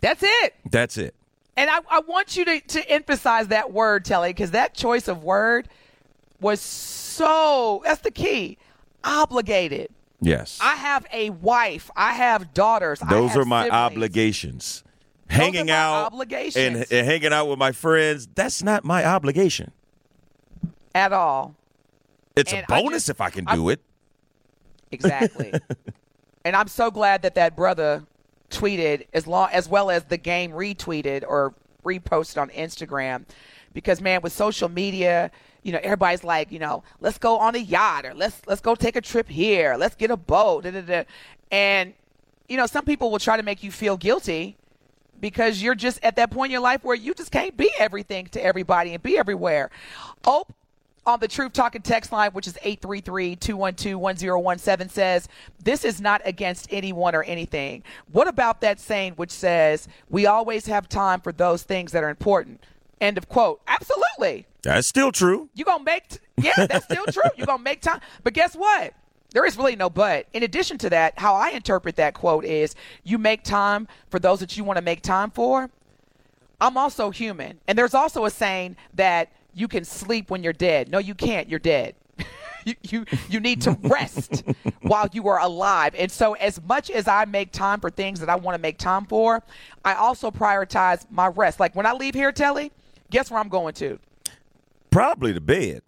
That's 0.00 0.22
it. 0.22 0.54
That's 0.70 0.98
it. 0.98 1.14
And 1.56 1.70
I, 1.70 1.78
I 1.90 2.00
want 2.00 2.36
you 2.36 2.44
to, 2.44 2.60
to 2.60 2.90
emphasize 2.90 3.48
that 3.48 3.72
word, 3.72 4.04
Telly, 4.04 4.30
because 4.30 4.50
that 4.50 4.74
choice 4.74 5.08
of 5.08 5.22
word 5.22 5.68
was 6.40 6.60
so, 6.60 7.80
that's 7.84 8.02
the 8.02 8.10
key, 8.10 8.58
obligated. 9.04 9.88
Yes. 10.20 10.58
I 10.60 10.74
have 10.74 11.06
a 11.12 11.30
wife. 11.30 11.90
I 11.96 12.12
have 12.14 12.52
daughters. 12.54 13.00
I 13.02 13.08
Those 13.10 13.30
have 13.30 13.38
are 13.38 13.44
my 13.44 13.64
siblings. 13.64 13.78
obligations. 13.92 14.84
hanging 15.28 15.66
my 15.66 15.72
out 15.72 16.06
obligations. 16.06 16.56
and, 16.56 16.92
and 16.92 17.06
hanging 17.06 17.32
out 17.32 17.48
with 17.48 17.58
my 17.58 17.72
friends, 17.72 18.28
that's 18.34 18.62
not 18.62 18.84
my 18.84 19.04
obligation. 19.06 19.70
At 20.94 21.12
all. 21.12 21.54
It's 22.36 22.52
And 22.52 22.64
a 22.68 22.72
I 22.74 22.80
bonus 22.82 23.04
just- 23.04 23.10
if 23.10 23.20
I 23.20 23.30
can 23.30 23.46
I- 23.46 23.54
do 23.54 23.68
it. 23.70 23.80
Exactly. 24.90 25.52
and 26.44 26.54
I'm 26.54 26.68
so 26.68 26.90
glad 26.90 27.22
that 27.22 27.34
that 27.34 27.56
brother 27.56 28.04
tweeted 28.50 29.06
as 29.12 29.26
long 29.26 29.48
as 29.52 29.68
well 29.68 29.90
as 29.90 30.04
the 30.04 30.16
game 30.16 30.52
retweeted 30.52 31.24
or 31.26 31.54
reposted 31.84 32.40
on 32.40 32.50
Instagram 32.50 33.24
because 33.72 34.00
man 34.00 34.20
with 34.22 34.32
social 34.32 34.68
media 34.68 35.30
you 35.62 35.72
know 35.72 35.80
everybody's 35.82 36.24
like 36.24 36.50
you 36.52 36.58
know 36.58 36.82
let's 37.00 37.18
go 37.18 37.38
on 37.38 37.54
a 37.54 37.58
yacht 37.58 38.06
or 38.06 38.14
let's 38.14 38.40
let's 38.46 38.60
go 38.60 38.74
take 38.74 38.96
a 38.96 39.00
trip 39.00 39.28
here 39.28 39.76
let's 39.76 39.94
get 39.94 40.10
a 40.10 40.16
boat 40.16 40.64
da, 40.64 40.70
da, 40.70 40.80
da. 40.80 41.04
and 41.50 41.92
you 42.48 42.56
know 42.56 42.66
some 42.66 42.84
people 42.84 43.10
will 43.10 43.18
try 43.18 43.36
to 43.36 43.42
make 43.42 43.62
you 43.62 43.70
feel 43.70 43.96
guilty 43.96 44.56
because 45.20 45.62
you're 45.62 45.74
just 45.74 46.02
at 46.02 46.16
that 46.16 46.30
point 46.30 46.50
in 46.50 46.52
your 46.52 46.60
life 46.60 46.84
where 46.84 46.96
you 46.96 47.14
just 47.14 47.30
can't 47.30 47.56
be 47.56 47.70
everything 47.78 48.26
to 48.26 48.44
everybody 48.44 48.92
and 48.92 49.02
be 49.02 49.16
everywhere. 49.16 49.70
Ope 50.26 50.52
on 51.06 51.20
the 51.20 51.28
Truth 51.28 51.52
Talking 51.52 51.82
text 51.82 52.10
line, 52.12 52.30
which 52.32 52.46
is 52.46 52.54
833-212-1017, 52.54 54.90
says, 54.90 55.28
this 55.62 55.84
is 55.84 56.00
not 56.00 56.22
against 56.24 56.66
anyone 56.70 57.14
or 57.14 57.22
anything. 57.24 57.82
What 58.10 58.28
about 58.28 58.62
that 58.62 58.80
saying 58.80 59.12
which 59.14 59.30
says, 59.30 59.86
we 60.08 60.26
always 60.26 60.66
have 60.66 60.88
time 60.88 61.20
for 61.20 61.32
those 61.32 61.62
things 61.62 61.92
that 61.92 62.02
are 62.02 62.08
important? 62.08 62.64
End 63.00 63.18
of 63.18 63.28
quote. 63.28 63.60
Absolutely. 63.66 64.46
That's 64.62 64.86
still 64.86 65.12
true. 65.12 65.50
You're 65.54 65.66
going 65.66 65.80
to 65.80 65.84
make, 65.84 66.08
t- 66.08 66.18
yeah, 66.38 66.66
that's 66.66 66.86
still 66.86 67.04
true. 67.06 67.22
You're 67.36 67.46
going 67.46 67.58
to 67.58 67.64
make 67.64 67.82
time. 67.82 68.00
But 68.22 68.32
guess 68.32 68.54
what? 68.54 68.94
There 69.32 69.44
is 69.44 69.58
really 69.58 69.76
no 69.76 69.90
but. 69.90 70.26
In 70.32 70.44
addition 70.44 70.78
to 70.78 70.88
that, 70.90 71.18
how 71.18 71.34
I 71.34 71.50
interpret 71.50 71.96
that 71.96 72.14
quote 72.14 72.44
is 72.44 72.76
you 73.02 73.18
make 73.18 73.42
time 73.42 73.88
for 74.08 74.18
those 74.18 74.40
that 74.40 74.56
you 74.56 74.64
want 74.64 74.78
to 74.78 74.82
make 74.82 75.02
time 75.02 75.30
for. 75.32 75.68
I'm 76.60 76.76
also 76.76 77.10
human. 77.10 77.58
And 77.66 77.76
there's 77.76 77.94
also 77.94 78.24
a 78.24 78.30
saying 78.30 78.76
that 78.94 79.32
you 79.54 79.68
can 79.68 79.84
sleep 79.84 80.30
when 80.30 80.42
you're 80.42 80.52
dead. 80.52 80.90
No, 80.90 80.98
you 80.98 81.14
can't. 81.14 81.48
You're 81.48 81.58
dead. 81.58 81.94
you, 82.64 82.74
you 82.82 83.04
you 83.28 83.40
need 83.40 83.60
to 83.62 83.72
rest 83.82 84.44
while 84.82 85.08
you 85.12 85.28
are 85.28 85.40
alive. 85.40 85.94
And 85.96 86.10
so 86.10 86.34
as 86.34 86.62
much 86.62 86.90
as 86.90 87.08
I 87.08 87.24
make 87.24 87.52
time 87.52 87.80
for 87.80 87.90
things 87.90 88.20
that 88.20 88.28
I 88.28 88.36
want 88.36 88.54
to 88.56 88.60
make 88.60 88.78
time 88.78 89.06
for, 89.06 89.42
I 89.84 89.94
also 89.94 90.30
prioritize 90.30 91.06
my 91.10 91.28
rest. 91.28 91.60
Like 91.60 91.74
when 91.74 91.86
I 91.86 91.92
leave 91.92 92.14
here, 92.14 92.32
Telly, 92.32 92.72
guess 93.10 93.30
where 93.30 93.40
I'm 93.40 93.48
going 93.48 93.74
to? 93.74 93.98
Probably 94.90 95.32
the 95.32 95.40
bed. 95.40 95.82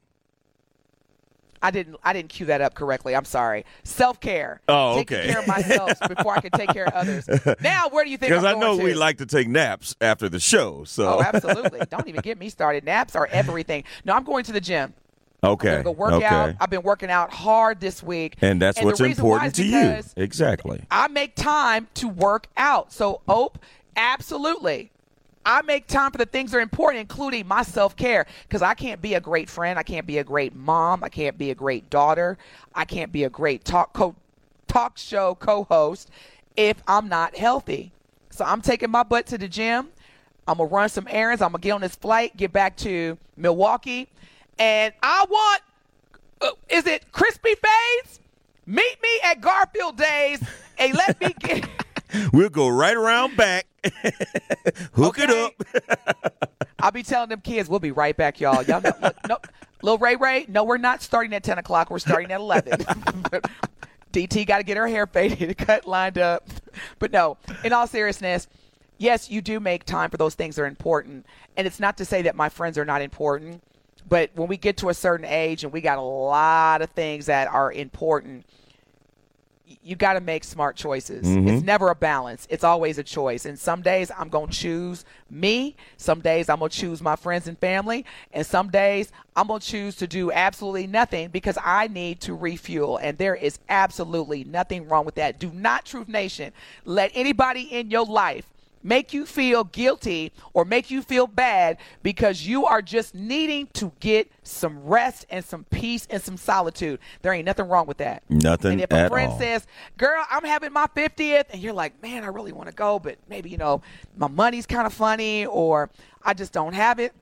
I 1.63 1.71
didn't 1.71 1.97
I 2.05 2.13
didn't 2.13 2.29
cue 2.31 2.47
that 2.47 2.61
up 2.61 2.75
correctly. 2.75 3.15
I'm 3.17 3.25
sorry. 3.25 3.65
Self 3.85 4.21
care. 4.21 4.61
Oh, 4.69 4.97
Taking 4.97 5.19
okay. 5.19 5.29
care 5.31 5.41
of 5.41 5.47
myself 5.47 5.99
before 6.09 6.35
I 6.37 6.41
can 6.41 6.51
take 6.53 6.71
care 6.71 6.87
of 6.87 6.93
others. 6.95 7.29
Now, 7.61 7.89
where 7.91 8.05
do 8.05 8.11
you 8.11 8.19
think? 8.19 8.31
Because 8.31 8.45
I 8.45 8.53
know 8.53 8.75
going 8.77 8.85
we 8.85 8.95
like 8.95 9.19
to 9.19 9.27
take 9.27 9.49
naps 9.49 9.95
after 10.01 10.29
the 10.29 10.41
show. 10.41 10.85
So 10.85 11.19
Oh, 11.19 11.23
absolutely. 11.23 11.81
Don't 11.91 12.07
even 12.09 12.21
get 12.21 12.39
me 12.39 12.49
started. 12.49 12.85
Naps 12.85 13.17
are 13.17 13.27
everything. 13.31 13.85
No, 14.05 14.15
I'm 14.15 14.25
going 14.25 14.45
to 14.45 14.53
the 14.53 14.61
gym. 14.61 14.95
okay, 15.45 15.77
I'm 15.77 15.83
go 15.83 15.91
work 15.93 16.13
okay, 16.13 16.25
out. 16.25 16.55
I've 16.61 16.71
been 16.71 16.83
working 16.83 17.11
out 17.11 17.33
hard 17.33 17.81
this 17.81 18.03
week. 18.03 18.37
and 18.41 18.61
that's 18.61 18.79
the 18.79 18.85
what's 18.85 19.01
important 19.01 19.55
to 19.57 19.65
you. 19.65 20.01
Exactly. 20.17 20.83
I 20.91 21.09
make 21.09 21.35
time 21.37 21.89
to 21.95 22.09
work 22.09 22.49
out. 22.57 22.93
So, 22.93 23.21
Ope, 23.29 23.59
absolutely. 23.97 24.91
I 25.47 25.63
make 25.63 25.87
time 25.87 26.11
for 26.11 26.19
the 26.19 26.27
things 26.27 26.51
that 26.51 26.59
are 26.59 26.61
important, 26.61 27.01
including 27.01 27.47
my 27.47 27.63
self 27.63 27.95
care, 27.95 28.27
because 28.43 28.63
I 28.63 28.75
can't 28.75 29.01
be 29.01 29.15
a 29.15 29.21
great 29.21 29.49
friend. 29.49 29.79
I 29.79 29.85
can't 29.85 30.07
be 30.07 30.19
a 30.19 30.25
great 30.25 30.57
mom. 30.57 31.05
I 31.05 31.09
can't 31.09 31.39
be 31.39 31.53
a 31.53 31.55
great 31.55 31.89
daughter. 31.89 32.37
I 32.75 32.85
can't 32.85 33.13
be 33.13 33.23
a 33.23 33.31
great 33.31 33.65
talk 33.65 33.93
co- 33.93 34.17
talk 34.67 34.99
show 34.99 35.37
co 35.37 35.63
host 35.65 36.11
if 36.57 36.83
I'm 36.89 37.09
not 37.09 37.37
healthy. 37.37 37.93
So 38.31 38.45
I'm 38.45 38.61
taking 38.61 38.91
my 38.91 39.05
butt 39.05 39.27
to 39.27 39.39
the 39.39 39.47
gym. 39.47 39.89
I'm 40.49 40.59
gonna 40.59 40.69
run 40.69 40.89
some 40.89 41.07
errands. 41.09 41.41
I'm 41.41 41.53
gonna 41.53 41.63
get 41.63 41.71
on 41.71 41.81
this 41.81 41.95
flight, 41.95 42.37
get 42.37 42.53
back 42.53 42.77
to 42.79 43.17
Milwaukee, 43.37 44.09
and 44.59 44.93
I 45.01 45.25
want. 45.31 45.63
Uh, 46.41 46.51
is 46.69 46.87
it 46.87 47.13
crispy 47.13 47.55
fades? 47.55 48.21
Meet 48.67 48.99
me 49.01 49.09
at 49.25 49.41
Garfield 49.41 49.97
Days 49.97 50.43
and 50.77 50.93
let 50.95 51.21
me 51.21 51.35
get. 51.41 51.69
We'll 52.33 52.49
go 52.49 52.69
right 52.69 52.97
around 52.97 53.37
back, 53.37 53.67
hook 54.95 55.18
it 55.18 55.30
up. 55.30 55.55
I'll 56.78 56.93
be 56.93 57.03
telling 57.03 57.28
them 57.28 57.41
kids 57.41 57.68
we'll 57.68 57.80
be 57.80 57.93
right 57.93 58.16
back, 58.16 58.41
y'all. 58.41 58.62
Y'all 58.62 58.80
know, 58.80 58.93
look, 59.01 59.16
no, 59.28 59.39
little 59.82 59.99
Ray 59.99 60.16
Ray. 60.16 60.47
No, 60.49 60.64
we're 60.64 60.76
not 60.76 61.03
starting 61.03 61.32
at 61.32 61.43
ten 61.43 61.59
o'clock. 61.59 61.91
We're 61.91 61.99
starting 61.99 62.30
at 62.32 62.41
eleven. 62.41 62.84
DT 64.16 64.47
got 64.47 64.59
to 64.59 64.62
get 64.64 64.78
her 64.78 64.89
hair 64.89 65.07
faded, 65.07 65.59
cut, 65.59 65.87
lined 65.87 66.16
up. 66.16 66.49
But 66.99 67.12
no, 67.12 67.37
in 67.64 67.74
all 67.74 67.87
seriousness, 67.87 68.49
yes, 68.97 69.30
you 69.30 69.43
do 69.43 69.61
make 69.61 69.84
time 69.84 70.09
for 70.09 70.16
those 70.16 70.34
things 70.34 70.57
that 70.57 70.62
are 70.62 70.66
important. 70.66 71.26
And 71.57 71.66
it's 71.66 71.78
not 71.78 71.99
to 71.99 72.07
say 72.07 72.22
that 72.22 72.34
my 72.34 72.49
friends 72.49 72.78
are 72.78 72.84
not 72.87 73.03
important, 73.03 73.62
but 74.09 74.30
when 74.34 74.49
we 74.49 74.57
get 74.57 74.78
to 74.78 74.89
a 74.89 74.95
certain 74.95 75.26
age 75.26 75.64
and 75.64 75.72
we 75.72 75.82
got 75.82 75.99
a 75.99 76.03
lot 76.03 76.80
of 76.80 76.91
things 76.91 77.26
that 77.26 77.49
are 77.49 77.70
important, 77.70 78.47
you 79.83 79.97
got 79.97 80.12
to 80.14 80.21
make 80.21 80.45
smart 80.45 80.77
choices. 80.77 81.21
It's 81.21 81.29
mm-hmm. 81.29 81.64
never 81.64 81.89
a 81.89 81.95
balance. 81.95 82.47
It's 82.51 82.62
always 82.62 82.99
a 82.99 83.03
choice. 83.03 83.47
And 83.47 83.59
some 83.59 83.83
days 83.83 84.11
I'm 84.17 84.29
going 84.29 84.49
to 84.49 84.57
choose 84.57 85.05
me. 85.29 85.75
Some 85.97 86.21
days 86.21 86.49
I'm 86.49 86.61
going 86.61 86.71
to 86.71 86.77
choose 86.77 87.03
my 87.03 87.17
friends 87.17 87.49
and 87.49 87.59
family. 87.59 88.05
And 88.33 88.47
some 88.47 88.69
days 88.69 89.11
I'm 89.35 89.49
going 89.49 89.61
to 89.61 89.67
choose 89.67 89.97
to 89.97 90.07
do 90.07 90.31
absolutely 90.31 90.87
nothing 90.87 91.29
because 91.29 91.59
I 91.64 91.89
need 91.89 92.21
to 92.23 92.35
refuel. 92.35 92.99
And 92.99 93.19
there 93.19 93.35
is 93.35 93.59
absolutely 93.69 94.45
nothing 94.45 94.89
wrong 94.89 95.05
with 95.05 95.17
that. 95.17 95.41
Do 95.41 95.51
not, 95.51 95.85
Truth 95.85 96.09
Nation, 96.09 96.53
let 96.85 97.11
anybody 97.14 97.62
in 97.62 97.91
your 97.91 98.05
life 98.05 98.47
make 98.87 99.12
you 99.12 99.26
feel 99.26 99.64
guilty 99.64 100.32
or 100.55 100.64
make 100.64 100.91
you 100.91 101.03
feel 101.03 101.26
bad 101.26 101.76
because 102.03 102.47
you 102.47 102.64
are 102.64 102.80
just 102.80 103.14
needing 103.14 103.66
to 103.74 103.93
get 103.99 104.30
some 104.45 104.82
rest 104.84 105.26
and 105.28 105.45
some 105.45 105.64
peace 105.64 106.07
and 106.09 106.22
some 106.22 106.37
solitude. 106.37 107.01
There 107.22 107.32
ain't 107.32 107.47
nothing 107.47 107.68
wrong 107.68 107.87
with 107.87 107.97
that. 107.99 108.22
Nothing 108.28 108.72
And 108.72 108.80
if 108.82 108.93
a 108.93 109.09
friend 109.09 109.32
all. 109.32 109.39
says, 109.39 109.66
"Girl, 109.97 110.24
I'm 110.30 110.45
having 110.45 110.72
my 110.72 110.87
50th," 110.87 111.47
and 111.51 111.61
you're 111.61 111.72
like, 111.72 112.01
"Man, 112.01 112.22
I 112.22 112.28
really 112.28 112.53
want 112.53 112.68
to 112.68 112.74
go, 112.74 112.99
but 112.99 113.18
maybe 113.28 113.51
you 113.51 113.59
know 113.59 113.82
my 114.16 114.28
money's 114.28 114.66
kind 114.66 114.87
of 114.87 114.93
funny 114.93 115.45
or 115.47 115.91
I 116.22 116.32
just 116.32 116.53
don't 116.53 116.74
have 116.74 117.01
it," 117.01 117.12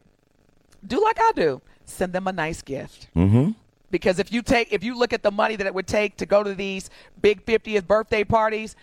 do 0.86 1.02
like 1.02 1.18
I 1.18 1.32
do. 1.34 1.62
Send 1.86 2.12
them 2.12 2.26
a 2.26 2.32
nice 2.32 2.62
gift. 2.62 3.08
Mm-hmm. 3.16 3.52
Because 3.90 4.18
if 4.18 4.32
you 4.32 4.42
take, 4.42 4.72
if 4.72 4.82
you 4.82 4.98
look 4.98 5.12
at 5.12 5.22
the 5.22 5.30
money 5.30 5.54
that 5.54 5.66
it 5.66 5.74
would 5.74 5.86
take 5.86 6.16
to 6.16 6.26
go 6.26 6.42
to 6.42 6.52
these 6.52 6.90
big 7.22 7.44
50th 7.46 7.86
birthday 7.86 8.24
parties, 8.24 8.74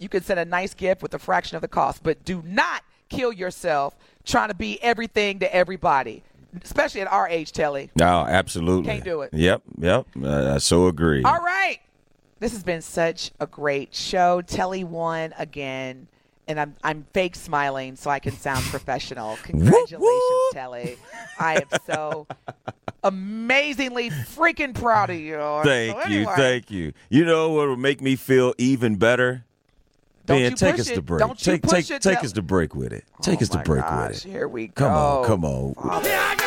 you 0.00 0.08
can 0.08 0.22
send 0.22 0.40
a 0.40 0.44
nice 0.44 0.74
gift 0.74 1.02
with 1.02 1.14
a 1.14 1.18
fraction 1.18 1.54
of 1.56 1.62
the 1.62 1.68
cost. 1.68 2.02
But 2.02 2.24
do 2.24 2.42
not 2.44 2.82
kill 3.08 3.32
yourself 3.32 3.94
trying 4.24 4.48
to 4.48 4.54
be 4.54 4.82
everything 4.82 5.38
to 5.40 5.54
everybody, 5.54 6.22
especially 6.62 7.02
at 7.02 7.12
our 7.12 7.28
age, 7.28 7.52
Telly. 7.52 7.90
No, 7.96 8.24
absolutely. 8.26 8.90
Can't 8.90 9.04
do 9.04 9.20
it. 9.22 9.32
Yep, 9.32 9.62
yep. 9.78 10.06
Uh, 10.20 10.54
I 10.54 10.58
so 10.58 10.86
agree. 10.86 11.22
All 11.22 11.40
right. 11.40 11.78
This 12.40 12.52
has 12.52 12.62
been 12.64 12.80
such 12.80 13.30
a 13.38 13.46
great 13.46 13.94
show. 13.94 14.40
Telly 14.40 14.82
won 14.82 15.34
again. 15.38 16.08
And 16.48 16.58
I'm 16.58 16.74
I'm 16.82 17.06
fake 17.12 17.36
smiling 17.36 17.94
so 17.94 18.10
I 18.10 18.18
can 18.18 18.32
sound 18.32 18.64
professional. 18.70 19.36
Congratulations, 19.44 20.40
Telly. 20.52 20.96
I 21.38 21.56
am 21.56 21.80
so 21.86 22.26
amazingly 23.04 24.10
freaking 24.10 24.74
proud 24.74 25.10
of 25.10 25.16
you. 25.20 25.38
Thank 25.64 26.02
So 26.02 26.08
you, 26.08 26.24
thank 26.36 26.70
you. 26.70 26.92
You 27.08 27.24
know 27.24 27.50
what 27.50 27.68
will 27.68 27.76
make 27.76 28.00
me 28.00 28.16
feel 28.16 28.54
even 28.58 28.96
better? 28.96 29.44
Don't 30.30 30.40
Man, 30.42 30.50
you 30.52 30.56
take 30.56 30.72
push 30.76 30.80
us 30.80 30.88
to 30.90 31.02
break. 31.02 31.18
Don't 31.18 31.30
you 31.46 31.52
take 31.52 31.62
push 31.62 31.72
take 31.72 31.90
it, 31.90 32.02
take 32.02 32.14
Del- 32.16 32.24
us 32.24 32.32
to 32.32 32.42
break 32.42 32.74
with 32.74 32.92
it. 32.92 33.04
Oh 33.14 33.22
take 33.22 33.38
Oh 33.40 33.42
us 33.42 33.48
to 33.50 33.58
break 33.58 33.82
gosh, 33.82 34.08
with 34.08 34.26
it. 34.26 34.30
Here 34.30 34.46
we 34.48 34.68
go. 34.68 34.74
Come 34.74 34.92
on, 34.94 35.24
come 35.26 35.44
on. 35.44 35.74
Oh, 35.76 36.00
here 36.00 36.18
I 36.20 36.36
go. 36.36 36.46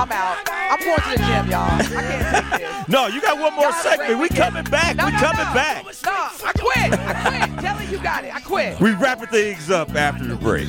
I'm 0.00 0.12
out. 0.12 0.48
I'm 0.48 0.78
going 0.78 0.96
to 0.96 1.10
the 1.10 1.16
gym, 1.16 1.50
y'all. 1.50 1.68
I 1.72 1.82
can't 1.82 2.50
take 2.52 2.60
this. 2.60 2.88
No, 2.88 3.06
you 3.08 3.20
got 3.20 3.38
one 3.38 3.52
more 3.54 3.64
Y'all 3.64 3.72
segment. 3.72 4.08
great 4.08 4.14
We 4.16 4.22
weekend. 4.22 4.38
coming 4.54 4.64
back. 4.70 4.96
No, 4.96 5.06
we 5.06 5.12
no, 5.12 5.18
coming 5.18 5.44
no. 5.44 5.52
back. 5.54 5.84
No, 5.84 6.10
I 6.12 6.52
quit. 6.56 6.92
I 7.00 7.46
quit. 7.48 7.60
Telly, 7.60 7.86
you 7.86 7.98
got 8.02 8.24
it. 8.24 8.34
I 8.34 8.40
quit. 8.40 8.80
We 8.80 8.92
wrapping 8.92 9.26
things 9.28 9.70
up 9.70 9.94
after 9.94 10.24
the 10.24 10.36
break. 10.36 10.68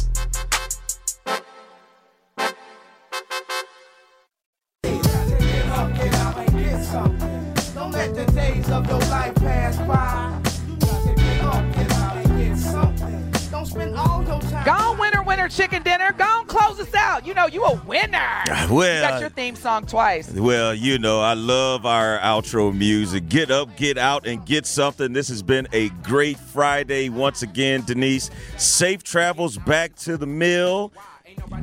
Well, 18.75 18.95
you 19.03 19.09
got 19.09 19.19
your 19.21 19.29
theme 19.29 19.55
song 19.55 19.85
twice. 19.85 20.31
Well, 20.31 20.73
you 20.73 20.97
know, 20.97 21.19
I 21.19 21.33
love 21.33 21.85
our 21.85 22.17
outro 22.19 22.73
music. 22.75 23.27
Get 23.27 23.51
up, 23.51 23.75
get 23.75 23.97
out, 23.97 24.25
and 24.25 24.45
get 24.45 24.65
something. 24.65 25.11
This 25.11 25.27
has 25.27 25.43
been 25.43 25.67
a 25.73 25.89
great 26.03 26.39
Friday 26.39 27.09
once 27.09 27.41
again, 27.41 27.83
Denise. 27.85 28.29
Safe 28.57 29.03
travels 29.03 29.57
back 29.57 29.95
to 29.97 30.15
the 30.15 30.25
mill. 30.25 30.93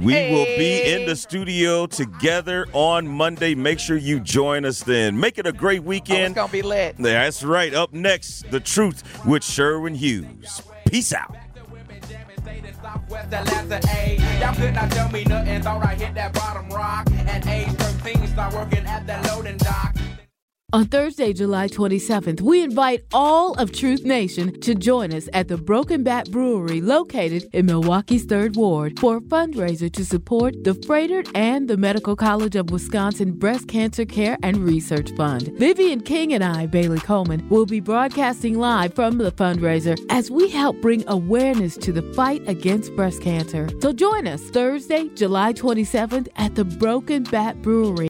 We 0.01 0.31
will 0.31 0.45
be 0.45 0.83
in 0.83 1.07
the 1.07 1.17
studio 1.17 1.87
together 1.87 2.67
on 2.73 3.09
Monday. 3.09 3.55
Make 3.55 3.79
sure 3.81 3.97
you 3.97 4.21
join 4.21 4.65
us 4.65 4.83
then. 4.83 5.19
Make 5.19 5.39
it 5.39 5.47
a 5.47 5.53
great 5.53 5.79
Oh, 5.81 5.83
it's 5.83 5.89
weekend. 5.89 6.35
gonna 6.35 6.53
be 6.53 6.63
lit. 6.63 6.97
That's 6.99 7.43
right. 7.43 7.73
Up 7.75 7.93
next, 7.93 8.51
The 8.51 8.61
Truth 8.61 9.25
with 9.27 9.45
Sherwin 9.45 9.95
Hughes. 9.95 10.63
Peace 10.87 11.13
out. 11.13 11.35
West 13.09 13.33
Atlanta, 13.33 13.81
A. 13.95 14.19
Y'all 14.41 14.55
could 14.55 14.75
not 14.75 14.91
tell 14.91 15.11
me 15.11 15.25
nothing. 15.25 15.63
Thought 15.63 15.85
I 15.85 15.95
hit 15.95 16.15
that 16.15 16.33
bottom 16.33 16.69
rock. 16.71 17.11
At 17.27 17.47
age 17.47 17.69
13, 17.69 18.27
start 18.29 18.55
working 18.55 18.87
at 18.87 19.07
that 19.07 19.25
loading 19.27 19.57
dock. 19.59 19.95
On 20.75 20.85
Thursday, 20.85 21.33
July 21.33 21.67
27th, 21.67 22.43
we 22.43 22.63
invite 22.63 23.03
all 23.15 23.55
of 23.55 23.73
Truth 23.73 24.05
Nation 24.05 24.61
to 24.61 24.75
join 24.75 25.15
us 25.15 25.27
at 25.33 25.49
the 25.49 25.57
Broken 25.57 26.03
Bat 26.03 26.31
Brewery 26.31 26.83
located 26.83 27.49
in 27.55 27.65
Milwaukee's 27.65 28.27
3rd 28.27 28.55
Ward 28.55 28.99
for 28.99 29.17
a 29.17 29.21
fundraiser 29.23 29.91
to 29.91 30.05
support 30.05 30.65
the 30.65 30.73
Froedtert 30.73 31.31
and 31.35 31.69
the 31.69 31.79
Medical 31.79 32.15
College 32.15 32.55
of 32.55 32.69
Wisconsin 32.69 33.33
Breast 33.33 33.67
Cancer 33.67 34.05
Care 34.05 34.37
and 34.43 34.59
Research 34.59 35.11
Fund. 35.13 35.53
Vivian 35.57 36.03
King 36.03 36.35
and 36.35 36.45
I, 36.45 36.67
Bailey 36.67 37.01
Coleman, 37.01 37.49
will 37.49 37.65
be 37.65 37.81
broadcasting 37.81 38.59
live 38.59 38.93
from 38.93 39.17
the 39.17 39.33
fundraiser 39.33 39.99
as 40.11 40.31
we 40.31 40.51
help 40.51 40.83
bring 40.83 41.03
awareness 41.09 41.79
to 41.79 41.93
the 41.93 42.03
fight 42.13 42.47
against 42.47 42.95
breast 42.95 43.23
cancer. 43.23 43.71
So 43.81 43.95
join 43.95 44.27
us 44.27 44.43
Thursday, 44.51 45.09
July 45.15 45.55
27th 45.55 46.29
at 46.37 46.57
the 46.57 46.67
Broken 46.67 47.23
Bat 47.23 47.63
Brewery. 47.63 48.07